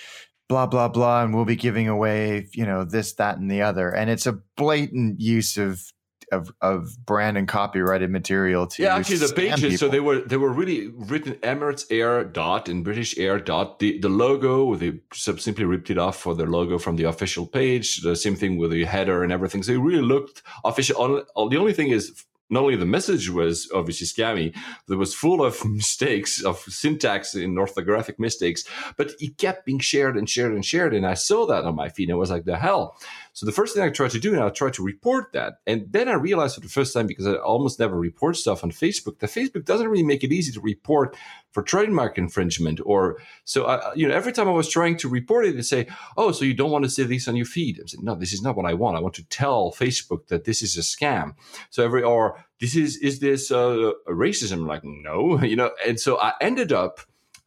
blah 0.49 0.66
blah 0.66 0.88
blah 0.88 1.22
and 1.22 1.34
we'll 1.34 1.44
be 1.44 1.57
giving 1.57 1.88
away 1.88 2.49
you 2.53 2.64
know 2.64 2.84
this 2.84 3.14
that 3.14 3.38
and 3.38 3.51
the 3.51 3.62
other. 3.62 3.90
And 3.90 4.11
it's 4.11 4.26
a 4.26 4.38
blatant 4.57 5.20
use 5.20 5.57
of 5.57 5.92
of, 6.30 6.53
of 6.61 6.90
brand 7.07 7.38
and 7.38 7.49
copyrighted 7.49 8.11
material 8.11 8.66
to 8.66 8.82
yeah 8.82 8.96
actually 8.96 9.16
the 9.16 9.32
pages 9.32 9.61
people. 9.61 9.78
so 9.78 9.88
they 9.88 10.01
were 10.01 10.20
they 10.20 10.36
were 10.36 10.53
really 10.53 10.88
written 10.88 11.34
emirates 11.36 11.86
air 11.90 12.22
dot 12.24 12.68
and 12.68 12.84
british 12.84 13.16
air 13.18 13.38
dot. 13.38 13.78
The, 13.78 13.99
the 13.99 14.09
logo 14.09 14.74
they 14.74 15.01
simply 15.12 15.64
ripped 15.64 15.90
it 15.90 15.99
off 15.99 16.18
for 16.18 16.34
their 16.34 16.46
logo 16.46 16.78
from 16.78 16.96
the 16.96 17.05
official 17.05 17.46
page. 17.46 18.03
The 18.03 18.16
same 18.16 18.36
thing 18.36 18.57
with 18.57 18.70
the 18.72 18.84
header 18.84 19.22
and 19.22 19.32
everything. 19.32 19.62
So 19.62 19.72
it 19.72 19.78
really 19.78 20.03
looked 20.03 20.42
official. 20.64 21.24
The 21.34 21.57
only 21.57 21.72
thing 21.72 21.88
is 21.88 22.24
not 22.51 22.62
only 22.62 22.76
the 22.76 22.86
message 22.86 23.28
was 23.30 23.70
obviously 23.74 24.07
scammy, 24.07 24.57
it 24.88 24.94
was 24.94 25.14
full 25.14 25.44
of 25.44 25.64
mistakes 25.68 26.42
of 26.42 26.59
syntax 26.61 27.34
and 27.34 27.59
orthographic 27.59 28.18
mistakes, 28.18 28.64
but 28.96 29.12
it 29.20 29.38
kept 29.38 29.66
being 29.66 29.78
shared 29.78 30.16
and 30.16 30.28
shared 30.28 30.53
and 30.53 30.64
shared. 30.64 30.94
And 30.94 31.07
I 31.07 31.14
saw 31.14 31.46
that 31.46 31.64
on 31.64 31.74
my 31.74 31.88
feed 31.88 32.09
and 32.09 32.16
I 32.16 32.18
was 32.18 32.30
like, 32.30 32.44
the 32.44 32.57
hell. 32.57 32.96
So 33.39 33.47
the 33.47 33.53
first 33.53 33.72
thing 33.72 33.84
I 33.84 33.91
tried 33.91 34.11
to 34.11 34.18
do, 34.18 34.32
and 34.32 34.43
I 34.43 34.49
tried 34.49 34.72
to 34.72 34.82
report 34.82 35.32
that. 35.32 35.61
And 35.64 35.86
then 35.93 36.09
I 36.09 36.14
realized 36.14 36.57
for 36.57 36.61
the 36.61 36.68
first 36.68 36.93
time, 36.93 37.07
because 37.07 37.24
I 37.24 37.34
almost 37.34 37.78
never 37.78 37.97
report 37.97 38.36
stuff 38.36 38.64
on 38.64 38.72
Facebook, 38.72 39.20
that 39.20 39.30
Facebook 39.30 39.64
doesn't 39.64 39.86
really 39.86 40.03
make 40.03 40.24
it 40.24 40.32
easy 40.32 40.51
to 40.51 40.61
report 40.61 41.16
for 41.53 41.62
trademark 41.62 42.18
infringement. 42.18 42.80
Or 42.84 43.18
so, 43.45 43.66
I, 43.66 43.95
you 43.95 44.09
know, 44.09 44.14
every 44.16 44.32
time 44.32 44.49
I 44.49 44.51
was 44.51 44.68
trying 44.68 44.97
to 44.97 45.09
report 45.09 45.47
it, 45.47 45.55
they 45.55 45.62
say, 45.62 45.86
oh, 46.16 46.32
so 46.32 46.45
you 46.45 46.53
don't 46.53 46.72
want 46.72 46.82
to 46.82 46.91
see 46.91 47.05
this 47.05 47.28
on 47.28 47.36
your 47.36 47.47
feed. 47.47 47.78
I 47.80 47.86
said, 47.86 48.03
no, 48.03 48.16
this 48.16 48.32
is 48.32 48.43
not 48.43 48.57
what 48.57 48.66
I 48.66 48.74
want. 48.74 48.97
I 48.97 49.01
want 49.01 49.14
to 49.14 49.28
tell 49.28 49.70
Facebook 49.70 50.26
that 50.26 50.43
this 50.45 50.61
is 50.61 50.76
a 50.76 50.80
scam. 50.80 51.36
So 51.70 51.84
every, 51.84 52.03
or 52.03 52.45
this 52.59 52.74
is, 52.74 52.97
is 52.97 53.20
this 53.20 53.53
uh, 53.53 53.93
racism? 54.09 54.66
Like, 54.66 54.82
no, 54.82 55.41
you 55.45 55.55
know, 55.55 55.70
and 55.86 56.01
so 56.01 56.18
I 56.20 56.32
ended 56.41 56.72
up, 56.72 56.99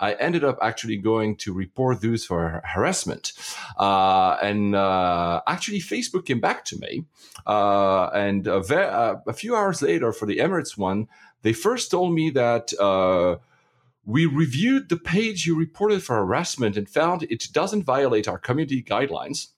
I 0.01 0.13
ended 0.13 0.43
up 0.43 0.57
actually 0.61 0.97
going 0.97 1.37
to 1.37 1.53
report 1.53 2.01
those 2.01 2.25
for 2.25 2.61
harassment. 2.65 3.33
Uh, 3.77 4.35
and 4.41 4.75
uh, 4.75 5.41
actually, 5.47 5.79
Facebook 5.79 6.25
came 6.25 6.41
back 6.41 6.65
to 6.65 6.79
me. 6.79 7.05
Uh, 7.45 8.07
and 8.07 8.47
a, 8.47 8.61
ve- 8.61 8.75
uh, 8.75 9.15
a, 9.27 9.33
few 9.33 9.55
hours 9.55 9.81
later, 9.81 10.11
for 10.11 10.25
the 10.25 10.39
Emirates 10.39 10.77
one, 10.77 11.07
they 11.43 11.53
first 11.53 11.91
told 11.91 12.13
me 12.13 12.31
that 12.31 12.73
uh, 12.79 13.37
we 14.03 14.25
reviewed 14.25 14.89
the 14.89 14.97
page 14.97 15.45
you 15.45 15.55
reported 15.55 16.03
for 16.03 16.15
harassment 16.15 16.75
and 16.75 16.89
found 16.89 17.23
it 17.23 17.47
doesn't 17.53 17.83
violate 17.83 18.27
our 18.27 18.39
community 18.39 18.81
guidelines. 18.81 19.49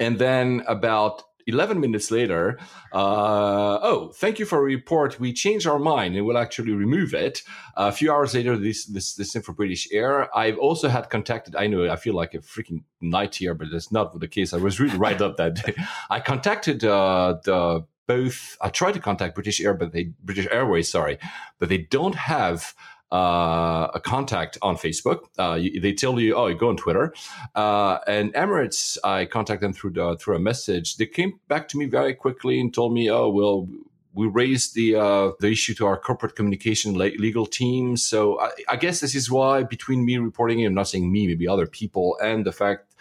And 0.00 0.18
then 0.18 0.62
about 0.66 1.22
11 1.48 1.80
minutes 1.80 2.10
later, 2.10 2.58
uh, 2.92 3.78
oh, 3.82 4.12
thank 4.14 4.38
you 4.38 4.44
for 4.44 4.58
a 4.58 4.62
report. 4.62 5.18
We 5.18 5.32
changed 5.32 5.66
our 5.66 5.78
mind 5.78 6.14
and 6.14 6.26
we'll 6.26 6.36
actually 6.36 6.72
remove 6.72 7.14
it. 7.14 7.42
a 7.74 7.90
few 7.90 8.12
hours 8.12 8.34
later, 8.34 8.56
this, 8.56 8.84
this, 8.84 9.14
this 9.14 9.32
thing 9.32 9.42
for 9.42 9.54
British 9.54 9.88
Air. 9.90 10.28
I've 10.36 10.58
also 10.58 10.88
had 10.88 11.08
contacted, 11.08 11.56
I 11.56 11.66
know 11.66 11.90
I 11.90 11.96
feel 11.96 12.14
like 12.14 12.34
a 12.34 12.38
freaking 12.38 12.82
knight 13.00 13.34
here, 13.36 13.54
but 13.54 13.68
that's 13.72 13.90
not 13.90 14.20
the 14.20 14.28
case. 14.28 14.52
I 14.52 14.58
was 14.58 14.78
really 14.78 14.98
right 14.98 15.20
up 15.20 15.38
that 15.38 15.54
day. 15.54 15.74
I 16.10 16.20
contacted 16.20 16.84
uh, 16.84 17.38
the 17.42 17.86
both, 18.06 18.56
I 18.60 18.70
tried 18.70 18.92
to 18.92 19.00
contact 19.00 19.34
British 19.34 19.60
Air, 19.60 19.74
but 19.74 19.92
they, 19.92 20.12
British 20.24 20.48
Airways, 20.50 20.90
sorry, 20.90 21.18
but 21.58 21.68
they 21.68 21.78
don't 21.78 22.14
have 22.14 22.74
uh, 23.10 23.88
a 23.94 24.00
contact 24.00 24.58
on 24.62 24.76
Facebook. 24.76 25.20
Uh, 25.38 25.54
you, 25.54 25.80
they 25.80 25.92
tell 25.92 26.18
you, 26.20 26.34
oh, 26.34 26.46
you 26.46 26.54
go 26.54 26.68
on 26.68 26.76
Twitter. 26.76 27.14
Uh, 27.54 27.98
and 28.06 28.32
Emirates, 28.34 28.98
I 29.02 29.24
contact 29.24 29.60
them 29.60 29.72
through 29.72 29.92
the, 29.92 30.16
through 30.16 30.36
a 30.36 30.40
message. 30.40 30.96
They 30.96 31.06
came 31.06 31.40
back 31.48 31.68
to 31.68 31.78
me 31.78 31.86
very 31.86 32.14
quickly 32.14 32.60
and 32.60 32.72
told 32.72 32.92
me, 32.92 33.10
oh, 33.10 33.28
well, 33.28 33.68
we 34.14 34.26
raised 34.26 34.74
the 34.74 34.96
uh, 34.96 35.30
the 35.38 35.48
issue 35.48 35.74
to 35.74 35.86
our 35.86 35.96
corporate 35.96 36.34
communication 36.34 36.94
legal 36.94 37.46
team. 37.46 37.96
So 37.96 38.40
I, 38.40 38.50
I, 38.70 38.76
guess 38.76 38.98
this 38.98 39.14
is 39.14 39.30
why 39.30 39.62
between 39.62 40.04
me 40.04 40.18
reporting, 40.18 40.64
I'm 40.64 40.74
not 40.74 40.88
saying 40.88 41.12
me, 41.12 41.28
maybe 41.28 41.46
other 41.46 41.66
people, 41.66 42.18
and 42.20 42.44
the 42.44 42.50
fact 42.50 42.94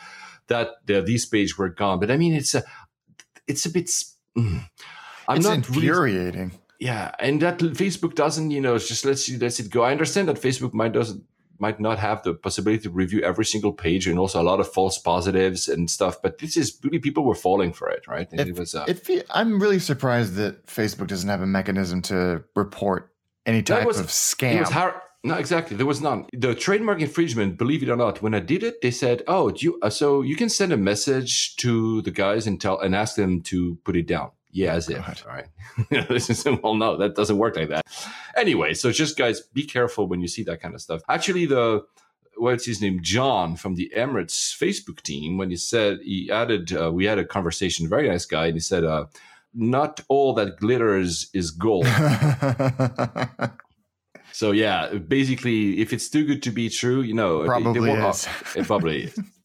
that 0.48 0.86
the, 0.86 1.02
these 1.02 1.26
pages 1.26 1.58
were 1.58 1.70
gone. 1.70 2.00
But 2.00 2.12
I 2.12 2.18
mean, 2.18 2.34
it's 2.34 2.54
a 2.54 2.64
it's 3.48 3.66
a 3.66 3.70
bit. 3.70 3.88
Mm, 4.38 4.70
I'm 5.28 5.38
it's 5.38 5.46
not 5.48 5.58
infuriating. 5.58 6.50
Really, 6.50 6.60
yeah, 6.80 7.12
and 7.20 7.42
that 7.42 7.60
Facebook 7.60 8.16
doesn't, 8.16 8.52
you 8.52 8.62
know, 8.62 8.78
just 8.78 9.06
lets 9.06 9.28
you 9.28 9.40
lets 9.40 9.60
it 9.60 9.70
go. 9.70 9.84
I 9.84 9.92
understand 9.92 10.28
that 10.28 10.38
Facebook 10.38 10.74
might 10.74 10.94
doesn't 10.94 11.24
might 11.60 11.80
not 11.80 11.98
have 12.00 12.24
the 12.24 12.34
possibility 12.34 12.84
to 12.84 12.90
review 12.90 13.22
every 13.22 13.46
single 13.46 13.74
page 13.74 14.08
and 14.08 14.20
also 14.20 14.42
a 14.42 14.44
lot 14.44 14.60
of 14.60 14.72
false 14.72 14.98
positives 14.98 15.68
and 15.68 15.90
stuff. 15.90 16.22
But 16.22 16.38
this 16.38 16.56
is 16.56 16.80
really 16.84 17.00
people 17.00 17.24
were 17.24 17.36
falling 17.36 17.74
for 17.74 17.90
it, 17.90 18.08
right? 18.08 18.28
It, 18.32 18.50
it 18.50 18.58
was. 18.58 18.76
Uh, 18.76 18.86
it, 18.88 19.26
I'm 19.32 19.60
really 19.60 19.80
surprised 19.80 20.36
that 20.36 20.68
Facebook 20.68 21.08
doesn't 21.08 21.30
have 21.30 21.42
a 21.42 21.48
mechanism 21.48 22.02
to 22.04 22.44
report 22.56 23.12
any 23.46 23.64
type 23.64 23.88
was, 23.88 24.00
of 24.00 24.08
scam. 24.08 24.64
Har- 24.70 25.02
no, 25.24 25.36
exactly. 25.36 25.76
There 25.76 25.86
was 25.86 26.02
none. 26.02 26.28
The 26.32 26.54
trademark 26.54 27.02
infringement, 27.02 27.58
believe 27.58 27.82
it 27.82 27.90
or 27.90 27.96
not, 27.96 28.22
when 28.22 28.36
I 28.36 28.40
did 28.40 28.64
it, 28.64 28.82
they 28.82 28.92
said, 28.92 29.24
"Oh, 29.28 29.52
you, 29.56 29.80
uh, 29.82 29.90
so 29.90 30.22
you 30.22 30.36
can 30.36 30.50
send 30.50 30.72
a 30.72 30.78
message 30.78 31.56
to 31.58 32.02
the 32.04 32.12
guys 32.12 32.46
and 32.46 32.62
tell 32.62 32.80
and 32.80 32.96
ask 32.96 33.16
them 33.16 33.42
to 33.44 33.78
put 33.84 33.96
it 33.96 34.08
down." 34.08 34.32
Yeah, 34.58 34.74
as 34.74 34.90
if. 34.90 35.28
All 35.28 35.34
right. 35.34 35.46
this 36.10 36.32
is 36.32 36.44
well, 36.64 36.74
no, 36.74 36.98
that 36.98 37.14
doesn't 37.14 37.38
work 37.38 37.56
like 37.56 37.70
that. 37.70 37.86
Anyway, 38.36 38.74
so 38.74 38.92
just 38.92 39.16
guys, 39.16 39.42
be 39.42 39.64
careful 39.64 40.08
when 40.08 40.20
you 40.20 40.28
see 40.28 40.42
that 40.44 40.62
kind 40.62 40.74
of 40.74 40.82
stuff. 40.82 41.04
Actually, 41.08 41.46
the 41.46 41.86
what's 42.38 42.66
his 42.66 42.82
name, 42.82 43.00
John 43.04 43.56
from 43.56 43.76
the 43.76 43.92
Emirates 43.96 44.58
Facebook 44.58 45.02
team, 45.02 45.38
when 45.38 45.52
he 45.52 45.58
said 45.58 46.00
he 46.04 46.32
added, 46.32 46.76
uh, 46.76 46.92
we 46.92 47.06
had 47.06 47.20
a 47.20 47.26
conversation, 47.26 47.88
very 47.88 48.10
nice 48.10 48.26
guy, 48.26 48.48
and 48.48 48.56
he 48.56 48.60
said, 48.60 48.84
uh, 48.84 49.06
"Not 49.54 50.02
all 50.08 50.34
that 50.34 50.58
glitters 50.58 51.30
is 51.36 51.52
gold." 51.52 51.86
so 54.32 54.50
yeah, 54.50 54.92
basically, 54.96 55.80
if 55.80 55.94
it's 55.94 56.10
too 56.10 56.26
good 56.26 56.42
to 56.42 56.50
be 56.50 56.68
true, 56.70 57.02
you 57.02 57.14
know, 57.14 57.46
probably 57.46 57.92
it, 57.92 58.10
is. 58.10 58.28
it 58.56 58.66
probably 58.66 59.04
is. 59.04 59.20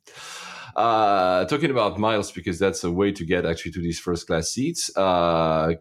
Uh, 0.76 1.44
talking 1.46 1.70
about 1.70 1.98
miles 1.98 2.30
because 2.32 2.58
that's 2.58 2.84
a 2.84 2.90
way 2.90 3.12
to 3.12 3.24
get 3.24 3.44
actually 3.44 3.72
to 3.72 3.80
these 3.80 3.98
first 3.98 4.26
class 4.26 4.50
seats. 4.50 4.94
Uh, 4.96 5.74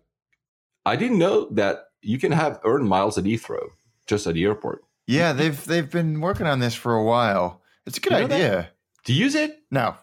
I 0.86 0.96
didn't 0.96 1.20
know 1.20 1.50
that 1.52 1.86
you 2.02 2.18
can 2.18 2.32
have 2.32 2.60
earned 2.64 2.90
miles 2.90 3.18
at 3.18 3.24
Heathrow 3.24 3.68
just 4.08 4.28
at 4.28 4.34
the 4.34 4.44
airport. 4.44 4.84
Yeah, 5.08 5.34
they've 5.34 5.64
they've 5.66 5.90
been 5.90 6.22
working 6.22 6.48
on 6.48 6.60
this 6.60 6.76
for 6.76 6.96
a 6.96 7.04
while. 7.04 7.62
It's 7.86 7.98
a 7.98 8.02
good 8.02 8.14
you 8.14 8.20
know 8.20 8.26
idea. 8.26 8.50
That? 8.50 8.76
To 9.06 9.14
use 9.14 9.36
it? 9.36 9.60
No. 9.72 9.96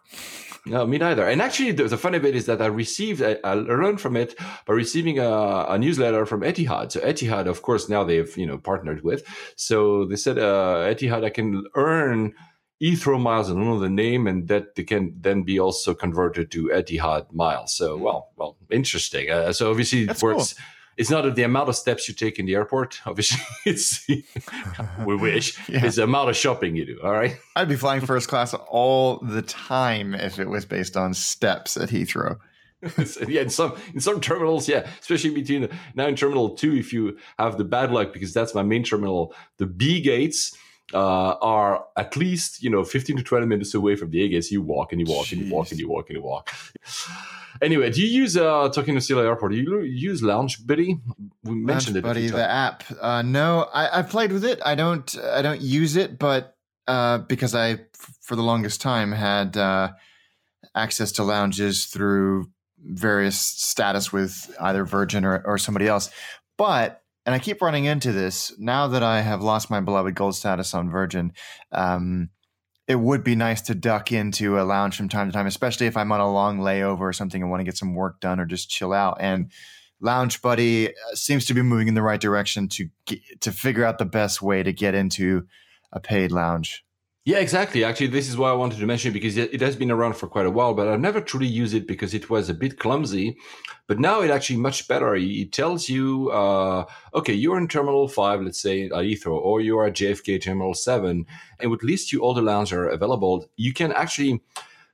No, 0.66 0.86
me 0.86 0.98
neither. 0.98 1.26
And 1.26 1.40
actually, 1.40 1.72
the, 1.72 1.84
the 1.84 1.96
funny 1.96 2.18
bit 2.18 2.36
is 2.36 2.44
that 2.46 2.60
I 2.60 2.66
received, 2.66 3.22
I, 3.22 3.38
I 3.42 3.54
learned 3.54 4.00
from 4.00 4.16
it 4.16 4.38
by 4.66 4.74
receiving 4.74 5.18
a, 5.18 5.64
a, 5.68 5.78
newsletter 5.78 6.26
from 6.26 6.42
Etihad. 6.42 6.92
So 6.92 7.00
Etihad, 7.00 7.46
of 7.46 7.62
course, 7.62 7.88
now 7.88 8.04
they've 8.04 8.36
you 8.36 8.46
know 8.46 8.58
partnered 8.58 9.02
with. 9.02 9.24
So 9.56 10.04
they 10.04 10.16
said 10.16 10.38
uh, 10.38 10.92
Etihad, 10.92 11.24
I 11.24 11.30
can 11.30 11.64
earn 11.74 12.34
Heathrow 12.80 13.20
miles, 13.20 13.50
I 13.50 13.54
don't 13.54 13.64
know 13.64 13.80
the 13.80 13.90
name, 13.90 14.26
and 14.28 14.46
that 14.48 14.76
they 14.76 14.84
can 14.84 15.14
then 15.20 15.42
be 15.42 15.58
also 15.58 15.94
converted 15.94 16.50
to 16.52 16.68
Etihad 16.68 17.32
miles. 17.32 17.74
So, 17.74 17.96
hmm. 17.96 18.04
well, 18.04 18.30
well, 18.36 18.56
interesting. 18.70 19.30
Uh, 19.30 19.52
so 19.52 19.70
obviously 19.70 20.04
That's 20.04 20.22
it 20.22 20.26
works. 20.26 20.54
Cool. 20.54 20.64
It's 20.96 21.10
not 21.10 21.32
the 21.32 21.44
amount 21.44 21.68
of 21.68 21.76
steps 21.76 22.08
you 22.08 22.14
take 22.14 22.40
in 22.40 22.46
the 22.46 22.56
airport. 22.56 23.00
Obviously, 23.06 23.38
it's 23.64 24.04
we 25.06 25.14
wish 25.14 25.56
yeah. 25.68 25.84
it's 25.84 25.94
the 25.94 26.02
amount 26.02 26.28
of 26.28 26.36
shopping 26.36 26.74
you 26.74 26.86
do. 26.86 27.00
All 27.04 27.12
right. 27.12 27.36
I'd 27.54 27.68
be 27.68 27.76
flying 27.76 28.00
first 28.06 28.28
class 28.28 28.52
all 28.52 29.18
the 29.18 29.42
time 29.42 30.12
if 30.12 30.40
it 30.40 30.48
was 30.48 30.64
based 30.64 30.96
on 30.96 31.14
steps 31.14 31.76
at 31.76 31.88
Heathrow. 31.88 32.38
yeah, 33.28 33.42
in 33.42 33.50
some 33.50 33.76
in 33.94 34.00
some 34.00 34.20
terminals, 34.20 34.68
yeah, 34.68 34.88
especially 35.00 35.30
between 35.30 35.62
the, 35.62 35.70
now 35.94 36.08
in 36.08 36.16
terminal 36.16 36.50
two, 36.50 36.74
if 36.74 36.92
you 36.92 37.16
have 37.38 37.58
the 37.58 37.64
bad 37.64 37.92
luck, 37.92 38.12
because 38.12 38.34
that's 38.34 38.54
my 38.54 38.64
main 38.64 38.82
terminal, 38.82 39.32
the 39.58 39.66
B 39.66 40.00
gates 40.00 40.56
uh, 40.94 41.34
are 41.40 41.84
at 41.96 42.16
least 42.16 42.62
you 42.62 42.70
know 42.70 42.84
15 42.84 43.18
to 43.18 43.22
20 43.22 43.46
minutes 43.46 43.74
away 43.74 43.96
from 43.96 44.10
the 44.10 44.22
A 44.24 44.28
gates. 44.28 44.50
You 44.50 44.62
walk 44.62 44.92
and 44.92 45.00
you 45.00 45.12
walk 45.12 45.26
Jeez. 45.26 45.32
and 45.32 45.46
you 45.46 45.54
walk 45.54 45.70
and 45.70 45.80
you 45.80 45.88
walk 45.88 46.08
and 46.08 46.16
you 46.16 46.22
walk. 46.22 46.50
Anyway, 47.60 47.90
do 47.90 48.00
you 48.00 48.06
use 48.06 48.36
uh, 48.36 48.68
talking 48.68 48.94
to 48.94 49.00
Sila 49.00 49.24
Airport? 49.24 49.52
Do 49.52 49.58
you 49.58 49.80
use 49.80 50.22
LoungeBuddy? 50.22 51.00
We 51.42 51.54
mentioned 51.54 51.96
Lounge 51.96 51.96
it. 51.96 52.02
Buddy, 52.02 52.28
the 52.28 52.48
app. 52.48 52.84
Uh, 53.00 53.22
no, 53.22 53.68
I, 53.72 53.98
I 53.98 54.02
played 54.02 54.32
with 54.32 54.44
it. 54.44 54.60
I 54.64 54.74
don't. 54.74 55.18
I 55.18 55.42
don't 55.42 55.60
use 55.60 55.96
it, 55.96 56.18
but 56.18 56.56
uh, 56.86 57.18
because 57.18 57.54
I, 57.54 57.80
for 58.20 58.36
the 58.36 58.42
longest 58.42 58.80
time, 58.80 59.12
had 59.12 59.56
uh, 59.56 59.90
access 60.74 61.12
to 61.12 61.24
lounges 61.24 61.86
through 61.86 62.50
various 62.80 63.38
status 63.38 64.12
with 64.12 64.54
either 64.60 64.84
Virgin 64.84 65.24
or, 65.24 65.42
or 65.44 65.58
somebody 65.58 65.88
else. 65.88 66.10
But 66.56 67.02
and 67.28 67.34
I 67.34 67.40
keep 67.40 67.60
running 67.60 67.84
into 67.84 68.10
this 68.10 68.54
now 68.58 68.86
that 68.88 69.02
I 69.02 69.20
have 69.20 69.42
lost 69.42 69.68
my 69.68 69.80
beloved 69.80 70.14
gold 70.14 70.34
status 70.34 70.72
on 70.72 70.88
Virgin. 70.88 71.34
Um, 71.70 72.30
it 72.86 72.94
would 72.94 73.22
be 73.22 73.36
nice 73.36 73.60
to 73.60 73.74
duck 73.74 74.12
into 74.12 74.58
a 74.58 74.64
lounge 74.64 74.96
from 74.96 75.10
time 75.10 75.28
to 75.28 75.32
time, 75.34 75.46
especially 75.46 75.86
if 75.86 75.94
I'm 75.94 76.10
on 76.10 76.20
a 76.20 76.32
long 76.32 76.60
layover 76.60 77.00
or 77.00 77.12
something 77.12 77.42
and 77.42 77.50
want 77.50 77.60
to 77.60 77.64
get 77.64 77.76
some 77.76 77.94
work 77.94 78.18
done 78.20 78.40
or 78.40 78.46
just 78.46 78.70
chill 78.70 78.94
out. 78.94 79.18
And 79.20 79.52
LoungeBuddy 80.02 80.88
uh, 80.88 81.14
seems 81.16 81.44
to 81.44 81.52
be 81.52 81.60
moving 81.60 81.88
in 81.88 81.92
the 81.92 82.00
right 82.00 82.18
direction 82.18 82.66
to 82.68 82.88
get, 83.04 83.20
to 83.42 83.52
figure 83.52 83.84
out 83.84 83.98
the 83.98 84.06
best 84.06 84.40
way 84.40 84.62
to 84.62 84.72
get 84.72 84.94
into 84.94 85.46
a 85.92 86.00
paid 86.00 86.32
lounge. 86.32 86.82
Yeah, 87.28 87.40
exactly. 87.40 87.84
Actually, 87.84 88.06
this 88.06 88.26
is 88.26 88.38
why 88.38 88.48
I 88.48 88.54
wanted 88.54 88.78
to 88.78 88.86
mention 88.86 89.10
it 89.10 89.12
because 89.12 89.36
it 89.36 89.60
has 89.60 89.76
been 89.76 89.90
around 89.90 90.16
for 90.16 90.26
quite 90.26 90.46
a 90.46 90.50
while, 90.50 90.72
but 90.72 90.88
I've 90.88 90.98
never 90.98 91.20
truly 91.20 91.46
used 91.46 91.74
it 91.74 91.86
because 91.86 92.14
it 92.14 92.30
was 92.30 92.48
a 92.48 92.54
bit 92.54 92.78
clumsy. 92.78 93.36
But 93.86 94.00
now 94.00 94.22
it 94.22 94.30
actually 94.30 94.60
much 94.60 94.88
better. 94.88 95.14
It 95.14 95.52
tells 95.52 95.90
you, 95.90 96.30
uh, 96.30 96.86
okay, 97.12 97.34
you're 97.34 97.58
in 97.58 97.68
Terminal 97.68 98.08
Five, 98.08 98.40
let's 98.40 98.58
say 98.58 98.86
at 98.86 98.92
Heathrow, 98.92 99.38
or 99.42 99.60
you 99.60 99.78
are 99.78 99.88
at 99.88 99.92
JFK 99.92 100.40
Terminal 100.40 100.72
Seven, 100.72 101.26
and 101.60 101.70
would 101.70 101.82
list 101.82 102.12
you 102.14 102.20
all 102.20 102.32
the 102.32 102.40
lounges 102.40 102.72
are 102.72 102.88
available. 102.88 103.44
You 103.56 103.74
can 103.74 103.92
actually 103.92 104.40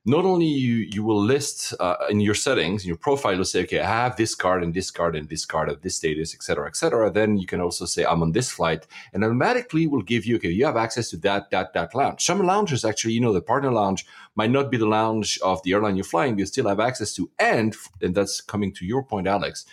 not 0.07 0.25
only 0.25 0.47
you 0.47 0.77
you 0.93 1.03
will 1.03 1.21
list 1.21 1.73
uh, 1.81 1.97
in 2.11 2.21
your 2.21 2.35
settings 2.35 2.85
in 2.85 2.89
your 2.89 2.97
profile 2.97 3.35
you'll 3.35 3.45
say 3.45 3.63
okay 3.63 3.81
i 3.81 3.87
have 3.87 4.17
this 4.17 4.35
card 4.35 4.63
and 4.63 4.75
this 4.75 4.91
card 4.91 5.17
and 5.17 5.29
this 5.29 5.47
card 5.47 5.69
of 5.69 5.81
this 5.83 5.97
status 5.97 6.35
etc 6.35 6.67
etc 6.67 7.11
then 7.11 7.39
you 7.39 7.47
can 7.47 7.61
also 7.61 7.87
say 7.87 8.05
i'm 8.05 8.23
on 8.23 8.33
this 8.33 8.51
flight 8.51 8.87
and 9.13 9.25
automatically 9.25 9.87
will 9.87 10.03
give 10.03 10.27
you 10.27 10.37
okay 10.37 10.51
you 10.51 10.65
have 10.65 10.77
access 10.77 11.09
to 11.09 11.17
that 11.17 11.51
that 11.51 11.73
that 11.73 11.95
lounge 11.95 12.23
some 12.23 12.43
lounges 12.43 12.85
actually 12.85 13.15
you 13.15 13.21
know 13.21 13.33
the 13.33 13.41
partner 13.41 13.73
lounge 13.73 14.07
might 14.35 14.51
not 14.51 14.71
be 14.71 14.77
the 14.77 14.87
lounge 14.87 15.39
of 15.43 15.63
the 15.63 15.73
airline 15.73 15.97
you're 15.97 16.05
flying 16.05 16.35
but 16.35 16.41
you 16.41 16.47
still 16.47 16.69
have 16.69 16.81
access 16.81 17.15
to 17.15 17.31
and 17.39 17.75
and 18.03 18.15
that's 18.15 18.41
coming 18.41 18.73
to 18.73 18.85
your 18.85 19.03
point 19.03 19.27
alex 19.27 19.65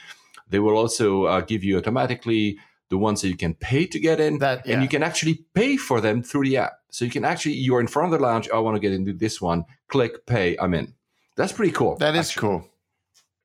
they 0.50 0.60
will 0.60 0.78
also 0.78 1.26
uh, 1.26 1.42
give 1.42 1.64
you 1.64 1.78
automatically 1.78 2.58
the 2.92 2.98
ones 2.98 3.22
that 3.22 3.30
you 3.30 3.38
can 3.38 3.56
pay 3.56 3.88
to 3.88 4.00
get 4.00 4.20
in, 4.20 4.38
that, 4.40 4.68
yeah. 4.68 4.74
and 4.74 4.84
you 4.84 4.90
can 4.90 5.02
actually 5.02 5.46
pay 5.56 5.78
for 5.78 6.02
them 6.02 6.22
through 6.22 6.44
the 6.44 6.58
app. 6.58 6.74
So 6.92 7.06
you 7.06 7.12
can 7.12 7.26
actually, 7.26 7.54
you're 7.54 7.80
in 7.80 7.88
front 7.88 8.14
of 8.14 8.20
the 8.20 8.26
lounge. 8.26 8.50
I 8.54 8.60
want 8.60 8.76
to 8.76 8.80
get 8.80 8.92
into 8.92 9.14
this 9.14 9.42
one. 9.42 9.66
Click 9.88 10.26
pay. 10.26 10.58
I'm 10.58 10.74
in. 10.74 10.94
That's 11.38 11.54
pretty 11.54 11.72
cool. 11.72 11.96
That 11.96 12.16
is 12.16 12.30
actually. 12.30 12.42
cool. 12.42 12.68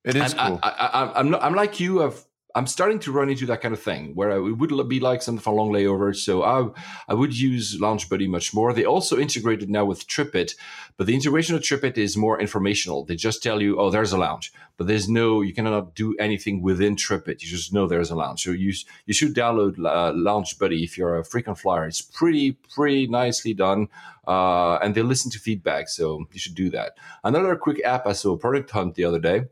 It 0.05 0.17
is 0.17 0.35
and 0.35 0.41
cool. 0.41 0.61
I, 0.63 1.11
am 1.15 1.35
I'm, 1.35 1.43
I'm 1.43 1.55
like 1.55 1.81
you. 1.81 2.03
I've 2.03 2.26
I'm 2.57 2.67
starting 2.67 2.99
to 3.01 3.13
run 3.13 3.29
into 3.29 3.45
that 3.47 3.61
kind 3.61 3.75
of 3.75 3.83
thing 3.83 4.15
where 4.15 4.31
it 4.31 4.41
would 4.41 4.89
be 4.89 4.99
like 4.99 5.21
something 5.21 5.43
for 5.43 5.53
long 5.53 5.73
layovers. 5.73 6.17
So 6.17 6.43
I, 6.43 6.67
I 7.07 7.13
would 7.13 7.39
use 7.39 7.79
LoungeBuddy 7.79 8.29
much 8.29 8.55
more. 8.55 8.73
They 8.73 8.87
also 8.87 9.19
integrated 9.19 9.69
now 9.69 9.85
with 9.85 10.09
TripIt, 10.09 10.57
but 10.97 11.07
the 11.07 11.15
integration 11.15 11.55
of 11.55 11.61
TripIt 11.61 11.99
is 11.99 12.17
more 12.17 12.41
informational. 12.41 13.05
They 13.05 13.15
just 13.15 13.43
tell 13.43 13.61
you, 13.61 13.79
oh, 13.79 13.91
there's 13.91 14.13
a 14.13 14.17
lounge, 14.17 14.55
but 14.79 14.87
there's 14.87 15.07
no, 15.07 15.43
you 15.43 15.53
cannot 15.53 15.95
do 15.95 16.17
anything 16.19 16.63
within 16.63 16.97
TripIt. 16.97 17.43
You 17.43 17.49
just 17.49 17.75
know 17.75 17.87
there's 17.87 18.11
a 18.11 18.17
lounge. 18.17 18.43
So 18.43 18.53
you, 18.53 18.73
you 19.05 19.13
should 19.13 19.35
download 19.35 19.79
uh, 19.79 20.13
LoungeBuddy 20.13 20.83
if 20.83 20.97
you're 20.97 21.19
a 21.19 21.25
frequent 21.27 21.59
flyer. 21.59 21.87
It's 21.87 22.01
pretty, 22.01 22.53
pretty 22.53 23.07
nicely 23.07 23.53
done. 23.53 23.89
Uh, 24.27 24.77
and 24.79 24.95
they 24.95 25.03
listen 25.03 25.31
to 25.33 25.39
feedback. 25.39 25.91
So 25.91 26.25
you 26.33 26.39
should 26.39 26.55
do 26.55 26.71
that. 26.71 26.95
Another 27.23 27.55
quick 27.55 27.85
app 27.85 28.07
I 28.07 28.13
saw 28.13 28.35
Product 28.37 28.71
Hunt 28.71 28.95
the 28.95 29.05
other 29.05 29.21
day 29.21 29.45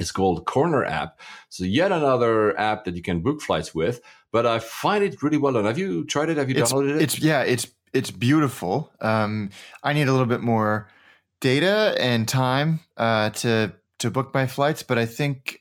it's 0.00 0.12
called 0.12 0.46
Corner 0.46 0.84
app. 0.84 1.20
So 1.48 1.64
yet 1.64 1.92
another 1.92 2.58
app 2.58 2.84
that 2.84 2.96
you 2.96 3.02
can 3.02 3.20
book 3.20 3.40
flights 3.40 3.74
with. 3.74 4.00
But 4.32 4.46
I 4.46 4.60
find 4.60 5.02
it 5.02 5.22
really 5.22 5.38
well 5.38 5.52
done. 5.52 5.64
Have 5.64 5.78
you 5.78 6.04
tried 6.04 6.30
it? 6.30 6.36
Have 6.36 6.48
you 6.48 6.56
it's, 6.56 6.72
downloaded 6.72 6.96
it? 6.96 7.02
It's 7.02 7.18
yeah, 7.18 7.42
it's 7.42 7.66
it's 7.92 8.10
beautiful. 8.10 8.92
Um, 9.00 9.50
I 9.82 9.92
need 9.92 10.08
a 10.08 10.12
little 10.12 10.26
bit 10.26 10.40
more 10.40 10.88
data 11.40 11.96
and 11.98 12.28
time 12.28 12.80
uh, 12.96 13.30
to 13.30 13.72
to 13.98 14.10
book 14.10 14.32
my 14.32 14.46
flights, 14.46 14.82
but 14.82 14.98
I 14.98 15.06
think 15.06 15.60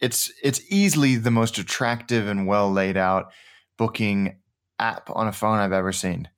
it's 0.00 0.32
it's 0.42 0.60
easily 0.70 1.16
the 1.16 1.30
most 1.30 1.58
attractive 1.58 2.26
and 2.26 2.46
well 2.46 2.72
laid 2.72 2.96
out 2.96 3.30
booking 3.76 4.36
app 4.78 5.10
on 5.10 5.28
a 5.28 5.32
phone 5.32 5.58
I've 5.58 5.72
ever 5.72 5.92
seen. 5.92 6.28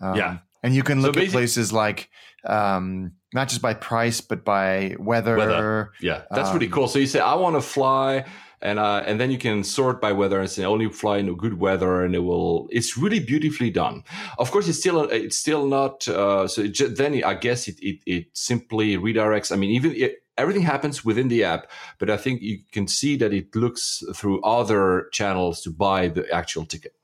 Um, 0.00 0.16
yeah, 0.16 0.38
and 0.62 0.74
you 0.74 0.82
can 0.82 1.02
look 1.02 1.14
so 1.14 1.20
at 1.20 1.28
places 1.28 1.72
like 1.72 2.10
um, 2.44 3.12
not 3.36 3.48
just 3.48 3.62
by 3.62 3.74
price 3.74 4.20
but 4.20 4.44
by 4.44 4.96
weather. 4.98 5.36
weather. 5.36 5.92
Yeah, 6.00 6.22
that's 6.32 6.48
um, 6.48 6.56
pretty 6.56 6.68
cool. 6.68 6.88
So 6.88 6.98
you 6.98 7.06
say 7.06 7.20
I 7.20 7.34
want 7.34 7.54
to 7.54 7.62
fly 7.62 8.24
and 8.62 8.78
uh, 8.78 9.02
and 9.06 9.20
then 9.20 9.30
you 9.30 9.38
can 9.38 9.62
sort 9.62 10.00
by 10.00 10.12
weather 10.12 10.40
and 10.40 10.50
say 10.50 10.64
only 10.64 10.88
fly 10.88 11.18
in 11.18 11.32
good 11.36 11.60
weather, 11.60 12.02
and 12.04 12.14
it 12.14 12.20
will. 12.20 12.68
It's 12.70 12.96
really 12.96 13.20
beautifully 13.20 13.70
done. 13.70 14.02
Of 14.38 14.50
course, 14.50 14.66
it's 14.66 14.78
still 14.78 15.02
it's 15.02 15.38
still 15.38 15.66
not. 15.66 16.08
Uh, 16.08 16.48
so 16.48 16.66
just, 16.66 16.96
then 16.96 17.22
I 17.22 17.34
guess 17.34 17.68
it, 17.68 17.76
it 17.80 18.00
it 18.06 18.26
simply 18.32 18.96
redirects. 18.96 19.52
I 19.52 19.56
mean, 19.56 19.70
even 19.70 19.92
it, 19.94 20.22
everything 20.38 20.62
happens 20.62 21.04
within 21.04 21.28
the 21.28 21.44
app, 21.44 21.70
but 21.98 22.08
I 22.08 22.16
think 22.16 22.40
you 22.40 22.58
can 22.72 22.88
see 22.88 23.16
that 23.16 23.32
it 23.32 23.54
looks 23.54 24.02
through 24.14 24.42
other 24.42 25.08
channels 25.12 25.60
to 25.62 25.70
buy 25.70 26.08
the 26.08 26.28
actual 26.32 26.64
ticket. 26.64 26.95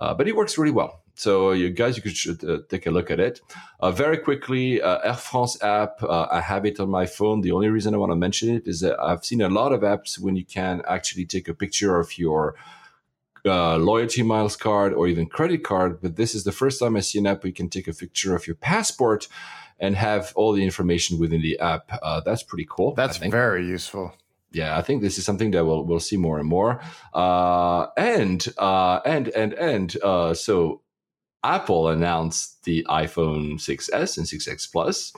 Uh, 0.00 0.14
but 0.14 0.28
it 0.28 0.36
works 0.36 0.58
really 0.58 0.72
well. 0.72 1.02
So 1.14 1.52
you 1.52 1.70
guys, 1.70 1.96
you 1.96 2.02
could 2.02 2.48
uh, 2.48 2.58
take 2.68 2.86
a 2.86 2.90
look 2.90 3.10
at 3.10 3.20
it. 3.20 3.40
Uh, 3.80 3.90
very 3.90 4.18
quickly, 4.18 4.80
uh, 4.80 4.98
Air 5.04 5.14
France 5.14 5.62
app, 5.62 6.02
uh, 6.02 6.26
I 6.30 6.40
have 6.40 6.64
it 6.64 6.80
on 6.80 6.88
my 6.88 7.06
phone. 7.06 7.42
The 7.42 7.52
only 7.52 7.68
reason 7.68 7.94
I 7.94 7.98
want 7.98 8.12
to 8.12 8.16
mention 8.16 8.54
it 8.54 8.66
is 8.66 8.80
that 8.80 8.98
I've 8.98 9.24
seen 9.24 9.42
a 9.42 9.48
lot 9.48 9.72
of 9.72 9.82
apps 9.82 10.18
when 10.18 10.36
you 10.36 10.44
can 10.44 10.82
actually 10.88 11.26
take 11.26 11.48
a 11.48 11.54
picture 11.54 11.98
of 11.98 12.18
your 12.18 12.54
uh, 13.44 13.76
loyalty 13.76 14.22
miles 14.22 14.56
card 14.56 14.94
or 14.94 15.06
even 15.06 15.26
credit 15.26 15.64
card. 15.64 16.00
But 16.00 16.16
this 16.16 16.34
is 16.34 16.44
the 16.44 16.52
first 16.52 16.80
time 16.80 16.96
I 16.96 17.00
see 17.00 17.18
an 17.18 17.26
app 17.26 17.42
where 17.42 17.48
you 17.48 17.54
can 17.54 17.68
take 17.68 17.88
a 17.88 17.92
picture 17.92 18.34
of 18.34 18.46
your 18.46 18.56
passport 18.56 19.28
and 19.78 19.96
have 19.96 20.32
all 20.34 20.52
the 20.52 20.64
information 20.64 21.18
within 21.18 21.42
the 21.42 21.58
app. 21.58 21.90
Uh, 22.02 22.20
that's 22.20 22.42
pretty 22.42 22.66
cool. 22.70 22.94
That's 22.94 23.18
very 23.18 23.66
useful 23.66 24.14
yeah, 24.52 24.78
I 24.78 24.82
think 24.82 25.02
this 25.02 25.18
is 25.18 25.24
something 25.24 25.50
that 25.52 25.64
we'll 25.64 25.84
we'll 25.84 26.00
see 26.00 26.16
more 26.16 26.38
and 26.38 26.48
more. 26.48 26.80
Uh, 27.14 27.86
and 27.96 28.46
uh, 28.58 29.00
and 29.04 29.28
and 29.28 29.54
and 29.54 29.96
uh, 30.02 30.34
so 30.34 30.82
Apple 31.44 31.88
announced 31.88 32.64
the 32.64 32.86
iPhone 32.88 33.54
6s 33.54 34.16
and 34.16 34.26
6s 34.26 34.70
Plus. 34.70 35.12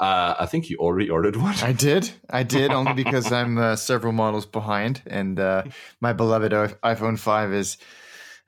Uh, 0.00 0.34
I 0.38 0.46
think 0.46 0.68
you 0.68 0.78
already 0.78 1.08
ordered 1.08 1.36
one. 1.36 1.54
I 1.62 1.72
did. 1.72 2.10
I 2.28 2.42
did 2.42 2.70
only 2.72 2.94
because 2.94 3.30
I'm 3.30 3.58
uh, 3.58 3.76
several 3.76 4.12
models 4.12 4.46
behind, 4.46 5.02
and 5.06 5.38
uh, 5.38 5.64
my 6.00 6.12
beloved 6.12 6.52
iPhone 6.52 7.18
5 7.18 7.52
is. 7.52 7.76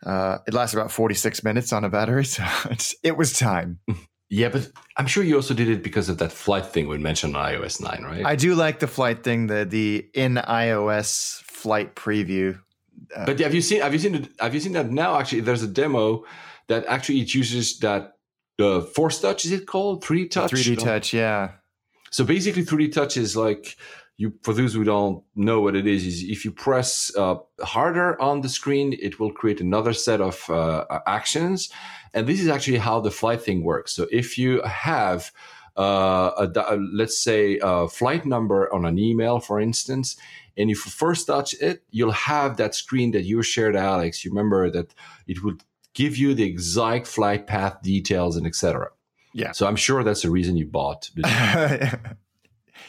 Uh, 0.05 0.39
it 0.49 0.53
lasts 0.53 0.75
about 0.75 0.91
46 0.91 1.45
minutes 1.45 1.73
on 1.73 1.85
a 1.85 1.89
battery, 1.89 2.25
so 2.25 2.45
it 3.05 3.17
was 3.17 3.39
time. 3.39 3.79
Yeah, 4.33 4.49
but 4.49 4.73
I'm 4.97 5.07
sure 5.07 5.23
you 5.23 5.37
also 5.37 5.53
did 5.53 5.69
it 5.69 5.83
because 5.83 6.09
of 6.09 6.17
that 6.17 6.33
flight 6.33 6.65
thing 6.65 6.89
we 6.89 6.97
mentioned 6.97 7.37
on 7.37 7.53
iOS 7.53 7.83
9, 7.83 8.03
right? 8.03 8.25
I 8.25 8.35
do 8.35 8.55
like 8.55 8.79
the 8.79 8.87
flight 8.87 9.23
thing, 9.23 9.47
the 9.47 9.67
the 9.67 10.09
in 10.15 10.37
iOS 10.37 11.43
flight 11.43 11.95
preview. 11.95 12.59
Uh, 13.15 13.27
but 13.27 13.39
have 13.41 13.53
you 13.53 13.61
seen 13.61 13.83
have 13.83 13.93
you 13.93 13.99
seen 13.99 14.27
have 14.41 14.55
you 14.55 14.61
seen 14.61 14.73
that 14.73 14.91
now? 14.91 15.19
Actually, 15.19 15.43
there's 15.43 15.63
a 15.63 15.69
demo 15.69 16.25
that 16.69 16.87
actually 16.87 17.21
it 17.21 17.35
uses 17.35 17.79
that 17.81 18.15
the 18.57 18.79
uh, 18.79 18.81
force 18.81 19.21
touch 19.21 19.45
is 19.45 19.53
it 19.53 19.67
called 19.67 20.03
3D 20.03 20.31
touch? 20.31 20.53
3D 20.53 20.79
touch, 20.79 21.13
yeah. 21.13 21.51
So 22.11 22.25
basically, 22.25 22.65
3D 22.65 22.91
touch 22.91 23.19
is 23.19 23.37
like 23.37 23.77
you. 24.17 24.33
For 24.45 24.55
those 24.55 24.73
who 24.73 24.85
don't 24.85 25.23
know 25.37 25.61
what 25.61 25.77
it 25.77 25.87
is, 25.87 26.07
is 26.07 26.23
if 26.23 26.47
you 26.47 26.53
press 26.53 27.15
uh, 27.19 27.37
harder 27.61 28.19
on 28.19 28.41
the 28.41 28.49
screen, 28.49 28.97
it 28.99 29.21
will 29.21 29.31
create 29.31 29.61
another 29.61 29.93
set 29.93 30.23
of 30.23 30.49
uh, 30.49 30.87
actions, 31.07 31.69
and 32.15 32.27
this 32.27 32.41
is 32.41 32.49
actually 32.49 32.79
how 32.79 33.01
the 33.01 33.11
flight 33.11 33.43
thing 33.43 33.65
works. 33.65 33.93
So 33.93 34.07
if 34.11 34.39
you 34.39 34.63
have 34.63 35.33
uh, 35.77 36.47
a, 36.55 36.77
let's 36.77 37.19
say 37.19 37.59
a 37.63 37.89
flight 37.89 38.27
number 38.27 38.73
on 38.73 38.85
an 38.85 38.99
email, 38.99 39.41
for 39.41 39.61
instance, 39.61 40.17
and 40.57 40.71
if 40.71 40.85
you 40.85 40.91
first 40.91 41.27
touch 41.27 41.55
it, 41.55 41.83
you'll 41.91 42.13
have 42.13 42.59
that 42.59 42.75
screen 42.75 43.13
that 43.13 43.23
you 43.23 43.43
shared, 43.43 43.75
Alex. 43.75 44.25
You 44.25 44.31
remember 44.31 44.71
that 44.71 44.95
it 45.27 45.43
would 45.43 45.63
give 45.95 46.17
you 46.17 46.35
the 46.35 46.45
exact 46.45 47.07
flight 47.07 47.47
path 47.47 47.81
details 47.83 48.37
and 48.37 48.47
etc. 48.47 48.91
Yeah. 49.33 49.53
So 49.53 49.67
I'm 49.67 49.77
sure 49.77 50.05
that's 50.05 50.23
the 50.23 50.31
reason 50.31 50.57
you 50.57 50.67
bought. 50.67 51.11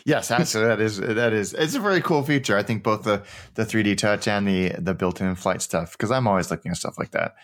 yes, 0.05 0.29
actually, 0.29 0.65
that 0.65 0.81
is 0.81 0.97
that 0.97 1.31
is 1.31 1.53
it's 1.53 1.75
a 1.75 1.79
very 1.79 2.01
cool 2.01 2.23
feature. 2.23 2.57
I 2.57 2.63
think 2.63 2.83
both 2.83 3.03
the 3.03 3.23
the 3.55 3.63
3D 3.63 3.97
touch 3.97 4.27
and 4.27 4.45
the 4.45 4.73
the 4.77 4.93
built-in 4.93 5.35
flight 5.35 5.61
stuff 5.61 5.93
because 5.93 6.11
I'm 6.11 6.27
always 6.27 6.51
looking 6.51 6.71
at 6.71 6.77
stuff 6.77 6.99
like 6.99 7.11
that. 7.11 7.35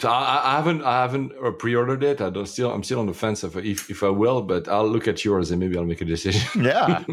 So 0.00 0.08
I, 0.08 0.40
I 0.44 0.56
haven't 0.56 0.82
I 0.82 1.02
haven't 1.02 1.32
uh, 1.42 1.52
pre-ordered 1.52 2.02
it. 2.02 2.20
I 2.20 2.30
don't 2.30 2.46
still 2.46 2.72
I'm 2.72 2.82
still 2.82 3.00
on 3.00 3.06
the 3.06 3.14
fence 3.14 3.44
if 3.44 3.56
if, 3.56 3.90
if 3.90 4.02
I 4.02 4.08
will, 4.08 4.42
but 4.42 4.66
I'll 4.68 4.88
look 4.88 5.06
at 5.06 5.24
yours 5.24 5.50
and 5.50 5.60
maybe 5.60 5.76
I'll 5.76 5.84
make 5.84 6.00
a 6.00 6.04
decision. 6.04 6.42
Yeah. 6.64 7.04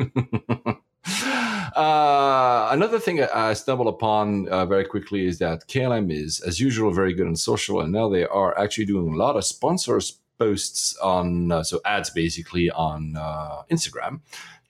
Uh, 1.75 2.67
another 2.71 2.99
thing 2.99 3.23
I 3.23 3.53
stumbled 3.53 3.87
upon 3.87 4.47
uh, 4.49 4.65
very 4.65 4.83
quickly 4.83 5.25
is 5.25 5.39
that 5.39 5.67
KLM 5.67 6.11
is, 6.11 6.41
as 6.41 6.59
usual, 6.59 6.91
very 6.91 7.13
good 7.13 7.27
on 7.27 7.35
social, 7.37 7.79
and 7.79 7.93
now 7.93 8.09
they 8.09 8.25
are 8.25 8.57
actually 8.59 8.85
doing 8.85 9.13
a 9.13 9.15
lot 9.15 9.37
of 9.37 9.45
sponsors 9.45 10.19
posts 10.37 10.97
on, 10.97 11.51
uh, 11.51 11.63
so 11.63 11.79
ads 11.85 12.09
basically 12.09 12.69
on 12.71 13.15
uh, 13.15 13.61
Instagram. 13.71 14.19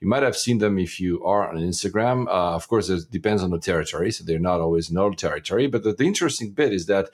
You 0.02 0.08
might 0.08 0.24
have 0.24 0.36
seen 0.36 0.58
them 0.58 0.78
if 0.78 1.00
you 1.00 1.24
are 1.24 1.48
on 1.50 1.58
Instagram. 1.58 2.28
Uh, 2.28 2.56
of 2.56 2.68
course, 2.68 2.90
it 2.90 3.10
depends 3.10 3.42
on 3.44 3.52
the 3.52 3.60
territory, 3.60 4.12
so 4.12 4.24
they're 4.24 4.40
not 4.40 4.60
always 4.60 4.90
in 4.90 4.98
all 4.98 5.14
territory. 5.14 5.68
But 5.68 5.84
the, 5.84 5.94
the 5.94 6.06
interesting 6.06 6.52
bit 6.52 6.74
is 6.74 6.88
that 6.88 7.10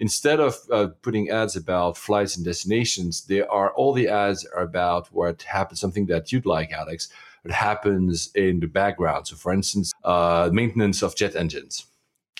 instead 0.00 0.40
of 0.40 0.56
uh, 0.72 0.88
putting 1.02 1.30
ads 1.30 1.56
about 1.56 1.96
flights 1.96 2.36
and 2.36 2.44
destinations, 2.44 3.26
there 3.26 3.50
are 3.50 3.72
all 3.72 3.92
the 3.92 4.08
ads 4.08 4.46
are 4.46 4.62
about 4.62 5.08
what 5.12 5.42
happens, 5.42 5.80
something 5.80 6.06
that 6.06 6.32
you'd 6.32 6.46
like, 6.46 6.72
Alex 6.72 7.08
what 7.42 7.54
happens 7.54 8.30
in 8.34 8.60
the 8.60 8.66
background. 8.66 9.26
So, 9.26 9.36
for 9.36 9.52
instance, 9.52 9.92
uh, 10.04 10.50
maintenance 10.52 11.02
of 11.02 11.14
jet 11.16 11.36
engines. 11.36 11.86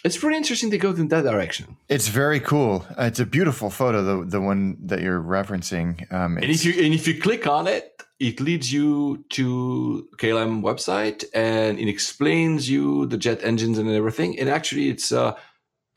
It's 0.04 0.16
pretty 0.16 0.36
interesting 0.36 0.70
to 0.70 0.78
go 0.78 0.90
in 0.90 1.09
that 1.09 1.24
direction. 1.24 1.76
It's 1.88 2.09
very 2.09 2.38
cool. 2.38 2.86
Uh, 2.90 3.04
it's 3.04 3.18
a 3.18 3.26
beautiful 3.26 3.68
photo, 3.68 4.02
the 4.02 4.24
the 4.24 4.40
one 4.40 4.76
that 4.86 5.00
you're 5.00 5.20
referencing. 5.20 6.11
Um, 6.12 6.36
and 6.36 6.46
if 6.46 6.64
you 6.64 6.72
and 6.84 6.94
if 6.94 7.09
you 7.09 7.20
click 7.20 7.48
on 7.48 7.66
it, 7.66 8.00
it 8.20 8.40
leads 8.40 8.72
you 8.72 9.24
to 9.30 10.09
KLM 10.18 10.62
website 10.62 11.24
and 11.34 11.80
it 11.80 11.88
explains 11.88 12.70
you 12.70 13.06
the 13.06 13.16
jet 13.16 13.42
engines 13.42 13.76
and 13.76 13.90
everything. 13.90 14.38
And 14.38 14.48
actually, 14.48 14.88
it's 14.88 15.11
uh, 15.11 15.34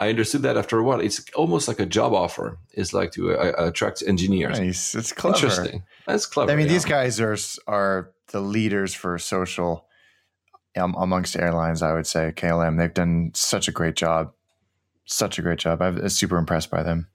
I 0.02 0.10
understood 0.10 0.41
that 0.41 0.58
after 0.58 0.80
a 0.80 0.84
while. 0.84 0.99
It's 0.99 1.24
almost 1.36 1.68
like 1.68 1.80
a 1.80 1.86
job 1.86 2.12
offer. 2.12 2.58
It's 2.74 2.91
like 2.91 3.12
to 3.12 3.38
uh, 3.38 3.68
attract 3.68 4.02
engineers. 4.06 4.60
Nice. 4.60 4.95
It's 4.95 5.14
clever. 5.14 5.36
Interesting. 5.36 5.84
That's 6.08 6.26
clever. 6.26 6.52
I 6.52 6.56
mean, 6.56 6.66
yeah. 6.66 6.74
these 6.74 6.86
guys 6.86 7.22
are 7.22 7.38
are 7.68 8.12
the 8.32 8.41
leaders 8.41 8.95
for 8.95 9.20
social 9.20 9.86
um, 10.76 10.95
amongst 10.97 11.38
airlines. 11.38 11.84
I 11.84 11.93
would 11.93 12.08
say 12.08 12.34
KLM. 12.36 12.80
They've 12.80 12.91
done 12.91 13.32
such 13.36 13.68
a 13.68 13.72
great 13.72 13.95
job. 13.95 14.34
Such 15.06 15.38
a 15.38 15.43
great 15.43 15.60
job. 15.60 15.84
I'm 15.84 16.10
super 16.10 16.38
impressed 16.38 16.72
by 16.72 16.82
them. 16.82 17.08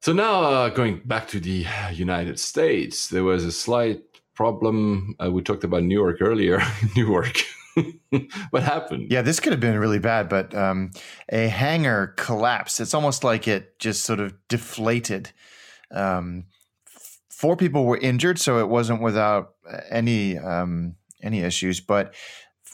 So 0.00 0.12
now, 0.12 0.42
uh, 0.42 0.68
going 0.70 1.02
back 1.04 1.28
to 1.28 1.40
the 1.40 1.66
United 1.92 2.40
States, 2.40 3.08
there 3.08 3.22
was 3.22 3.44
a 3.44 3.52
slight 3.52 4.02
problem. 4.34 5.14
Uh, 5.22 5.30
we 5.30 5.40
talked 5.40 5.62
about 5.62 5.84
Newark 5.84 6.20
earlier. 6.20 6.60
Newark. 6.96 7.44
what 8.50 8.62
happened? 8.62 9.10
Yeah, 9.10 9.22
this 9.22 9.40
could 9.40 9.52
have 9.52 9.60
been 9.60 9.78
really 9.78 9.98
bad, 9.98 10.28
but 10.28 10.54
um, 10.54 10.90
a 11.30 11.48
hangar 11.48 12.14
collapsed. 12.16 12.80
It's 12.80 12.94
almost 12.94 13.24
like 13.24 13.48
it 13.48 13.78
just 13.78 14.04
sort 14.04 14.20
of 14.20 14.34
deflated. 14.48 15.32
Um, 15.90 16.44
four 17.28 17.56
people 17.56 17.84
were 17.84 17.98
injured, 17.98 18.38
so 18.38 18.58
it 18.58 18.68
wasn't 18.68 19.02
without 19.02 19.54
any 19.90 20.38
um, 20.38 20.96
any 21.22 21.40
issues. 21.40 21.80
But 21.80 22.14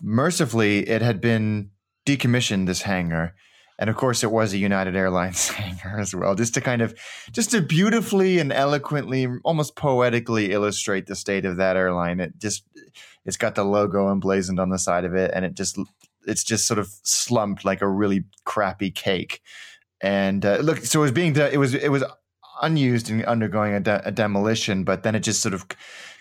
mercifully, 0.03 0.88
it 0.88 1.03
had 1.03 1.20
been 1.20 1.70
decommissioned. 2.07 2.66
This 2.66 2.82
hangar, 2.82 3.34
and 3.78 3.88
of 3.88 3.96
course, 3.96 4.22
it 4.22 4.30
was 4.30 4.53
a 4.53 4.59
United 4.59 4.94
Airlines 4.94 5.48
hangar 5.61 5.98
as 5.98 6.14
well, 6.14 6.34
just 6.34 6.55
to 6.55 6.61
kind 6.61 6.82
of 6.82 6.94
just 7.32 7.51
to 7.53 7.62
beautifully 7.62 8.38
and 8.38 8.53
eloquently, 8.53 9.26
almost 9.44 9.76
poetically 9.76 10.53
illustrate 10.53 11.07
the 11.07 11.16
state 11.16 11.44
of 11.46 11.57
that 11.57 11.76
airline. 11.76 12.20
It 12.20 12.38
just 12.38 12.64
it's 13.24 13.36
got 13.36 13.54
the 13.54 13.64
logo 13.64 14.10
emblazoned 14.10 14.60
on 14.60 14.70
the 14.70 14.78
side 14.78 15.04
of 15.04 15.14
it, 15.14 15.30
and 15.34 15.44
it 15.44 15.54
just 15.54 15.78
it's 16.26 16.44
just 16.44 16.66
sort 16.66 16.78
of 16.78 16.88
slumped 17.02 17.64
like 17.64 17.82
a 17.82 17.88
really 17.88 18.24
crappy 18.44 18.90
cake. 18.90 19.40
And 20.00 20.44
uh, 20.44 20.58
look, 20.58 20.78
so 20.78 21.00
it 21.00 21.02
was 21.02 21.12
being 21.12 21.34
de- 21.34 21.52
it 21.52 21.58
was 21.58 21.74
it 21.74 21.90
was 21.90 22.04
unused 22.62 23.10
and 23.10 23.24
undergoing 23.24 23.74
a, 23.74 23.80
de- 23.80 24.08
a 24.08 24.10
demolition, 24.10 24.84
but 24.84 25.02
then 25.02 25.14
it 25.14 25.20
just 25.20 25.42
sort 25.42 25.54
of 25.54 25.66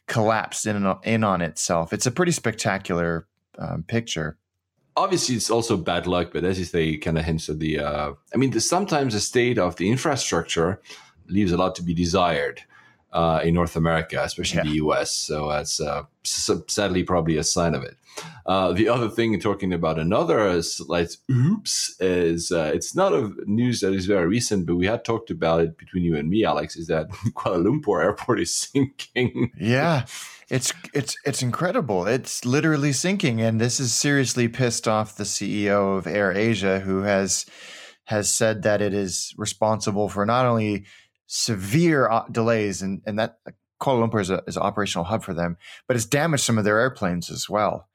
collapsed 0.07 0.65
in 0.65 0.85
on, 0.85 0.99
in 1.03 1.23
on 1.23 1.41
itself. 1.41 1.93
It's 1.93 2.05
a 2.05 2.11
pretty 2.11 2.31
spectacular 2.31 3.27
um, 3.57 3.83
picture. 3.83 4.37
Obviously, 4.97 5.35
it's 5.35 5.49
also 5.49 5.77
bad 5.77 6.07
luck, 6.07 6.31
but 6.33 6.43
as 6.43 6.59
you 6.59 6.65
say, 6.65 6.97
kind 6.97 7.17
of 7.17 7.23
hints 7.23 7.47
at 7.47 7.59
the. 7.59 7.79
Uh, 7.79 8.13
I 8.33 8.37
mean, 8.37 8.51
the, 8.51 8.59
sometimes 8.59 9.13
the 9.13 9.21
state 9.21 9.57
of 9.57 9.77
the 9.77 9.89
infrastructure 9.89 10.81
leaves 11.27 11.51
a 11.51 11.57
lot 11.57 11.75
to 11.75 11.83
be 11.83 11.93
desired 11.93 12.63
uh, 13.12 13.41
in 13.43 13.53
North 13.53 13.76
America, 13.76 14.22
especially 14.24 14.57
yeah. 14.57 14.64
the 14.64 14.86
US. 14.86 15.12
So 15.12 15.49
that's 15.49 15.80
uh, 15.80 16.03
sadly 16.24 17.03
probably 17.03 17.38
a 17.38 17.43
sign 17.43 17.74
of 17.74 17.84
it. 17.84 17.97
Uh, 18.45 18.74
the 18.74 18.89
other 18.89 19.10
thing, 19.10 19.39
talking 19.39 19.72
about 19.74 19.99
another 19.99 20.62
slight 20.62 21.16
oops, 21.32 21.95
is 21.99 22.51
uh, 22.51 22.72
it's 22.74 22.95
not 22.95 23.14
a 23.14 23.32
news 23.45 23.80
that 23.82 23.93
is 23.93 24.05
very 24.05 24.28
recent, 24.28 24.66
but 24.66 24.76
we 24.76 24.88
had 24.88 25.05
talked 25.05 25.30
about 25.30 25.62
it 25.62 25.78
between 25.78 26.03
you 26.03 26.16
and 26.16 26.30
me, 26.30 26.43
Alex. 26.43 26.76
Is 26.76 26.88
that 26.88 27.10
Kuala 27.36 27.64
Lumpur 27.64 28.03
Airport 28.03 28.39
is 28.41 28.55
sinking? 28.55 29.51
Yeah, 29.57 30.05
it's 30.49 30.74
it's 30.93 31.16
it's 31.26 31.41
incredible. 31.41 32.07
It's 32.07 32.43
literally 32.43 32.91
sinking, 32.91 33.41
and 33.41 33.62
this 33.62 33.78
has 33.78 33.93
seriously 33.93 34.47
pissed 34.47 34.88
off 34.88 35.16
the 35.16 35.24
CEO 35.24 35.97
of 35.97 36.05
AirAsia, 36.05 36.82
who 36.82 37.03
has 37.03 37.45
has 38.05 38.34
said 38.34 38.64
that 38.64 38.82
it 38.82 38.93
is 38.93 39.34
responsible 39.38 40.10
for 40.10 40.26
not 40.26 40.45
only 40.45 40.86
severe 41.32 42.09
uh, 42.09 42.25
delays, 42.32 42.82
and, 42.82 43.01
and 43.05 43.19
that 43.19 43.38
Kuala 43.80 44.09
Lumpur 44.09 44.19
is, 44.19 44.32
a, 44.32 44.43
is 44.47 44.57
an 44.57 44.63
operational 44.63 45.05
hub 45.05 45.23
for 45.23 45.34
them, 45.34 45.57
but 45.88 45.95
it's 45.95 46.05
damaged 46.05 46.43
some 46.43 46.57
of 46.57 46.63
their 46.63 46.80
airplanes 46.80 47.30
as 47.30 47.47
well. 47.47 47.88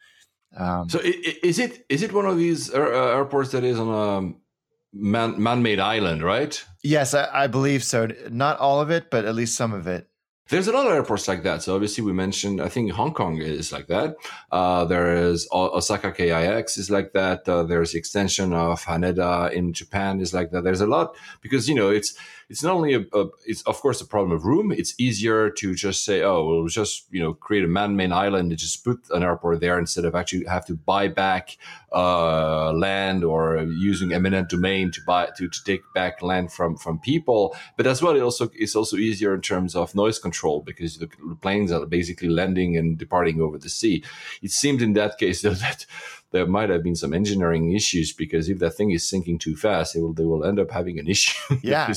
Um, 0.56 0.88
so 0.88 1.00
is 1.02 1.58
it 1.58 1.84
is 1.88 2.02
it 2.02 2.12
one 2.12 2.26
of 2.26 2.38
these 2.38 2.72
uh, 2.72 2.78
airports 2.78 3.50
that 3.50 3.64
is 3.64 3.76
on 3.76 3.88
a 3.88 4.96
man, 4.96 5.42
man-made 5.42 5.80
island, 5.80 6.22
right? 6.22 6.64
Yes, 6.84 7.12
I, 7.12 7.28
I 7.32 7.46
believe 7.48 7.82
so. 7.82 8.08
Not 8.30 8.60
all 8.60 8.80
of 8.80 8.90
it, 8.90 9.10
but 9.10 9.24
at 9.24 9.34
least 9.34 9.56
some 9.56 9.72
of 9.72 9.88
it. 9.88 10.08
There's 10.50 10.68
a 10.68 10.72
lot 10.72 10.86
of 10.86 10.92
airports 10.92 11.26
like 11.26 11.42
that. 11.44 11.62
So 11.62 11.74
obviously 11.74 12.04
we 12.04 12.12
mentioned, 12.12 12.60
I 12.60 12.68
think 12.68 12.92
Hong 12.92 13.14
Kong 13.14 13.38
is 13.38 13.72
like 13.72 13.86
that. 13.86 14.14
Uh, 14.52 14.84
there 14.84 15.16
is 15.16 15.48
Osaka 15.50 16.12
KIX 16.12 16.76
is 16.76 16.90
like 16.90 17.14
that. 17.14 17.48
Uh, 17.48 17.62
there's 17.62 17.92
the 17.92 17.98
extension 17.98 18.52
of 18.52 18.84
Haneda 18.84 19.50
in 19.52 19.72
Japan 19.72 20.20
is 20.20 20.34
like 20.34 20.50
that. 20.50 20.62
There's 20.62 20.82
a 20.82 20.86
lot 20.86 21.16
because, 21.40 21.66
you 21.66 21.74
know, 21.74 21.88
it's, 21.88 22.14
it's 22.48 22.62
not 22.62 22.74
only 22.74 22.94
a, 22.94 23.00
a, 23.12 23.26
it's 23.46 23.62
of 23.62 23.80
course 23.80 24.00
a 24.00 24.06
problem 24.06 24.32
of 24.32 24.44
room. 24.44 24.72
It's 24.72 24.94
easier 24.98 25.50
to 25.50 25.74
just 25.74 26.04
say, 26.04 26.22
oh, 26.22 26.46
we'll 26.46 26.68
just 26.68 27.06
you 27.10 27.22
know 27.22 27.34
create 27.34 27.64
a 27.64 27.68
man-made 27.68 28.12
island 28.12 28.50
and 28.50 28.58
just 28.58 28.84
put 28.84 29.00
an 29.10 29.22
airport 29.22 29.60
there 29.60 29.78
instead 29.78 30.04
of 30.04 30.14
actually 30.14 30.44
have 30.46 30.66
to 30.66 30.74
buy 30.74 31.08
back 31.08 31.56
uh, 31.92 32.72
land 32.72 33.24
or 33.24 33.58
using 33.62 34.12
eminent 34.12 34.48
domain 34.48 34.90
to 34.92 35.00
buy 35.06 35.28
to, 35.36 35.48
to 35.48 35.64
take 35.64 35.82
back 35.94 36.22
land 36.22 36.52
from 36.52 36.76
from 36.76 36.98
people. 36.98 37.56
But 37.76 37.86
as 37.86 38.02
well, 38.02 38.16
it 38.16 38.20
also 38.20 38.50
it's 38.54 38.76
also 38.76 38.96
easier 38.96 39.34
in 39.34 39.40
terms 39.40 39.74
of 39.74 39.94
noise 39.94 40.18
control 40.18 40.60
because 40.60 40.98
the 40.98 41.08
planes 41.40 41.72
are 41.72 41.86
basically 41.86 42.28
landing 42.28 42.76
and 42.76 42.98
departing 42.98 43.40
over 43.40 43.58
the 43.58 43.68
sea. 43.68 44.04
It 44.42 44.50
seemed 44.50 44.82
in 44.82 44.92
that 44.94 45.18
case 45.18 45.42
that 45.42 45.86
there 46.34 46.46
might 46.46 46.68
have 46.68 46.82
been 46.82 46.96
some 46.96 47.14
engineering 47.14 47.72
issues 47.72 48.12
because 48.12 48.48
if 48.48 48.58
that 48.58 48.72
thing 48.72 48.90
is 48.90 49.08
sinking 49.08 49.38
too 49.38 49.54
fast, 49.54 49.94
they 49.94 50.00
will 50.00 50.12
they 50.12 50.24
will 50.24 50.44
end 50.44 50.58
up 50.58 50.70
having 50.70 50.98
an 50.98 51.06
issue. 51.14 51.56
Yeah, 51.62 51.94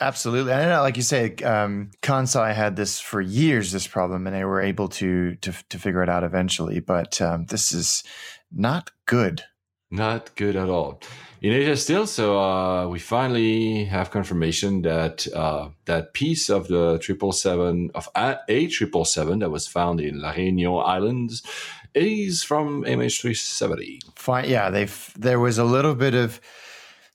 absolutely. 0.00 0.52
I 0.52 0.66
know, 0.66 0.82
like 0.82 0.96
you 0.96 1.04
say, 1.04 1.36
um, 1.36 1.92
Kansai 2.02 2.52
had 2.52 2.74
this 2.74 2.98
for 3.00 3.20
years, 3.20 3.70
this 3.70 3.86
problem, 3.86 4.26
and 4.26 4.34
they 4.34 4.44
were 4.44 4.60
able 4.60 4.88
to 5.00 5.36
to 5.36 5.52
to 5.70 5.78
figure 5.78 6.02
it 6.02 6.08
out 6.08 6.24
eventually. 6.24 6.80
But 6.80 7.20
um, 7.22 7.46
this 7.46 7.72
is 7.72 8.02
not 8.50 8.90
good. 9.06 9.44
Not 9.90 10.34
good 10.36 10.56
at 10.56 10.68
all. 10.68 11.00
In 11.42 11.52
Asia, 11.52 11.76
still, 11.76 12.06
so 12.06 12.38
uh, 12.38 12.88
we 12.88 12.98
finally 12.98 13.84
have 13.84 14.10
confirmation 14.10 14.82
that 14.82 15.26
uh, 15.34 15.68
that 15.84 16.14
piece 16.14 16.48
of 16.48 16.68
the 16.68 16.98
triple 16.98 17.32
seven 17.32 17.90
of 17.94 18.08
a 18.16 18.66
triple 18.68 19.04
seven 19.04 19.40
that 19.40 19.50
was 19.50 19.66
found 19.66 20.00
in 20.00 20.20
La 20.20 20.32
Réunion 20.32 20.82
Islands 20.86 21.42
is 21.94 22.42
from 22.42 22.84
MH370. 22.84 24.00
Fine. 24.16 24.48
Yeah, 24.48 24.70
they've 24.70 25.12
there 25.16 25.40
was 25.40 25.58
a 25.58 25.64
little 25.64 25.94
bit 25.94 26.14
of 26.14 26.40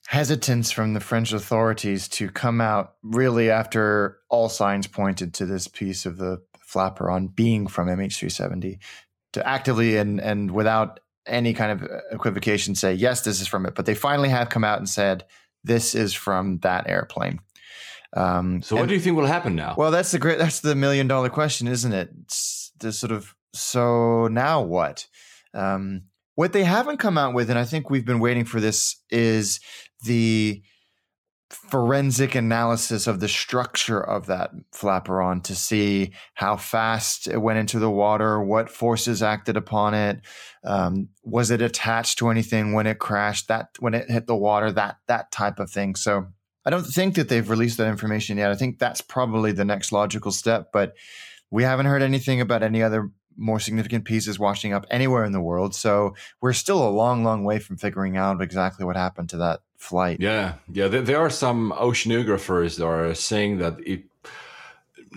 hesitance 0.07 0.71
from 0.71 0.93
the 0.93 0.99
French 1.01 1.33
authorities 1.33 2.07
to 2.07 2.29
come 2.29 2.61
out 2.61 2.93
really 3.03 3.49
after 3.49 4.19
all 4.29 4.47
signs 4.47 4.87
pointed 4.87 5.33
to 5.33 5.45
this 5.45 5.67
piece 5.67 6.05
of 6.05 6.17
the 6.17 6.41
flaperon 6.65 7.33
being 7.35 7.67
from 7.67 7.87
MH370 7.87 8.79
to 9.33 9.47
actively 9.47 9.97
and 9.97 10.19
and 10.19 10.51
without 10.51 10.99
any 11.25 11.53
kind 11.53 11.71
of 11.71 11.89
equivocation 12.11 12.73
say 12.73 12.93
yes 12.93 13.21
this 13.21 13.41
is 13.41 13.47
from 13.47 13.65
it 13.65 13.75
but 13.75 13.85
they 13.85 13.95
finally 13.95 14.29
have 14.29 14.49
come 14.49 14.63
out 14.63 14.77
and 14.77 14.87
said 14.87 15.25
this 15.63 15.93
is 15.93 16.13
from 16.13 16.57
that 16.59 16.87
airplane 16.87 17.39
um, 18.15 18.61
so 18.61 18.75
what 18.75 18.83
and, 18.83 18.89
do 18.89 18.95
you 18.95 19.01
think 19.01 19.17
will 19.17 19.25
happen 19.25 19.55
now 19.55 19.75
well 19.77 19.91
that's 19.91 20.11
the 20.11 20.19
great 20.19 20.37
that's 20.37 20.61
the 20.61 20.75
million 20.75 21.07
dollar 21.07 21.29
question 21.29 21.67
isn't 21.67 21.93
it 21.93 22.09
it's 22.23 22.71
the 22.79 22.91
sort 22.93 23.11
of 23.11 23.35
so 23.57 24.27
now 24.27 24.61
what? 24.61 25.07
Um, 25.53 26.03
what 26.35 26.53
they 26.53 26.63
haven't 26.63 26.97
come 26.97 27.17
out 27.17 27.33
with, 27.33 27.49
and 27.49 27.57
I 27.57 27.65
think 27.65 27.89
we've 27.89 28.05
been 28.05 28.19
waiting 28.19 28.45
for 28.45 28.59
this, 28.59 28.97
is 29.09 29.59
the 30.03 30.61
forensic 31.49 32.35
analysis 32.35 33.07
of 33.07 33.19
the 33.19 33.27
structure 33.27 33.99
of 34.01 34.25
that 34.25 34.51
flaperon 34.73 35.41
to 35.43 35.55
see 35.55 36.11
how 36.33 36.57
fast 36.57 37.27
it 37.27 37.37
went 37.37 37.57
into 37.57 37.79
the 37.79 37.89
water, 37.89 38.41
what 38.41 38.69
forces 38.69 39.23
acted 39.23 39.55
upon 39.55 39.93
it, 39.93 40.19
um, 40.65 41.07
was 41.23 41.49
it 41.49 41.61
attached 41.61 42.17
to 42.17 42.29
anything 42.29 42.73
when 42.73 42.85
it 42.85 42.99
crashed, 42.99 43.47
that 43.47 43.69
when 43.79 43.93
it 43.93 44.11
hit 44.11 44.27
the 44.27 44.35
water, 44.35 44.71
that 44.71 44.97
that 45.07 45.31
type 45.31 45.59
of 45.59 45.71
thing. 45.71 45.95
So 45.95 46.27
I 46.65 46.69
don't 46.69 46.85
think 46.85 47.15
that 47.15 47.29
they've 47.29 47.49
released 47.49 47.77
that 47.77 47.87
information 47.87 48.37
yet. 48.37 48.51
I 48.51 48.55
think 48.55 48.77
that's 48.77 49.01
probably 49.01 49.53
the 49.53 49.65
next 49.65 49.93
logical 49.93 50.31
step, 50.31 50.71
but 50.73 50.95
we 51.49 51.63
haven't 51.63 51.85
heard 51.85 52.01
anything 52.01 52.41
about 52.41 52.61
any 52.61 52.83
other 52.83 53.09
more 53.37 53.59
significant 53.59 54.03
pieces 54.03 54.39
washing 54.39 54.73
up 54.73 54.85
anywhere 54.89 55.23
in 55.23 55.31
the 55.31 55.41
world. 55.41 55.75
So 55.75 56.15
we're 56.41 56.53
still 56.53 56.85
a 56.85 56.89
long, 56.89 57.23
long 57.23 57.43
way 57.43 57.59
from 57.59 57.77
figuring 57.77 58.17
out 58.17 58.41
exactly 58.41 58.85
what 58.85 58.95
happened 58.95 59.29
to 59.29 59.37
that 59.37 59.61
flight. 59.77 60.19
Yeah, 60.19 60.55
yeah. 60.71 60.87
There, 60.87 61.01
there 61.01 61.19
are 61.19 61.29
some 61.29 61.71
oceanographers 61.77 62.77
that 62.77 62.85
are 62.85 63.13
saying 63.13 63.59
that 63.59 63.79
it, 63.85 64.03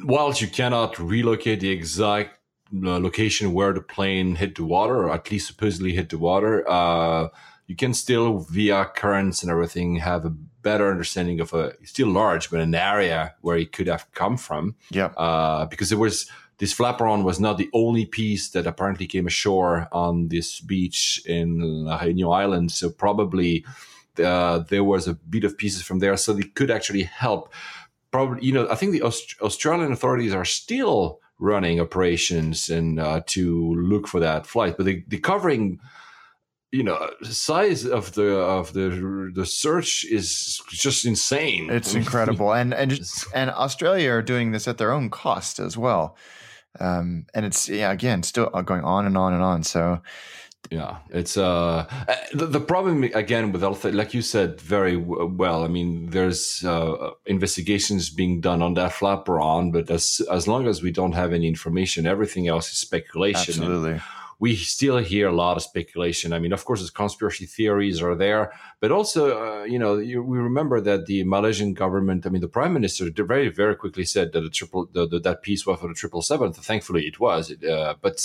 whilst 0.04 0.40
you 0.40 0.48
cannot 0.48 0.98
relocate 0.98 1.60
the 1.60 1.70
exact 1.70 2.38
uh, 2.84 2.98
location 2.98 3.52
where 3.52 3.72
the 3.72 3.80
plane 3.80 4.36
hit 4.36 4.54
the 4.54 4.64
water, 4.64 5.04
or 5.04 5.12
at 5.12 5.30
least 5.30 5.46
supposedly 5.46 5.92
hit 5.92 6.10
the 6.10 6.18
water, 6.18 6.68
uh, 6.68 7.28
you 7.66 7.76
can 7.76 7.94
still, 7.94 8.40
via 8.40 8.84
currents 8.84 9.42
and 9.42 9.50
everything, 9.50 9.96
have 9.96 10.24
a 10.24 10.30
better 10.62 10.90
understanding 10.90 11.40
of 11.40 11.54
a 11.54 11.72
still 11.84 12.08
large, 12.08 12.50
but 12.50 12.60
an 12.60 12.74
area 12.74 13.34
where 13.40 13.56
it 13.56 13.72
could 13.72 13.86
have 13.86 14.06
come 14.12 14.36
from. 14.36 14.74
Yeah. 14.90 15.06
Uh, 15.16 15.66
because 15.66 15.90
it 15.90 15.98
was 15.98 16.30
this 16.60 16.74
flaperon 16.74 17.24
was 17.24 17.40
not 17.40 17.56
the 17.56 17.70
only 17.72 18.04
piece 18.04 18.50
that 18.50 18.66
apparently 18.66 19.06
came 19.06 19.26
ashore 19.26 19.88
on 19.92 20.28
this 20.28 20.60
beach 20.60 21.22
in 21.24 21.58
La 21.86 21.98
Réunion 21.98 22.36
Island. 22.36 22.70
So 22.70 22.90
probably 22.90 23.64
uh, 24.22 24.58
there 24.68 24.84
was 24.84 25.08
a 25.08 25.14
bit 25.14 25.44
of 25.44 25.56
pieces 25.56 25.82
from 25.82 26.00
there, 26.00 26.18
so 26.18 26.34
they 26.34 26.42
could 26.42 26.70
actually 26.70 27.04
help. 27.04 27.52
Probably, 28.10 28.44
you 28.44 28.52
know, 28.52 28.68
I 28.68 28.74
think 28.74 28.92
the 28.92 29.00
Aust- 29.02 29.40
Australian 29.40 29.90
authorities 29.90 30.34
are 30.34 30.44
still 30.44 31.20
running 31.38 31.80
operations 31.80 32.68
and 32.68 33.00
uh, 33.00 33.22
to 33.28 33.74
look 33.76 34.06
for 34.06 34.20
that 34.20 34.46
flight, 34.46 34.76
but 34.76 34.84
the, 34.84 35.02
the 35.08 35.18
covering 35.18 35.80
you 36.72 36.84
know 36.84 37.10
size 37.22 37.84
of 37.84 38.12
the 38.14 38.36
of 38.36 38.74
the 38.74 39.32
the 39.34 39.44
search 39.44 40.04
is 40.04 40.62
just 40.68 41.04
insane 41.04 41.68
it's 41.68 41.94
incredible 41.94 42.52
and 42.52 42.72
and 42.72 43.00
and 43.34 43.50
australia 43.50 44.12
are 44.12 44.22
doing 44.22 44.52
this 44.52 44.68
at 44.68 44.78
their 44.78 44.92
own 44.92 45.10
cost 45.10 45.58
as 45.58 45.76
well 45.76 46.16
um, 46.78 47.26
and 47.34 47.44
it's 47.44 47.68
yeah 47.68 47.90
again 47.90 48.22
still 48.22 48.48
going 48.64 48.84
on 48.84 49.06
and 49.06 49.16
on 49.16 49.32
and 49.32 49.42
on. 49.42 49.62
So 49.62 50.00
yeah, 50.70 50.98
it's 51.08 51.36
uh 51.36 51.86
the, 52.32 52.46
the 52.46 52.60
problem 52.60 53.02
again 53.02 53.50
with 53.50 53.62
like 53.62 54.14
you 54.14 54.22
said 54.22 54.60
very 54.60 54.96
well. 54.96 55.64
I 55.64 55.68
mean, 55.68 56.10
there's 56.10 56.64
uh, 56.64 57.10
investigations 57.26 58.10
being 58.10 58.40
done 58.40 58.62
on 58.62 58.74
that 58.74 58.92
flaperon, 58.92 59.72
but 59.72 59.90
as 59.90 60.20
as 60.30 60.46
long 60.46 60.68
as 60.68 60.82
we 60.82 60.92
don't 60.92 61.12
have 61.12 61.32
any 61.32 61.48
information, 61.48 62.06
everything 62.06 62.46
else 62.46 62.70
is 62.70 62.78
speculation. 62.78 63.54
Absolutely. 63.54 63.92
And, 63.92 64.02
we 64.40 64.56
still 64.56 64.96
hear 64.96 65.28
a 65.28 65.32
lot 65.32 65.58
of 65.58 65.62
speculation. 65.62 66.32
I 66.32 66.38
mean, 66.38 66.52
of 66.52 66.64
course, 66.64 66.82
the 66.82 66.90
conspiracy 66.90 67.44
theories 67.44 68.00
are 68.00 68.16
there, 68.16 68.52
but 68.80 68.90
also, 68.90 69.22
uh, 69.38 69.64
you 69.64 69.78
know, 69.78 69.98
you, 69.98 70.22
we 70.22 70.38
remember 70.38 70.80
that 70.80 71.04
the 71.04 71.22
Malaysian 71.24 71.74
government, 71.74 72.26
I 72.26 72.30
mean, 72.30 72.40
the 72.40 72.48
prime 72.48 72.72
minister 72.72 73.08
very, 73.14 73.50
very 73.50 73.76
quickly 73.76 74.06
said 74.06 74.32
that 74.32 74.40
the 74.40 74.48
triple, 74.48 74.88
the, 74.92 75.06
the, 75.06 75.20
that 75.20 75.42
piece 75.42 75.66
was 75.66 75.78
for 75.78 75.88
the 75.88 75.94
triple 75.94 76.22
seventh. 76.22 76.56
Thankfully, 76.56 77.06
it 77.06 77.20
was, 77.20 77.52
uh, 77.62 77.94
but 78.00 78.18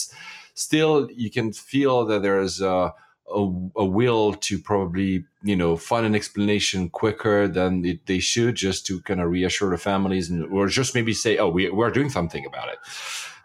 still, 0.53 1.09
you 1.11 1.29
can 1.29 1.51
feel 1.51 2.05
that 2.05 2.21
there 2.21 2.39
is. 2.39 2.61
Uh, 2.61 2.91
a, 3.27 3.39
a, 3.75 3.85
will 3.85 4.33
to 4.33 4.59
probably 4.59 5.25
you 5.43 5.55
know 5.55 5.75
find 5.75 6.05
an 6.05 6.15
explanation 6.15 6.89
quicker 6.89 7.47
than 7.47 7.83
it, 7.85 8.05
they 8.05 8.19
should 8.19 8.55
just 8.55 8.85
to 8.85 9.01
kind 9.01 9.19
of 9.19 9.29
reassure 9.29 9.71
the 9.71 9.77
families 9.77 10.29
and 10.29 10.45
or 10.51 10.67
just 10.67 10.93
maybe 10.93 11.13
say 11.13 11.37
oh 11.37 11.49
we, 11.49 11.69
we're 11.69 11.91
doing 11.91 12.09
something 12.09 12.45
about 12.45 12.69
it. 12.69 12.77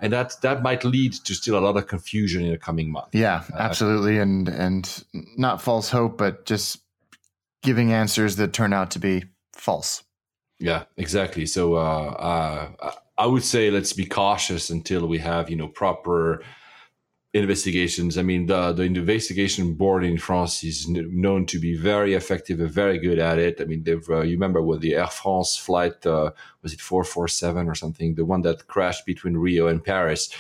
And 0.02 0.12
that 0.12 0.40
that 0.42 0.62
might 0.62 0.84
lead 0.84 1.12
to 1.24 1.34
still 1.34 1.58
a 1.58 1.60
lot 1.60 1.76
of 1.76 1.86
confusion 1.86 2.44
in 2.44 2.50
the 2.50 2.58
coming 2.58 2.90
month. 2.92 3.08
Yeah 3.12 3.44
uh, 3.52 3.56
absolutely. 3.56 4.18
And 4.18 4.48
and 4.48 5.04
not 5.36 5.62
false 5.62 5.90
hope 5.90 6.18
but 6.18 6.44
just 6.44 6.78
giving 7.62 7.92
answers 7.92 8.36
that 8.36 8.52
turn 8.52 8.72
out 8.72 8.90
to 8.92 8.98
be 8.98 9.24
false. 9.52 10.02
Yeah 10.58 10.84
exactly. 10.96 11.46
So 11.46 11.74
uh, 11.74 12.68
uh, 12.78 12.92
i 13.16 13.26
would 13.26 13.44
say 13.44 13.70
let's 13.70 13.92
be 13.92 14.06
cautious 14.06 14.70
until 14.70 15.06
we 15.06 15.18
have 15.18 15.50
you 15.50 15.56
know 15.56 15.68
proper 15.68 16.42
investigations. 17.32 18.18
I 18.18 18.22
mean, 18.22 18.46
the, 18.46 18.72
the 18.72 18.82
investigation 18.82 19.74
board 19.74 20.04
in 20.04 20.18
France 20.18 20.64
is 20.64 20.88
known 20.88 21.46
to 21.46 21.60
be 21.60 21.76
very 21.76 22.14
effective 22.14 22.60
and 22.60 22.70
very 22.70 22.98
good 22.98 23.18
at 23.20 23.38
it. 23.38 23.60
I 23.60 23.64
mean, 23.64 23.84
they've, 23.84 24.08
uh, 24.10 24.22
you 24.22 24.32
remember 24.32 24.60
what 24.62 24.80
the 24.80 24.94
Air 24.94 25.06
France 25.06 25.56
flight, 25.56 26.04
uh, 26.04 26.32
was 26.62 26.72
it 26.72 26.80
447 26.80 27.68
or 27.68 27.74
something? 27.74 28.16
The 28.16 28.24
one 28.24 28.42
that 28.42 28.66
crashed 28.66 29.06
between 29.06 29.36
Rio 29.36 29.68
and 29.68 29.84
Paris. 29.84 30.30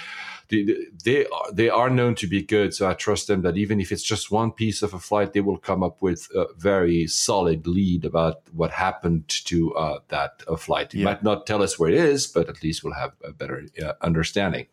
They, 0.48 0.66
they 1.04 1.26
are, 1.26 1.52
they 1.52 1.70
are 1.70 1.90
known 1.90 2.16
to 2.16 2.26
be 2.26 2.42
good. 2.42 2.74
So 2.74 2.90
I 2.90 2.94
trust 2.94 3.28
them 3.28 3.42
that 3.42 3.56
even 3.56 3.80
if 3.80 3.92
it's 3.92 4.02
just 4.02 4.32
one 4.32 4.50
piece 4.50 4.82
of 4.82 4.92
a 4.92 4.98
flight, 4.98 5.32
they 5.32 5.42
will 5.42 5.58
come 5.58 5.84
up 5.84 6.02
with 6.02 6.28
a 6.34 6.46
very 6.56 7.06
solid 7.06 7.68
lead 7.68 8.04
about 8.04 8.42
what 8.52 8.72
happened 8.72 9.28
to 9.28 9.72
uh, 9.76 10.00
that 10.08 10.42
uh, 10.48 10.56
flight. 10.56 10.92
It 10.92 10.98
yeah. 10.98 11.04
might 11.04 11.22
not 11.22 11.46
tell 11.46 11.62
us 11.62 11.78
where 11.78 11.90
it 11.90 11.94
is, 11.94 12.26
but 12.26 12.48
at 12.48 12.64
least 12.64 12.82
we'll 12.82 12.94
have 12.94 13.12
a 13.22 13.30
better 13.30 13.62
uh, 13.80 13.92
understanding. 14.02 14.66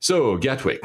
So 0.00 0.36
Gatwick. 0.38 0.82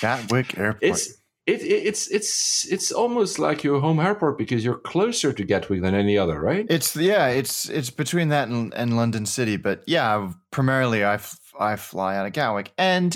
Gatwick 0.00 0.56
Airport. 0.58 0.82
It's 0.82 1.18
it, 1.46 1.62
it's 1.62 2.10
it's 2.10 2.66
it's 2.72 2.90
almost 2.90 3.38
like 3.38 3.64
your 3.64 3.80
home 3.80 4.00
airport 4.00 4.38
because 4.38 4.64
you're 4.64 4.78
closer 4.78 5.32
to 5.32 5.44
Gatwick 5.44 5.82
than 5.82 5.94
any 5.94 6.16
other, 6.16 6.40
right? 6.40 6.64
It's 6.70 6.96
yeah, 6.96 7.28
it's 7.28 7.68
it's 7.68 7.90
between 7.90 8.28
that 8.30 8.48
and, 8.48 8.72
and 8.72 8.96
London 8.96 9.26
City, 9.26 9.56
but 9.58 9.82
yeah, 9.86 10.32
primarily 10.50 11.04
I, 11.04 11.14
f- 11.14 11.38
I 11.58 11.76
fly 11.76 12.16
out 12.16 12.26
of 12.26 12.32
Gatwick, 12.32 12.72
and 12.78 13.14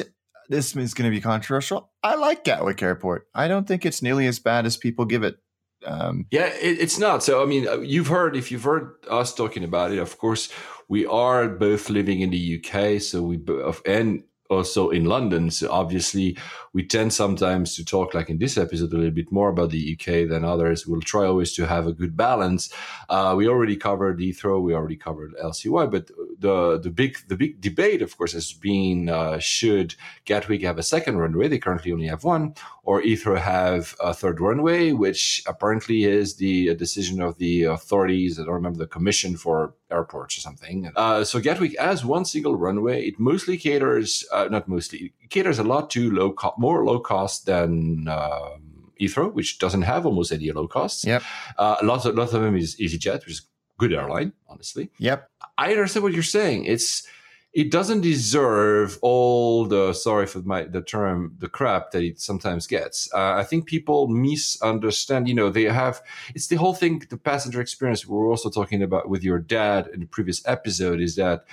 this 0.51 0.77
is 0.77 0.93
going 0.93 1.11
to 1.11 1.15
be 1.15 1.23
controversial. 1.23 1.91
I 2.03 2.17
like 2.17 2.45
Gatwick 2.45 2.83
Airport. 2.83 3.29
I 3.35 3.49
don't 3.49 3.67
think 3.67 3.87
it's 3.87 4.03
nearly 4.03 4.27
as 4.27 4.39
bad 4.39 4.67
as 4.67 4.77
people 4.77 5.07
give 5.07 5.23
it. 5.23 5.39
Um, 5.87 6.27
yeah, 6.31 6.47
it, 6.47 6.81
it's 6.81 6.99
not. 6.99 7.23
So 7.23 7.43
I 7.43 7.47
mean, 7.47 7.67
uh, 7.67 7.79
you've 7.79 8.09
heard 8.09 8.37
if 8.37 8.53
you've 8.53 8.65
heard 8.65 8.97
us 9.09 9.35
talking 9.35 9.65
about 9.65 9.91
it. 9.91 9.99
Of 9.99 10.19
course, 10.19 10.51
we 10.87 11.07
are 11.07 11.49
both 11.49 11.89
living 11.89 12.21
in 12.21 12.29
the 12.29 12.63
UK, 12.63 13.01
so 13.01 13.23
we 13.23 13.39
both, 13.39 13.81
and 13.87 14.25
also 14.49 14.91
in 14.91 15.05
London. 15.05 15.51
So 15.51 15.71
obviously, 15.71 16.37
we 16.73 16.85
tend 16.85 17.13
sometimes 17.13 17.77
to 17.77 17.85
talk, 17.85 18.15
like 18.15 18.31
in 18.31 18.39
this 18.39 18.57
episode, 18.57 18.93
a 18.93 18.97
little 18.97 19.11
bit 19.11 19.31
more 19.31 19.51
about 19.51 19.71
the 19.71 19.93
UK 19.95 20.29
than 20.29 20.45
others. 20.45 20.87
We'll 20.87 21.01
try 21.01 21.27
always 21.27 21.53
to 21.55 21.67
have 21.67 21.87
a 21.87 21.93
good 21.93 22.17
balance. 22.17 22.73
Uh, 23.09 23.35
we 23.37 23.49
already 23.49 23.77
covered 23.77 24.19
Heathrow, 24.19 24.63
we 24.63 24.75
already 24.75 24.97
covered 24.97 25.35
LCY, 25.37 25.91
but 25.91 26.11
the 26.39 26.79
the 26.79 26.91
big 26.91 27.19
the 27.29 27.37
big 27.37 27.61
debate, 27.61 28.03
of 28.03 28.17
course, 28.17 28.33
has 28.33 28.53
been 28.53 29.09
uh, 29.09 29.39
should 29.39 29.95
Gatwick 30.25 30.63
have 30.63 30.79
a 30.79 30.83
second 30.83 31.19
runway? 31.19 31.49
They 31.49 31.59
currently 31.59 31.93
only 31.93 32.07
have 32.07 32.25
one, 32.25 32.55
or 32.89 33.03
Heathrow 33.03 33.39
have 33.39 33.95
a 34.01 34.15
third 34.15 34.41
runway, 34.41 34.93
which 34.93 35.43
apparently 35.47 36.05
is 36.05 36.37
the 36.37 36.75
decision 36.77 37.21
of 37.21 37.37
the 37.37 37.65
authorities. 37.65 38.41
I 38.41 38.45
don't 38.45 38.55
remember 38.55 38.79
the 38.79 38.87
Commission 38.87 39.37
for 39.37 39.75
Airports 39.91 40.39
or 40.39 40.41
something. 40.41 40.91
Uh, 40.97 41.23
so 41.23 41.39
Gatwick 41.39 41.79
has 41.79 42.03
one 42.03 42.25
single 42.25 42.57
runway. 42.57 43.05
It 43.09 43.21
mostly 43.21 43.59
caters, 43.59 44.25
uh, 44.33 44.49
not 44.51 44.69
mostly, 44.69 45.13
it 45.23 45.29
caters 45.29 45.59
a 45.59 45.65
lot 45.65 45.91
to 45.91 46.11
low 46.11 46.33
co- 46.33 46.55
more 46.57 46.83
low 46.87 46.99
cost 46.99 47.45
than. 47.45 48.09
Um, 48.09 48.65
Heathrow, 48.99 49.33
which 49.33 49.61
doesn't 49.61 49.83
have 49.83 50.05
almost 50.07 50.33
any 50.33 50.51
low 50.51 50.67
costs. 50.67 51.05
Yep. 51.05 51.23
Uh, 51.57 51.77
lots 51.85 52.05
of 52.05 52.17
lots 52.17 52.33
of 52.33 52.43
them 52.43 52.57
is 52.57 52.75
EasyJet, 52.81 53.21
which 53.21 53.35
is 53.37 53.43
good 53.79 53.93
airline, 53.93 54.33
honestly. 54.49 54.91
Yep. 54.99 55.31
I 55.57 55.71
understand 55.71 56.03
what 56.03 56.15
you're 56.15 56.25
saying. 56.25 56.65
It's 56.65 57.07
it 57.55 57.71
doesn't 57.71 58.03
deserve 58.03 58.99
all 59.01 59.65
the 59.65 59.93
sorry 59.93 60.27
for 60.27 60.41
my 60.41 60.65
the 60.65 60.83
term 60.83 61.35
the 61.39 61.49
crap 61.49 61.93
that 61.93 62.03
it 62.03 62.21
sometimes 62.21 62.67
gets. 62.67 63.09
Uh, 63.13 63.35
I 63.35 63.45
think 63.45 63.67
people 63.67 64.09
misunderstand. 64.09 65.29
You 65.29 65.35
know, 65.35 65.51
they 65.51 65.65
have 65.65 66.03
it's 66.35 66.49
the 66.49 66.57
whole 66.57 66.75
thing. 66.75 67.03
The 67.09 67.17
passenger 67.17 67.61
experience 67.61 68.07
we 68.07 68.17
were 68.17 68.31
also 68.31 68.51
talking 68.51 68.83
about 68.83 69.09
with 69.09 69.23
your 69.23 69.39
dad 69.39 69.89
in 69.93 70.01
the 70.01 70.07
previous 70.07 70.47
episode 70.47 71.01
is 71.01 71.17
that 71.17 71.45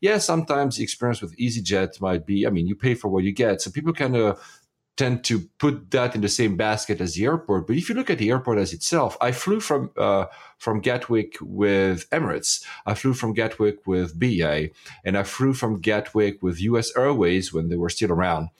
yeah, 0.00 0.18
sometimes 0.18 0.76
the 0.76 0.82
experience 0.82 1.22
with 1.22 1.36
EasyJet 1.36 2.00
might 2.00 2.26
be. 2.26 2.46
I 2.46 2.50
mean, 2.50 2.66
you 2.66 2.74
pay 2.74 2.94
for 2.94 3.08
what 3.08 3.24
you 3.24 3.32
get, 3.32 3.62
so 3.62 3.70
people 3.70 3.92
kind 3.92 4.16
of 4.16 4.38
tend 4.96 5.24
to 5.24 5.40
put 5.58 5.90
that 5.90 6.14
in 6.14 6.20
the 6.20 6.28
same 6.28 6.56
basket 6.56 7.00
as 7.00 7.14
the 7.14 7.24
airport. 7.24 7.66
But 7.66 7.76
if 7.76 7.88
you 7.88 7.94
look 7.94 8.10
at 8.10 8.18
the 8.18 8.30
airport 8.30 8.58
as 8.58 8.72
itself, 8.72 9.16
I 9.20 9.32
flew 9.32 9.60
from 9.60 9.90
uh, 9.96 10.26
from 10.58 10.80
Gatwick 10.80 11.36
with 11.40 12.08
Emirates, 12.10 12.64
I 12.86 12.94
flew 12.94 13.12
from 13.12 13.34
Gatwick 13.34 13.86
with 13.86 14.18
BA, 14.18 14.70
and 15.04 15.18
I 15.18 15.24
flew 15.24 15.52
from 15.52 15.80
Gatwick 15.80 16.42
with 16.42 16.60
U.S. 16.62 16.96
Airways 16.96 17.52
when 17.52 17.68
they 17.68 17.76
were 17.76 17.90
still 17.90 18.12
around. 18.12 18.50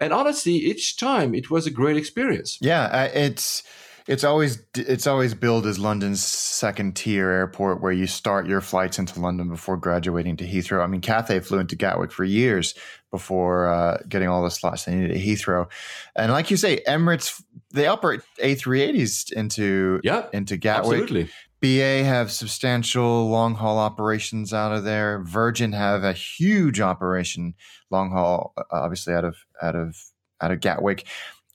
And 0.00 0.12
honestly, 0.12 0.54
each 0.54 0.96
time 0.96 1.34
it 1.34 1.50
was 1.50 1.66
a 1.66 1.70
great 1.70 1.96
experience. 1.96 2.58
Yeah, 2.60 3.04
it's 3.04 3.62
it's 4.06 4.24
always 4.24 4.62
it's 4.76 5.06
always 5.06 5.32
billed 5.32 5.66
as 5.66 5.78
London's 5.78 6.22
second 6.22 6.94
tier 6.94 7.30
airport, 7.30 7.80
where 7.80 7.92
you 7.92 8.06
start 8.06 8.46
your 8.46 8.60
flights 8.60 8.98
into 8.98 9.18
London 9.18 9.48
before 9.48 9.76
graduating 9.76 10.36
to 10.38 10.44
Heathrow. 10.44 10.82
I 10.82 10.86
mean, 10.86 11.00
Cathay 11.00 11.40
flew 11.40 11.58
into 11.58 11.74
Gatwick 11.74 12.12
for 12.12 12.24
years 12.24 12.74
before 13.10 13.68
uh, 13.68 13.98
getting 14.08 14.28
all 14.28 14.42
the 14.42 14.50
slots 14.50 14.84
they 14.84 14.94
needed 14.94 15.16
at 15.16 15.22
Heathrow, 15.22 15.70
and 16.14 16.30
like 16.32 16.50
you 16.50 16.58
say, 16.58 16.82
Emirates 16.86 17.42
they 17.72 17.86
operate 17.86 18.20
A380s 18.42 19.32
into 19.32 20.00
yeah, 20.04 20.26
into 20.32 20.56
Gatwick. 20.56 21.02
Absolutely. 21.02 21.30
BA 21.60 22.04
have 22.04 22.30
substantial 22.30 23.30
long 23.30 23.54
haul 23.54 23.78
operations 23.78 24.52
out 24.52 24.72
of 24.72 24.84
there. 24.84 25.22
Virgin 25.24 25.72
have 25.72 26.04
a 26.04 26.12
huge 26.12 26.78
operation 26.78 27.54
long 27.90 28.10
haul, 28.10 28.52
obviously 28.70 29.14
out 29.14 29.24
of 29.24 29.36
out 29.62 29.74
of 29.74 29.96
out 30.42 30.52
of 30.52 30.60
Gatwick. 30.60 31.06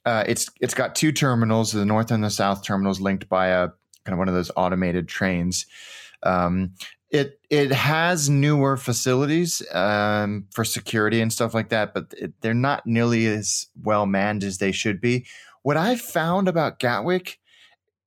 Uh, 0.10 0.24
it's 0.26 0.49
it's 0.60 0.74
got 0.74 0.95
two 0.95 1.12
terminals, 1.12 1.72
the 1.72 1.86
north 1.86 2.10
and 2.10 2.24
the 2.24 2.32
south 2.32 2.64
terminals, 2.64 2.99
linked 2.99 3.30
by 3.30 3.49
a 3.49 3.68
kind 4.05 4.14
of 4.14 4.18
one 4.18 4.28
of 4.28 4.34
those 4.34 4.49
automated 4.55 5.07
trains. 5.07 5.68
Um, 6.24 6.74
it 7.12 7.39
it 7.51 7.72
has 7.72 8.28
newer 8.28 8.76
facilities 8.76 9.62
um, 9.72 10.47
for 10.49 10.66
security 10.66 11.22
and 11.22 11.32
stuff 11.32 11.53
like 11.53 11.70
that, 11.70 11.93
but 11.93 12.12
it, 12.18 12.34
they're 12.41 12.55
not 12.55 12.88
nearly 12.88 13.28
as 13.28 13.68
well 13.84 14.07
manned 14.07 14.43
as 14.43 14.57
they 14.57 14.72
should 14.72 14.99
be. 14.99 15.28
What 15.62 15.78
I 15.78 15.95
found 15.95 16.47
about 16.47 16.80
Gatwick 16.80 17.38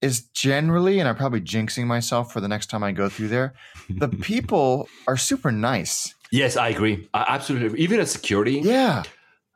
is 0.00 0.22
generally, 0.34 0.98
and 0.98 1.08
I'm 1.08 1.14
probably 1.14 1.40
jinxing 1.40 1.86
myself 1.86 2.32
for 2.32 2.40
the 2.40 2.48
next 2.48 2.66
time 2.66 2.82
I 2.82 2.90
go 2.90 3.08
through 3.08 3.28
there, 3.28 3.54
the 3.88 4.08
people 4.22 4.88
are 5.06 5.16
super 5.16 5.52
nice. 5.52 6.16
Yes, 6.32 6.56
I 6.56 6.70
agree. 6.70 7.08
I, 7.14 7.26
absolutely. 7.28 7.78
Even 7.78 8.00
at 8.00 8.08
security. 8.08 8.60
Yeah. 8.64 9.04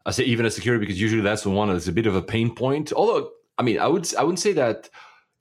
I 0.07 0.13
say 0.13 0.25
even 0.25 0.47
a 0.47 0.51
security 0.51 0.81
because 0.81 1.01
usually 1.01 1.21
that's 1.21 1.43
the 1.43 1.51
one 1.51 1.69
that's 1.69 1.89
a 1.89 1.93
bit 1.93 2.07
of 2.07 2.15
a 2.15 2.23
pain 2.23 2.55
point. 2.55 2.93
Although, 2.93 3.31
I 3.59 3.63
mean, 3.63 3.79
I 3.79 3.89
would 3.89 4.15
I 4.15 4.23
wouldn't 4.23 4.39
say 4.39 4.53
that 4.53 4.89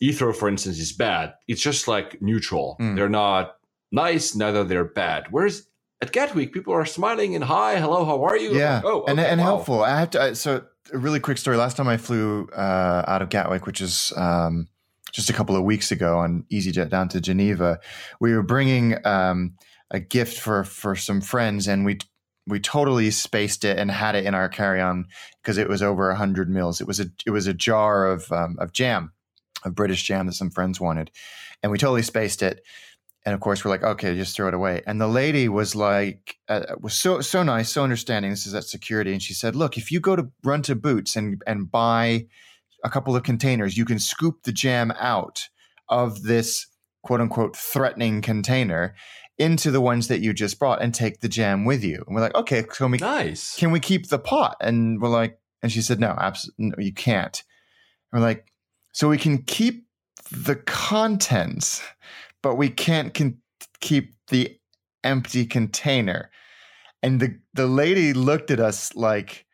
Heathrow, 0.02 0.36
for 0.36 0.50
instance, 0.50 0.80
is 0.80 0.92
bad. 0.92 1.36
It's 1.48 1.62
just 1.62 1.88
like 1.88 2.22
neutral. 2.22 2.76
Mm. 2.82 2.96
They're 2.96 3.08
not 3.08 3.58
nice, 3.92 4.36
neither 4.36 4.64
they're 4.64 4.84
bad. 4.84 5.28
Whereas 5.30 5.68
at 6.02 6.12
Gatwick, 6.12 6.52
people 6.52 6.74
are 6.74 6.86
smiling 6.86 7.36
and 7.36 7.44
hi, 7.44 7.80
hello, 7.80 8.04
how 8.06 8.24
are 8.24 8.38
you? 8.38 8.54
Yeah, 8.54 8.78
like, 8.78 8.86
oh, 8.86 9.02
okay, 9.02 9.12
and, 9.12 9.20
and 9.20 9.40
wow. 9.40 9.46
helpful. 9.46 9.84
I 9.84 10.00
have 10.00 10.10
to. 10.12 10.36
So 10.36 10.64
a 10.92 10.98
really 10.98 11.20
quick 11.20 11.38
story. 11.38 11.58
Last 11.58 11.78
time 11.78 11.88
I 11.88 11.98
flew 11.98 12.48
uh, 12.56 13.04
out 13.08 13.22
of 13.22 13.30
Gatwick, 13.30 13.68
which 13.68 13.82
is 13.82 14.12
um, 14.18 14.68
just 15.12 15.30
a 15.30 15.34
couple 15.34 15.56
of 15.56 15.64
weeks 15.64 15.92
ago 15.92 16.18
on 16.18 16.44
EasyJet 16.52 16.90
down 16.90 17.08
to 17.10 17.22
Geneva, 17.22 17.80
we 18.20 18.34
were 18.34 18.44
bringing 18.44 18.96
um, 19.06 19.56
a 19.92 20.00
gift 20.00 20.40
for 20.40 20.64
for 20.64 20.96
some 20.96 21.22
friends, 21.22 21.68
and 21.68 21.86
we 21.86 22.00
we 22.48 22.60
totally 22.60 23.10
spaced 23.12 23.66
it 23.66 23.78
and 23.80 23.90
had 23.90 24.16
it 24.16 24.26
in 24.26 24.36
our 24.36 24.50
carry-on 24.50 25.08
because 25.42 25.58
it 25.58 25.68
was 25.68 25.82
over 25.82 26.10
100 26.10 26.50
mils. 26.50 26.80
It 26.80 26.88
was 26.88 27.00
a 27.00 27.08
it 27.26 27.32
was 27.32 27.48
a 27.48 27.54
jar 27.54 28.08
of 28.08 28.32
um, 28.32 28.58
of 28.60 28.72
jam 28.72 29.12
of 29.64 29.74
british 29.74 30.04
jam 30.04 30.28
that 30.28 30.34
some 30.34 30.52
friends 30.52 30.80
wanted 30.80 31.10
and 31.64 31.72
we 31.72 31.78
totally 31.78 32.04
spaced 32.04 32.44
it. 32.44 32.62
And 33.26 33.34
of 33.34 33.40
course 33.40 33.66
we're 33.66 33.72
like 33.72 33.84
okay 33.84 34.16
just 34.16 34.36
throw 34.36 34.48
it 34.48 34.54
away. 34.54 34.84
And 34.86 35.02
the 35.02 35.08
lady 35.08 35.50
was 35.50 35.76
like 35.76 36.38
uh, 36.48 36.76
was 36.80 36.94
so 36.94 37.22
so 37.22 37.42
nice 37.42 37.72
so 37.72 37.84
understanding. 37.84 38.32
This 38.32 38.46
is 38.46 38.54
at 38.54 38.66
security. 38.66 39.12
And 39.12 39.22
she 39.22 39.34
said 39.34 39.56
look 39.56 39.78
if 39.78 39.92
you 39.92 40.00
go 40.00 40.16
to 40.16 40.30
run 40.44 40.62
to 40.64 40.76
boots 40.76 41.16
and 41.16 41.42
and 41.48 41.72
buy 41.72 42.28
a 42.84 42.90
couple 42.90 43.16
of 43.16 43.24
containers 43.24 43.78
you 43.78 43.86
can 43.86 43.98
scoop 43.98 44.44
the 44.44 44.52
jam 44.52 44.94
out 45.00 45.50
of 45.90 46.22
this 46.24 46.68
quote 47.02 47.22
unquote 47.22 47.56
threatening 47.56 48.22
container 48.22 48.94
into 49.38 49.72
the 49.72 49.82
ones 49.82 50.08
that 50.08 50.22
you 50.22 50.34
just 50.34 50.60
brought 50.60 50.82
and 50.82 50.94
take 50.94 51.20
the 51.20 51.28
jam 51.28 51.66
with 51.66 51.84
you. 51.84 52.04
And 52.06 52.16
we're 52.16 52.22
like, 52.22 52.36
okay, 52.36 52.64
can 52.64 52.92
we 52.92 52.98
nice? 52.98 53.56
Can 53.58 53.72
we 53.72 53.80
keep 53.80 54.10
the 54.10 54.20
pot? 54.20 54.58
And 54.62 55.02
we're 55.02 55.10
like, 55.10 55.40
and 55.62 55.72
she 55.72 55.82
said, 55.82 56.00
no, 56.00 56.16
absolutely, 56.18 56.66
no, 56.68 56.76
you 56.78 56.94
can't. 56.94 57.44
And 58.12 58.22
we're 58.22 58.28
like, 58.28 58.52
so 58.94 59.10
we 59.10 59.18
can 59.18 59.40
keep 59.40 59.88
the 60.32 60.56
contents, 60.56 61.84
but 62.42 62.56
we 62.56 62.70
can't 62.70 63.14
con- 63.14 63.40
keep 63.82 64.16
the 64.30 64.58
empty 65.04 65.46
container. 65.46 66.32
And 67.04 67.20
the 67.20 67.40
the 67.54 67.68
lady 67.68 68.14
looked 68.14 68.52
at 68.52 68.60
us 68.60 68.96
like, 68.96 69.46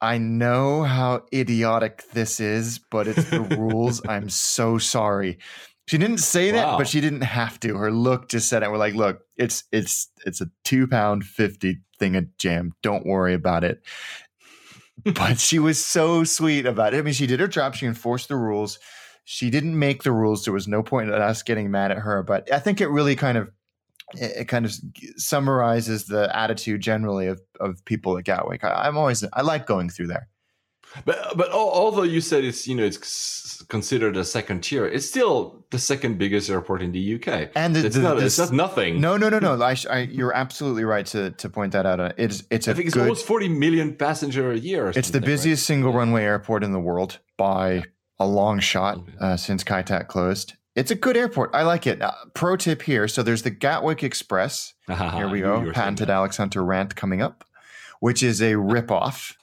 I 0.00 0.18
know 0.18 0.82
how 0.82 1.26
idiotic 1.32 2.10
this 2.12 2.40
is, 2.40 2.78
but 2.78 3.06
it's 3.06 3.30
the 3.30 3.40
rules. 3.58 4.02
I'm 4.06 4.28
so 4.28 4.78
sorry. 4.78 5.38
She 5.88 5.98
didn't 5.98 6.18
say 6.18 6.52
that, 6.52 6.78
but 6.78 6.88
she 6.88 7.00
didn't 7.00 7.22
have 7.22 7.58
to. 7.60 7.76
Her 7.76 7.90
look 7.90 8.28
just 8.28 8.48
said 8.48 8.62
it. 8.62 8.70
We're 8.70 8.76
like, 8.78 8.94
look, 8.94 9.22
it's 9.36 9.64
it's 9.72 10.08
it's 10.24 10.40
a 10.40 10.48
two 10.64 10.86
pound 10.86 11.24
fifty 11.24 11.80
thing 11.98 12.16
of 12.16 12.36
jam. 12.38 12.72
Don't 12.82 13.04
worry 13.04 13.34
about 13.34 13.64
it. 13.64 13.82
but 15.04 15.38
she 15.40 15.58
was 15.58 15.84
so 15.84 16.22
sweet 16.24 16.66
about 16.66 16.94
it. 16.94 16.98
I 16.98 17.02
mean, 17.02 17.14
she 17.14 17.26
did 17.26 17.40
her 17.40 17.48
job. 17.48 17.74
She 17.74 17.86
enforced 17.86 18.28
the 18.28 18.36
rules. 18.36 18.78
She 19.24 19.50
didn't 19.50 19.78
make 19.78 20.02
the 20.02 20.12
rules. 20.12 20.44
There 20.44 20.54
was 20.54 20.68
no 20.68 20.82
point 20.82 21.08
in 21.10 21.14
us 21.20 21.42
getting 21.42 21.70
mad 21.70 21.90
at 21.90 21.98
her. 21.98 22.22
But 22.22 22.52
I 22.52 22.58
think 22.58 22.80
it 22.80 22.88
really 22.88 23.16
kind 23.16 23.38
of 23.38 23.50
it 24.14 24.46
kind 24.48 24.64
of 24.66 24.72
summarizes 25.16 26.06
the 26.06 26.34
attitude 26.36 26.80
generally 26.80 27.26
of 27.26 27.40
of 27.60 27.84
people 27.84 28.16
at 28.18 28.24
Gatwick. 28.24 28.62
I, 28.64 28.86
I'm 28.86 28.96
always 28.96 29.24
I 29.32 29.42
like 29.42 29.66
going 29.66 29.90
through 29.90 30.08
there. 30.08 30.28
But 31.04 31.36
but 31.36 31.50
although 31.50 32.02
you 32.02 32.20
said 32.20 32.44
it's 32.44 32.66
you 32.68 32.74
know 32.74 32.84
it's 32.84 33.62
considered 33.68 34.16
a 34.16 34.24
second 34.24 34.62
tier, 34.62 34.86
it's 34.86 35.06
still 35.06 35.64
the 35.70 35.78
second 35.78 36.18
biggest 36.18 36.50
airport 36.50 36.82
in 36.82 36.92
the 36.92 37.14
UK, 37.14 37.50
and 37.54 37.74
the, 37.74 37.86
it's, 37.86 37.96
the, 37.96 38.02
not, 38.02 38.18
the, 38.18 38.26
it's 38.26 38.38
not 38.38 38.52
nothing. 38.52 39.00
No, 39.00 39.16
no, 39.16 39.28
no, 39.28 39.38
no. 39.38 39.60
I, 39.62 39.76
I, 39.90 39.98
you're 40.00 40.34
absolutely 40.34 40.84
right 40.84 41.06
to 41.06 41.30
to 41.30 41.48
point 41.48 41.72
that 41.72 41.86
out. 41.86 42.14
It's 42.18 42.42
it's 42.50 42.68
I 42.68 42.74
think 42.74 42.86
it's 42.86 42.94
good, 42.94 43.02
almost 43.02 43.26
40 43.26 43.48
million 43.48 43.94
passenger 43.94 44.52
a 44.52 44.58
year. 44.58 44.92
it's 44.94 45.10
the 45.10 45.20
busiest 45.20 45.62
right? 45.62 45.66
single 45.66 45.92
runway 45.92 46.24
airport 46.24 46.62
in 46.64 46.72
the 46.72 46.80
world 46.80 47.18
by 47.36 47.84
a 48.18 48.26
long 48.26 48.60
shot 48.60 49.00
uh, 49.20 49.36
since 49.36 49.64
Kai 49.64 49.82
Tak 49.82 50.08
closed. 50.08 50.54
It's 50.74 50.90
a 50.90 50.94
good 50.94 51.16
airport. 51.16 51.50
I 51.54 51.62
like 51.62 51.86
it. 51.86 52.00
Uh, 52.00 52.12
pro 52.34 52.56
tip 52.56 52.82
here: 52.82 53.08
so 53.08 53.22
there's 53.22 53.42
the 53.42 53.50
Gatwick 53.50 54.02
Express. 54.02 54.74
here 54.88 55.28
we 55.28 55.40
go. 55.40 55.70
Patented 55.72 56.10
Alex 56.10 56.36
Hunter 56.36 56.64
rant 56.64 56.96
coming 56.96 57.22
up, 57.22 57.44
which 58.00 58.22
is 58.22 58.40
a 58.40 58.54
ripoff 58.54 59.34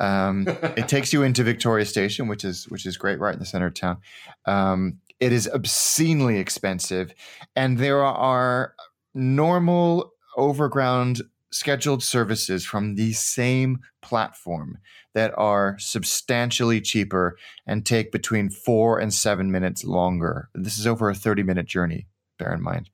um, 0.00 0.46
it 0.76 0.88
takes 0.88 1.12
you 1.12 1.22
into 1.22 1.42
Victoria 1.42 1.84
Station, 1.84 2.28
which 2.28 2.44
is 2.44 2.68
which 2.68 2.86
is 2.86 2.96
great, 2.96 3.18
right 3.18 3.34
in 3.34 3.40
the 3.40 3.46
center 3.46 3.66
of 3.66 3.74
town. 3.74 3.98
Um, 4.46 4.98
it 5.20 5.32
is 5.32 5.48
obscenely 5.52 6.38
expensive, 6.38 7.12
and 7.56 7.78
there 7.78 8.04
are 8.04 8.74
normal 9.14 10.12
overground 10.36 11.22
scheduled 11.50 12.02
services 12.02 12.64
from 12.64 12.94
the 12.94 13.12
same 13.12 13.78
platform 14.02 14.78
that 15.14 15.32
are 15.36 15.76
substantially 15.78 16.80
cheaper 16.80 17.36
and 17.66 17.84
take 17.84 18.12
between 18.12 18.50
four 18.50 18.98
and 18.98 19.12
seven 19.12 19.50
minutes 19.50 19.82
longer. 19.84 20.50
This 20.54 20.78
is 20.78 20.86
over 20.86 21.08
a 21.08 21.14
30 21.14 21.42
minute 21.42 21.66
journey, 21.66 22.06
bear 22.38 22.52
in 22.52 22.62
mind. 22.62 22.90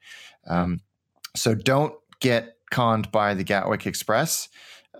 Um, 0.49 0.81
so 1.35 1.55
don't 1.55 1.95
get 2.21 2.57
conned 2.71 3.11
by 3.11 3.35
the 3.35 3.45
Gatwick 3.45 3.87
Express. 3.87 4.49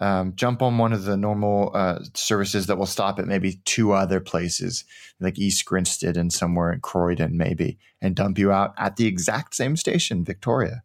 Um, 0.01 0.35
jump 0.35 0.61
on 0.61 0.79
one 0.79 0.93
of 0.93 1.05
the 1.05 1.17
normal 1.17 1.71
uh, 1.75 2.01
services 2.15 2.67
that 2.67 2.77
will 2.77 2.87
stop 2.87 3.19
at 3.19 3.27
maybe 3.27 3.61
two 3.65 3.93
other 3.93 4.21
places, 4.21 4.85
like 5.21 5.39
East 5.39 5.65
Grinstead 5.65 6.17
and 6.17 6.33
somewhere 6.33 6.73
in 6.73 6.81
Croydon, 6.81 7.37
maybe, 7.37 7.79
and 8.01 8.17
dump 8.17 8.39
you 8.39 8.51
out 8.51 8.75
at 8.77 8.97
the 8.97 9.07
exact 9.07 9.55
same 9.55 9.77
station, 9.77 10.25
Victoria. 10.25 10.83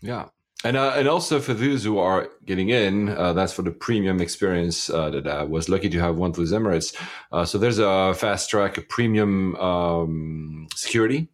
Yeah. 0.00 0.26
And, 0.64 0.76
uh, 0.76 0.94
and 0.94 1.08
also 1.08 1.40
for 1.40 1.54
those 1.54 1.82
who 1.82 1.98
are 1.98 2.28
getting 2.46 2.68
in, 2.68 3.08
uh, 3.08 3.32
that's 3.32 3.52
for 3.52 3.62
the 3.62 3.72
premium 3.72 4.20
experience 4.20 4.88
uh, 4.88 5.10
that 5.10 5.26
I 5.26 5.42
was 5.42 5.68
lucky 5.68 5.88
to 5.88 5.98
have 5.98 6.16
one 6.16 6.30
those 6.32 6.52
Emirates. 6.52 6.94
Uh, 7.32 7.44
so 7.44 7.58
there's 7.58 7.80
a 7.80 8.14
fast 8.14 8.48
track, 8.48 8.78
a 8.78 8.82
premium 8.82 9.56
um, 9.56 10.68
security 10.76 11.28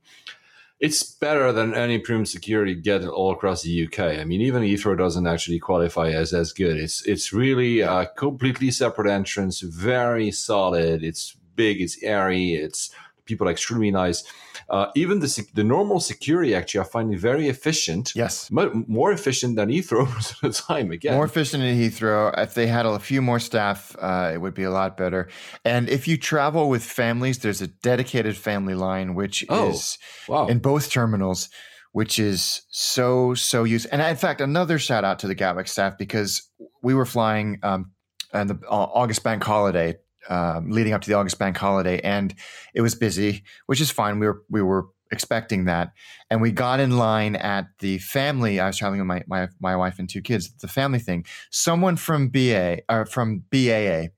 it's 0.81 1.03
better 1.03 1.51
than 1.53 1.75
any 1.75 1.99
premium 1.99 2.25
security 2.25 2.75
get 2.75 3.05
all 3.05 3.33
across 3.33 3.63
the 3.63 3.87
UK. 3.87 3.99
I 3.99 4.25
mean, 4.25 4.41
even 4.41 4.63
Heathrow 4.63 4.97
doesn't 4.97 5.27
actually 5.27 5.59
qualify 5.59 6.11
as 6.11 6.33
as 6.33 6.53
good. 6.53 6.77
It's 6.77 7.05
it's 7.05 7.33
really 7.33 7.81
a 7.81 8.07
completely 8.17 8.71
separate 8.71 9.11
entrance, 9.11 9.61
very 9.61 10.31
solid. 10.31 11.03
It's 11.03 11.37
big, 11.57 11.81
it's 11.81 12.03
airy, 12.03 12.55
it's 12.55 12.91
people 13.25 13.49
are 13.49 13.53
extremely 13.53 13.91
nice. 13.91 14.23
Uh, 14.71 14.91
even 14.95 15.21
the 15.21 15.47
the 15.55 15.65
normal 15.65 15.99
security 15.99 16.55
actually, 16.55 16.81
I 16.81 16.85
find 16.85 17.13
it 17.13 17.19
very 17.19 17.49
efficient. 17.49 18.13
Yes, 18.15 18.51
more 18.51 19.13
efficient 19.13 19.57
than 19.57 19.71
Heathrow 19.71 20.05
most 20.15 20.33
of 20.33 20.41
the 20.41 20.51
time. 20.51 20.91
Again, 20.91 21.15
more 21.15 21.25
efficient 21.25 21.63
than 21.63 21.75
Heathrow. 21.75 22.35
If 22.37 22.53
they 22.53 22.67
had 22.67 22.85
a 22.85 22.99
few 22.99 23.23
more 23.23 23.39
staff, 23.39 23.97
uh, 23.99 24.31
it 24.35 24.39
would 24.39 24.53
be 24.53 24.65
a 24.65 24.71
lot 24.71 24.99
better. 24.99 25.29
And 25.65 25.89
if 25.89 26.07
you 26.07 26.19
travel 26.19 26.69
with 26.69 26.85
families, 26.85 27.39
there's 27.39 27.63
a 27.63 27.69
dedicated 27.69 28.37
family 28.37 28.75
line, 28.75 29.15
which 29.15 29.45
oh, 29.49 29.71
is 29.71 29.99
wow. 30.29 30.47
in 30.47 30.59
both 30.59 30.91
terminals. 30.91 31.49
Which 31.93 32.19
is 32.19 32.63
so 32.69 33.33
so 33.33 33.65
useful, 33.65 33.91
and 33.93 34.03
in 34.03 34.17
fact, 34.17 34.43
another 34.43 34.79
shout 34.79 35.05
out 35.05 35.19
to 35.21 35.27
the 35.27 35.35
Gatwick 35.35 35.67
staff 35.67 35.97
because 35.97 36.43
we 36.83 36.93
were 36.93 37.07
flying 37.07 37.59
um, 37.63 37.93
on 38.35 38.47
the 38.47 38.61
uh, 38.71 38.75
August 38.75 39.25
Bank 39.25 39.43
holiday 39.43 39.97
um, 40.29 40.71
leading 40.71 40.93
up 40.93 41.03
to 41.03 41.09
the 41.09 41.17
August 41.17 41.39
Bank 41.39 41.57
holiday, 41.57 42.01
and 42.01 42.35
it 42.75 42.81
was 42.81 42.95
busy, 42.95 43.45
which 43.67 43.81
is 43.81 43.91
fine. 43.91 44.19
We 44.19 44.27
were 44.27 44.43
we 44.49 44.63
were 44.63 44.87
expecting 45.11 45.65
that, 45.65 45.93
and 46.31 46.41
we 46.41 46.53
got 46.53 46.81
in 46.81 46.97
line 46.99 47.37
at 47.37 47.67
the 47.79 47.99
family. 47.99 48.61
I 48.61 48.67
was 48.67 48.77
traveling 48.77 49.01
with 49.01 49.07
my 49.07 49.23
my, 49.27 49.49
my 49.61 49.77
wife 49.77 49.99
and 49.99 50.09
two 50.09 50.23
kids. 50.23 50.51
The 50.61 50.69
family 50.69 50.99
thing. 50.99 51.25
Someone 51.51 51.97
from 51.97 52.29
BA 52.29 52.81
or 52.89 53.07
from 53.07 53.45
BAA, 53.51 54.09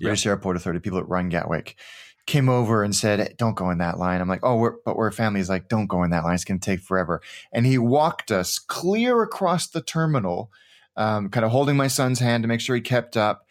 British 0.00 0.26
Airport 0.26 0.56
Authority, 0.56 0.80
people 0.80 0.98
that 0.98 1.06
run 1.06 1.28
Gatwick, 1.28 1.76
came 2.26 2.48
over 2.48 2.82
and 2.82 2.94
said, 2.94 3.34
"Don't 3.38 3.56
go 3.56 3.70
in 3.70 3.78
that 3.78 3.98
line." 3.98 4.20
I'm 4.20 4.28
like, 4.28 4.44
"Oh, 4.44 4.56
we're, 4.56 4.74
but 4.84 4.96
we're 4.96 5.08
a 5.08 5.12
family." 5.12 5.40
He's 5.40 5.48
like, 5.48 5.68
"Don't 5.68 5.86
go 5.86 6.02
in 6.02 6.10
that 6.10 6.24
line. 6.24 6.34
It's 6.34 6.44
going 6.44 6.60
to 6.60 6.64
take 6.64 6.80
forever." 6.80 7.22
And 7.52 7.66
he 7.66 7.78
walked 7.78 8.30
us 8.30 8.58
clear 8.58 9.22
across 9.22 9.68
the 9.68 9.80
terminal, 9.80 10.50
um, 10.96 11.28
kind 11.30 11.44
of 11.44 11.52
holding 11.52 11.76
my 11.76 11.88
son's 11.88 12.18
hand 12.18 12.42
to 12.42 12.48
make 12.48 12.60
sure 12.60 12.76
he 12.76 12.82
kept 12.82 13.16
up 13.16 13.45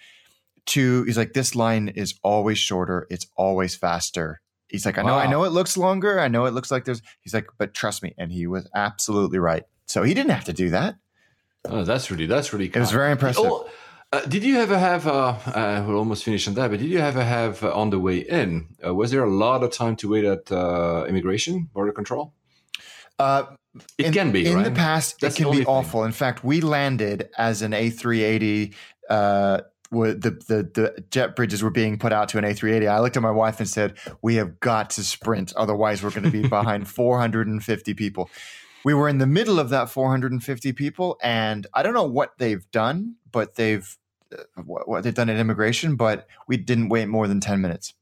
to 0.65 1.03
he's 1.03 1.17
like 1.17 1.33
this 1.33 1.55
line 1.55 1.89
is 1.89 2.15
always 2.23 2.57
shorter 2.57 3.07
it's 3.09 3.27
always 3.35 3.75
faster 3.75 4.41
he's 4.67 4.85
like 4.85 4.97
i 4.97 5.01
know 5.01 5.13
wow. 5.13 5.19
i 5.19 5.27
know 5.27 5.43
it 5.43 5.51
looks 5.51 5.77
longer 5.77 6.19
i 6.19 6.27
know 6.27 6.45
it 6.45 6.53
looks 6.53 6.71
like 6.71 6.85
there's 6.85 7.01
he's 7.21 7.33
like 7.33 7.47
but 7.57 7.73
trust 7.73 8.03
me 8.03 8.13
and 8.17 8.31
he 8.31 8.47
was 8.47 8.67
absolutely 8.73 9.39
right 9.39 9.63
so 9.85 10.03
he 10.03 10.13
didn't 10.13 10.31
have 10.31 10.45
to 10.45 10.53
do 10.53 10.69
that 10.69 10.95
oh 11.69 11.83
that's 11.83 12.09
really 12.09 12.25
that's 12.25 12.51
really 12.53 12.67
cool. 12.67 12.79
it 12.79 12.81
was 12.81 12.91
very 12.91 13.11
impressive 13.11 13.45
oh, 13.45 13.69
uh, 14.11 14.21
did 14.25 14.43
you 14.43 14.59
ever 14.59 14.77
have 14.77 15.07
uh, 15.07 15.35
uh, 15.47 15.83
we'll 15.87 15.97
almost 15.97 16.23
finish 16.23 16.47
on 16.47 16.53
that 16.53 16.69
but 16.69 16.79
did 16.79 16.89
you 16.89 16.99
ever 16.99 17.23
have 17.23 17.63
uh, 17.63 17.73
on 17.73 17.89
the 17.89 17.99
way 17.99 18.17
in 18.17 18.67
uh, 18.85 18.93
was 18.93 19.11
there 19.11 19.23
a 19.23 19.29
lot 19.29 19.63
of 19.63 19.71
time 19.71 19.95
to 19.95 20.09
wait 20.09 20.25
at 20.25 20.51
uh, 20.51 21.05
immigration 21.07 21.69
border 21.73 21.91
control 21.91 22.33
it 23.97 24.07
in, 24.07 24.13
can 24.13 24.31
be 24.31 24.45
right 24.45 24.51
in 24.51 24.57
right? 24.57 24.63
the 24.63 24.71
past 24.71 25.19
That's 25.19 25.35
it 25.35 25.43
can 25.43 25.51
be 25.51 25.57
thing. 25.59 25.67
awful 25.67 26.03
in 26.05 26.11
fact 26.11 26.43
we 26.43 26.61
landed 26.61 27.29
as 27.37 27.61
an 27.61 27.71
a380 27.71 28.73
were 29.91 30.13
the, 30.13 30.31
the 30.31 30.69
the 30.73 31.03
jet 31.11 31.35
bridges 31.35 31.63
were 31.63 31.69
being 31.69 31.97
put 31.97 32.13
out 32.13 32.29
to 32.29 32.37
an 32.37 32.43
A380, 32.43 32.87
I 32.87 32.99
looked 32.99 33.17
at 33.17 33.23
my 33.23 33.31
wife 33.31 33.59
and 33.59 33.67
said, 33.67 33.97
"We 34.21 34.35
have 34.35 34.59
got 34.59 34.91
to 34.91 35.03
sprint, 35.03 35.53
otherwise 35.55 36.03
we're 36.03 36.11
going 36.11 36.23
to 36.23 36.31
be 36.31 36.47
behind 36.47 36.87
450 36.87 37.93
people." 37.93 38.29
We 38.83 38.93
were 38.93 39.09
in 39.09 39.17
the 39.17 39.27
middle 39.27 39.59
of 39.59 39.69
that 39.69 39.89
450 39.89 40.73
people, 40.73 41.17
and 41.23 41.65
I 41.73 41.81
don't 41.81 41.95
know 41.95 42.03
what 42.03 42.37
they've 42.37 42.69
done, 42.71 43.15
but 43.31 43.55
they've 43.55 43.97
uh, 44.31 44.61
what 44.63 45.03
they've 45.03 45.13
done 45.13 45.29
at 45.29 45.37
immigration, 45.37 45.95
but 45.95 46.27
we 46.47 46.57
didn't 46.57 46.89
wait 46.89 47.07
more 47.07 47.27
than 47.27 47.39
10 47.39 47.61
minutes. 47.61 47.93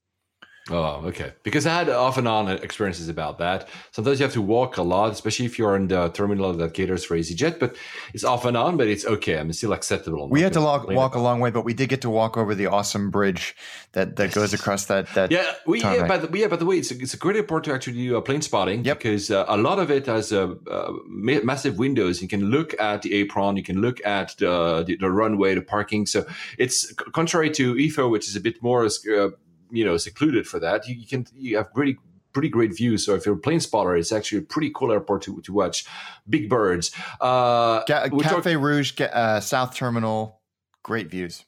Oh, 0.69 1.03
okay. 1.07 1.33
Because 1.43 1.67
I 1.67 1.73
had 1.73 1.89
off 1.89 2.17
and 2.17 2.25
on 2.25 2.47
experiences 2.47 3.09
about 3.09 3.37
that. 3.39 3.67
Sometimes 3.91 4.19
you 4.19 4.23
have 4.23 4.31
to 4.33 4.41
walk 4.41 4.77
a 4.77 4.81
lot, 4.81 5.11
especially 5.11 5.45
if 5.45 5.59
you're 5.59 5.75
in 5.75 5.89
the 5.89 6.07
terminal 6.09 6.53
that 6.53 6.73
caters 6.73 7.03
for 7.03 7.17
EasyJet. 7.17 7.59
But 7.59 7.75
it's 8.13 8.23
off 8.23 8.45
and 8.45 8.55
on, 8.55 8.77
but 8.77 8.87
it's 8.87 9.05
okay. 9.05 9.37
I'm 9.37 9.51
still 9.51 9.73
acceptable. 9.73 10.29
We 10.29 10.41
had 10.41 10.53
to 10.53 10.61
walk, 10.61 10.87
walk 10.87 11.15
a 11.15 11.19
long 11.19 11.41
way, 11.41 11.51
but 11.51 11.65
we 11.65 11.73
did 11.73 11.89
get 11.89 12.01
to 12.03 12.09
walk 12.09 12.37
over 12.37 12.55
the 12.55 12.67
awesome 12.67 13.11
bridge 13.11 13.57
that, 13.91 14.15
that 14.15 14.33
goes 14.33 14.53
across 14.53 14.85
that. 14.85 15.13
that 15.15 15.31
yeah, 15.31 15.51
we, 15.67 15.81
yeah, 15.81 16.07
by 16.07 16.17
the, 16.17 16.37
yeah, 16.37 16.47
by 16.47 16.55
the 16.55 16.65
way, 16.65 16.77
it's 16.77 16.91
a, 16.91 16.97
it's 16.97 17.13
a 17.13 17.17
great 17.17 17.35
airport 17.35 17.65
to 17.65 17.73
actually 17.73 17.93
do 17.93 18.15
a 18.15 18.21
plane 18.21 18.41
spotting 18.41 18.85
yep. 18.85 18.99
because 18.99 19.31
uh, 19.31 19.43
a 19.49 19.57
lot 19.57 19.79
of 19.79 19.91
it 19.91 20.05
has 20.05 20.31
uh, 20.31 20.55
uh, 20.71 20.93
massive 21.07 21.77
windows. 21.77 22.21
You 22.21 22.29
can 22.29 22.45
look 22.45 22.73
at 22.79 23.01
the 23.01 23.13
apron, 23.15 23.57
you 23.57 23.63
can 23.63 23.81
look 23.81 24.03
at 24.05 24.35
the, 24.37 24.85
the, 24.87 24.95
the 24.95 25.11
runway, 25.11 25.55
the 25.55 25.61
parking. 25.61 26.05
So 26.05 26.25
it's 26.57 26.93
contrary 27.11 27.51
to 27.51 27.73
Heathrow, 27.73 28.09
which 28.09 28.29
is 28.29 28.37
a 28.37 28.39
bit 28.39 28.63
more 28.63 28.85
uh, 28.85 29.29
you 29.73 29.83
know 29.83 29.97
secluded 29.97 30.47
for 30.47 30.59
that. 30.59 30.87
You, 30.87 30.95
you 30.95 31.07
can 31.07 31.25
you 31.33 31.57
have 31.57 31.73
pretty 31.73 31.97
pretty 32.33 32.49
great 32.49 32.75
views. 32.75 33.05
So 33.05 33.13
if 33.15 33.25
you're 33.25 33.35
a 33.35 33.39
plane 33.39 33.59
spotter, 33.59 33.95
it's 33.95 34.11
actually 34.11 34.39
a 34.39 34.41
pretty 34.41 34.71
cool 34.73 34.91
airport 34.91 35.21
to, 35.23 35.39
to 35.41 35.53
watch. 35.53 35.85
Big 36.27 36.49
birds. 36.49 36.91
Uh, 37.21 37.83
Ga- 37.85 38.09
Cafe 38.09 38.53
talk- 38.53 38.61
Rouge, 38.61 38.99
uh, 38.99 39.39
South 39.39 39.75
Terminal, 39.75 40.41
great 40.81 41.09
views. 41.09 41.45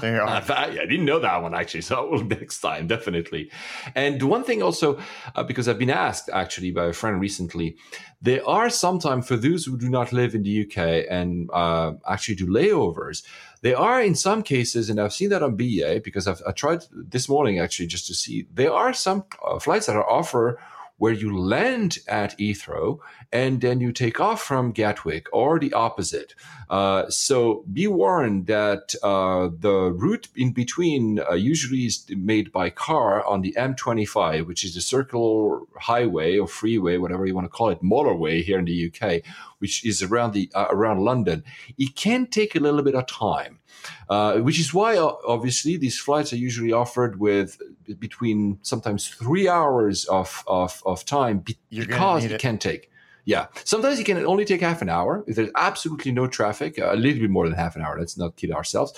They 0.00 0.16
are. 0.18 0.28
I 0.28 0.70
didn't 0.70 1.04
know 1.04 1.18
that 1.18 1.42
one 1.42 1.54
actually, 1.54 1.80
so 1.80 1.96
I 1.96 2.00
will 2.08 2.24
next 2.38 2.60
time 2.60 2.86
definitely. 2.86 3.50
And 3.94 4.22
one 4.22 4.44
thing 4.44 4.62
also, 4.62 5.00
uh, 5.34 5.42
because 5.42 5.68
I've 5.68 5.78
been 5.78 5.90
asked 5.90 6.30
actually 6.32 6.70
by 6.70 6.86
a 6.86 6.92
friend 6.92 7.20
recently, 7.20 7.76
there 8.22 8.46
are 8.48 8.70
sometimes 8.70 9.26
for 9.26 9.36
those 9.36 9.64
who 9.64 9.76
do 9.76 9.88
not 9.88 10.12
live 10.12 10.34
in 10.34 10.42
the 10.44 10.64
UK 10.66 11.06
and 11.10 11.50
uh, 11.52 11.92
actually 12.08 12.36
do 12.36 12.46
layovers, 12.46 13.24
they 13.62 13.74
are 13.74 14.02
in 14.02 14.14
some 14.14 14.42
cases, 14.42 14.90
and 14.90 15.00
I've 15.00 15.12
seen 15.12 15.30
that 15.30 15.42
on 15.42 15.56
BA 15.56 16.00
because 16.04 16.26
I've 16.26 16.42
I 16.46 16.52
tried 16.52 16.84
this 16.92 17.28
morning 17.28 17.58
actually 17.58 17.86
just 17.86 18.06
to 18.08 18.14
see. 18.14 18.46
There 18.52 18.72
are 18.72 18.92
some 18.92 19.24
uh, 19.44 19.58
flights 19.58 19.86
that 19.86 19.96
are 19.96 20.08
offer 20.08 20.58
where 20.98 21.12
you 21.12 21.38
land 21.38 21.98
at 22.08 22.36
Heathrow 22.38 22.98
and 23.32 23.60
then 23.60 23.80
you 23.80 23.92
take 23.92 24.20
off 24.20 24.42
from 24.42 24.72
Gatwick 24.72 25.26
or 25.32 25.58
the 25.58 25.72
opposite. 25.72 26.34
Uh, 26.70 27.08
so 27.08 27.64
be 27.72 27.86
warned 27.86 28.46
that 28.46 28.94
uh, 29.02 29.50
the 29.58 29.92
route 29.92 30.28
in 30.34 30.52
between 30.52 31.20
uh, 31.20 31.34
usually 31.34 31.86
is 31.86 32.06
made 32.10 32.50
by 32.50 32.70
car 32.70 33.24
on 33.26 33.42
the 33.42 33.54
M25, 33.58 34.46
which 34.46 34.64
is 34.64 34.74
the 34.74 34.80
circular 34.80 35.60
highway 35.78 36.38
or 36.38 36.48
freeway, 36.48 36.96
whatever 36.96 37.26
you 37.26 37.34
want 37.34 37.44
to 37.44 37.48
call 37.48 37.68
it, 37.68 37.82
motorway 37.82 38.42
here 38.42 38.58
in 38.58 38.64
the 38.64 38.90
UK, 38.90 39.22
which 39.58 39.84
is 39.84 40.02
around 40.02 40.32
the 40.32 40.50
uh, 40.54 40.66
around 40.70 41.00
London. 41.00 41.44
It 41.78 41.94
can 41.94 42.26
take 42.26 42.56
a 42.56 42.60
little 42.60 42.82
bit 42.82 42.94
of 42.94 43.06
time. 43.06 43.60
Uh, 44.08 44.38
which 44.38 44.60
is 44.60 44.72
why 44.72 44.96
obviously 44.96 45.76
these 45.76 45.98
flights 45.98 46.32
are 46.32 46.36
usually 46.36 46.72
offered 46.72 47.18
with 47.18 47.58
between 47.98 48.58
sometimes 48.62 49.08
three 49.08 49.48
hours 49.48 50.04
of 50.06 50.44
of, 50.46 50.82
of 50.86 51.04
time 51.04 51.44
because 51.70 52.24
it, 52.24 52.32
it 52.32 52.40
can 52.40 52.58
take 52.58 52.90
yeah. 53.26 53.46
Sometimes 53.64 53.98
you 53.98 54.04
can 54.04 54.24
only 54.24 54.44
take 54.44 54.60
half 54.60 54.80
an 54.82 54.88
hour 54.88 55.24
if 55.26 55.34
there's 55.34 55.50
absolutely 55.56 56.12
no 56.12 56.28
traffic, 56.28 56.78
uh, 56.78 56.92
a 56.92 56.96
little 56.96 57.20
bit 57.20 57.30
more 57.30 57.44
than 57.44 57.58
half 57.58 57.74
an 57.74 57.82
hour. 57.82 57.98
Let's 57.98 58.16
not 58.16 58.36
kid 58.36 58.52
ourselves. 58.52 58.92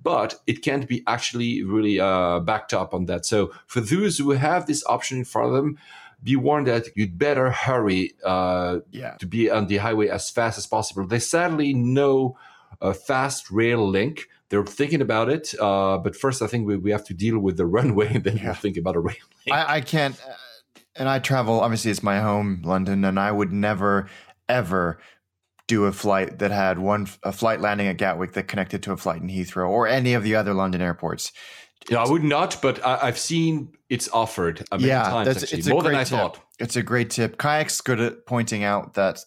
But 0.00 0.36
it 0.46 0.62
can't 0.62 0.88
be 0.88 1.02
actually 1.06 1.64
really 1.64 1.98
uh, 1.98 2.40
backed 2.40 2.72
up 2.72 2.94
on 2.94 3.06
that. 3.06 3.26
So 3.26 3.52
for 3.66 3.80
those 3.80 4.18
who 4.18 4.30
have 4.30 4.66
this 4.66 4.84
option 4.86 5.18
in 5.18 5.24
front 5.24 5.48
of 5.48 5.54
them, 5.54 5.78
be 6.22 6.36
warned 6.36 6.68
that 6.68 6.86
you'd 6.94 7.18
better 7.18 7.50
hurry 7.50 8.12
uh, 8.24 8.78
yeah. 8.92 9.16
to 9.16 9.26
be 9.26 9.50
on 9.50 9.66
the 9.66 9.78
highway 9.78 10.08
as 10.08 10.30
fast 10.30 10.58
as 10.58 10.66
possible. 10.66 11.04
There's 11.04 11.26
sadly 11.26 11.74
no 11.74 12.38
uh, 12.82 12.92
fast 12.92 13.50
rail 13.50 13.88
link. 13.88 14.28
They're 14.50 14.64
thinking 14.66 15.00
about 15.00 15.30
it, 15.30 15.54
uh, 15.58 15.96
but 15.96 16.14
first 16.14 16.42
I 16.42 16.46
think 16.46 16.66
we, 16.66 16.76
we 16.76 16.90
have 16.90 17.06
to 17.06 17.14
deal 17.14 17.38
with 17.38 17.56
the 17.56 17.66
runway, 17.78 18.12
and 18.14 18.24
then 18.24 18.36
yeah. 18.36 18.46
we'll 18.46 18.54
think 18.54 18.76
about 18.76 18.96
a 18.96 19.00
rail 19.00 19.16
link. 19.46 19.56
I, 19.56 19.76
I 19.76 19.80
can't 19.80 20.20
and 20.96 21.08
I 21.08 21.18
travel. 21.18 21.60
Obviously, 21.60 21.90
it's 21.90 22.02
my 22.02 22.20
home, 22.20 22.62
London, 22.64 23.04
and 23.04 23.18
I 23.18 23.32
would 23.32 23.52
never, 23.52 24.08
ever 24.48 24.98
do 25.68 25.84
a 25.84 25.92
flight 25.92 26.38
that 26.40 26.50
had 26.50 26.78
one 26.78 27.06
a 27.22 27.32
flight 27.32 27.60
landing 27.60 27.86
at 27.86 27.96
Gatwick 27.96 28.32
that 28.32 28.48
connected 28.48 28.82
to 28.84 28.92
a 28.92 28.96
flight 28.96 29.22
in 29.22 29.28
Heathrow 29.28 29.68
or 29.68 29.86
any 29.86 30.14
of 30.14 30.22
the 30.22 30.34
other 30.34 30.54
London 30.54 30.82
airports. 30.82 31.32
Yeah, 31.90 32.02
I 32.02 32.08
would 32.08 32.22
not, 32.22 32.60
but 32.62 32.84
I, 32.84 33.06
have 33.06 33.18
seen 33.18 33.72
it's 33.88 34.08
offered 34.10 34.64
a 34.70 34.78
yeah, 34.78 35.02
times. 35.02 35.26
That's, 35.26 35.52
actually, 35.52 35.72
more 35.72 35.82
than 35.82 35.94
I 35.94 36.04
tip. 36.04 36.18
thought. 36.18 36.40
It's 36.60 36.76
a 36.76 36.82
great 36.82 37.10
tip. 37.10 37.38
Kayak's 37.38 37.80
good 37.80 38.00
at 38.00 38.26
pointing 38.26 38.62
out 38.62 38.94
that 38.94 39.18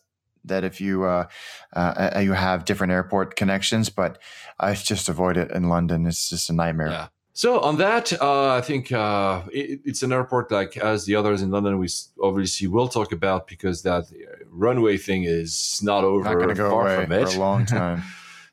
that 0.48 0.64
if 0.64 0.82
you 0.82 1.04
uh, 1.04 1.28
uh, 1.74 2.20
you 2.22 2.34
have 2.34 2.66
different 2.66 2.94
airport 2.94 3.36
connections, 3.36 3.90
but 3.90 4.22
I 4.60 4.74
just 4.74 5.10
avoid 5.10 5.38
it 5.38 5.52
in 5.52 5.70
London. 5.70 6.06
It's 6.06 6.30
just 6.30 6.50
a 6.50 6.54
nightmare. 6.54 6.90
Yeah. 6.90 7.08
So 7.34 7.60
on 7.60 7.76
that, 7.78 8.14
uh, 8.22 8.54
I 8.54 8.62
think 8.62 8.94
uh, 8.94 9.42
it, 9.52 9.82
it's 9.84 10.04
an 10.04 10.14
airport 10.14 10.52
like 10.52 10.78
as 10.78 11.04
the 11.04 11.16
others 11.16 11.42
in 11.42 11.52
London. 11.52 11.78
We 11.80 11.90
obviously 12.24 12.68
will 12.68 12.88
talk 12.88 13.12
about 13.12 13.48
because 13.48 13.84
that 13.84 14.06
runway 14.50 14.96
thing 14.98 15.26
is 15.26 15.82
not 15.84 16.06
over. 16.06 16.24
Not 16.24 16.36
going 16.36 16.50
to 16.50 16.56
go 16.56 16.70
far 16.70 16.88
away 16.88 17.04
from 17.04 17.12
it. 17.12 17.30
for 17.30 17.36
a 17.36 17.40
long 17.40 17.66
time. 17.80 18.04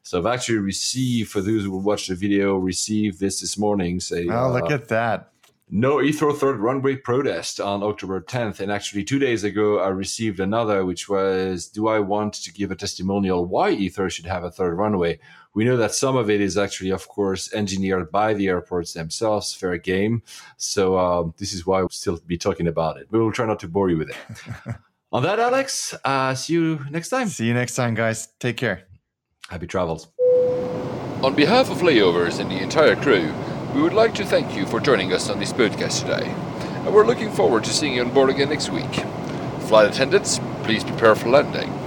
so 0.02 0.18
I've 0.18 0.26
actually 0.26 0.58
received 0.58 1.30
for 1.30 1.40
those 1.40 1.62
who 1.62 1.76
watched 1.78 2.08
the 2.08 2.16
video, 2.16 2.56
received 2.56 3.20
this 3.20 3.40
this 3.40 3.56
morning. 3.56 4.00
Say, 4.00 4.26
oh, 4.28 4.50
look 4.50 4.72
at 4.72 4.88
that! 4.88 5.31
No 5.74 5.96
Heathrow 5.96 6.36
third 6.36 6.60
runway 6.60 6.96
protest 6.96 7.58
on 7.58 7.82
October 7.82 8.20
10th. 8.20 8.60
And 8.60 8.70
actually, 8.70 9.04
two 9.04 9.18
days 9.18 9.42
ago, 9.42 9.78
I 9.78 9.88
received 9.88 10.38
another, 10.38 10.84
which 10.84 11.08
was 11.08 11.66
Do 11.66 11.88
I 11.88 11.98
want 11.98 12.34
to 12.34 12.52
give 12.52 12.70
a 12.70 12.76
testimonial 12.76 13.46
why 13.46 13.74
Heathrow 13.74 14.10
should 14.10 14.26
have 14.26 14.44
a 14.44 14.50
third 14.50 14.74
runway? 14.74 15.18
We 15.54 15.64
know 15.64 15.78
that 15.78 15.94
some 15.94 16.14
of 16.14 16.28
it 16.28 16.42
is 16.42 16.58
actually, 16.58 16.90
of 16.90 17.08
course, 17.08 17.52
engineered 17.54 18.12
by 18.12 18.34
the 18.34 18.48
airports 18.48 18.92
themselves, 18.92 19.54
fair 19.54 19.78
game. 19.78 20.22
So 20.58 20.98
um, 20.98 21.34
this 21.38 21.54
is 21.54 21.66
why 21.66 21.80
we'll 21.80 21.88
still 21.88 22.18
be 22.26 22.36
talking 22.36 22.68
about 22.68 22.98
it. 22.98 23.06
We 23.10 23.18
will 23.18 23.32
try 23.32 23.46
not 23.46 23.58
to 23.60 23.68
bore 23.68 23.88
you 23.88 23.96
with 23.96 24.10
it. 24.10 24.16
on 25.12 25.22
that, 25.22 25.40
Alex, 25.40 25.94
uh, 26.04 26.34
see 26.34 26.52
you 26.52 26.84
next 26.90 27.08
time. 27.08 27.28
See 27.28 27.46
you 27.46 27.54
next 27.54 27.76
time, 27.76 27.94
guys. 27.94 28.28
Take 28.38 28.58
care. 28.58 28.82
Happy 29.48 29.66
travels. 29.66 30.08
On 31.22 31.34
behalf 31.34 31.70
of 31.70 31.78
Layovers 31.78 32.40
and 32.40 32.50
the 32.50 32.58
entire 32.58 32.96
crew, 32.96 33.32
we 33.74 33.80
would 33.80 33.94
like 33.94 34.14
to 34.14 34.24
thank 34.24 34.54
you 34.54 34.66
for 34.66 34.80
joining 34.80 35.12
us 35.12 35.30
on 35.30 35.38
this 35.38 35.52
podcast 35.52 36.00
today, 36.00 36.28
and 36.84 36.94
we're 36.94 37.06
looking 37.06 37.30
forward 37.30 37.64
to 37.64 37.70
seeing 37.70 37.94
you 37.94 38.02
on 38.02 38.10
board 38.12 38.28
again 38.28 38.50
next 38.50 38.68
week. 38.68 38.94
Flight 39.62 39.90
attendants, 39.90 40.40
please 40.62 40.84
prepare 40.84 41.14
for 41.14 41.30
landing. 41.30 41.81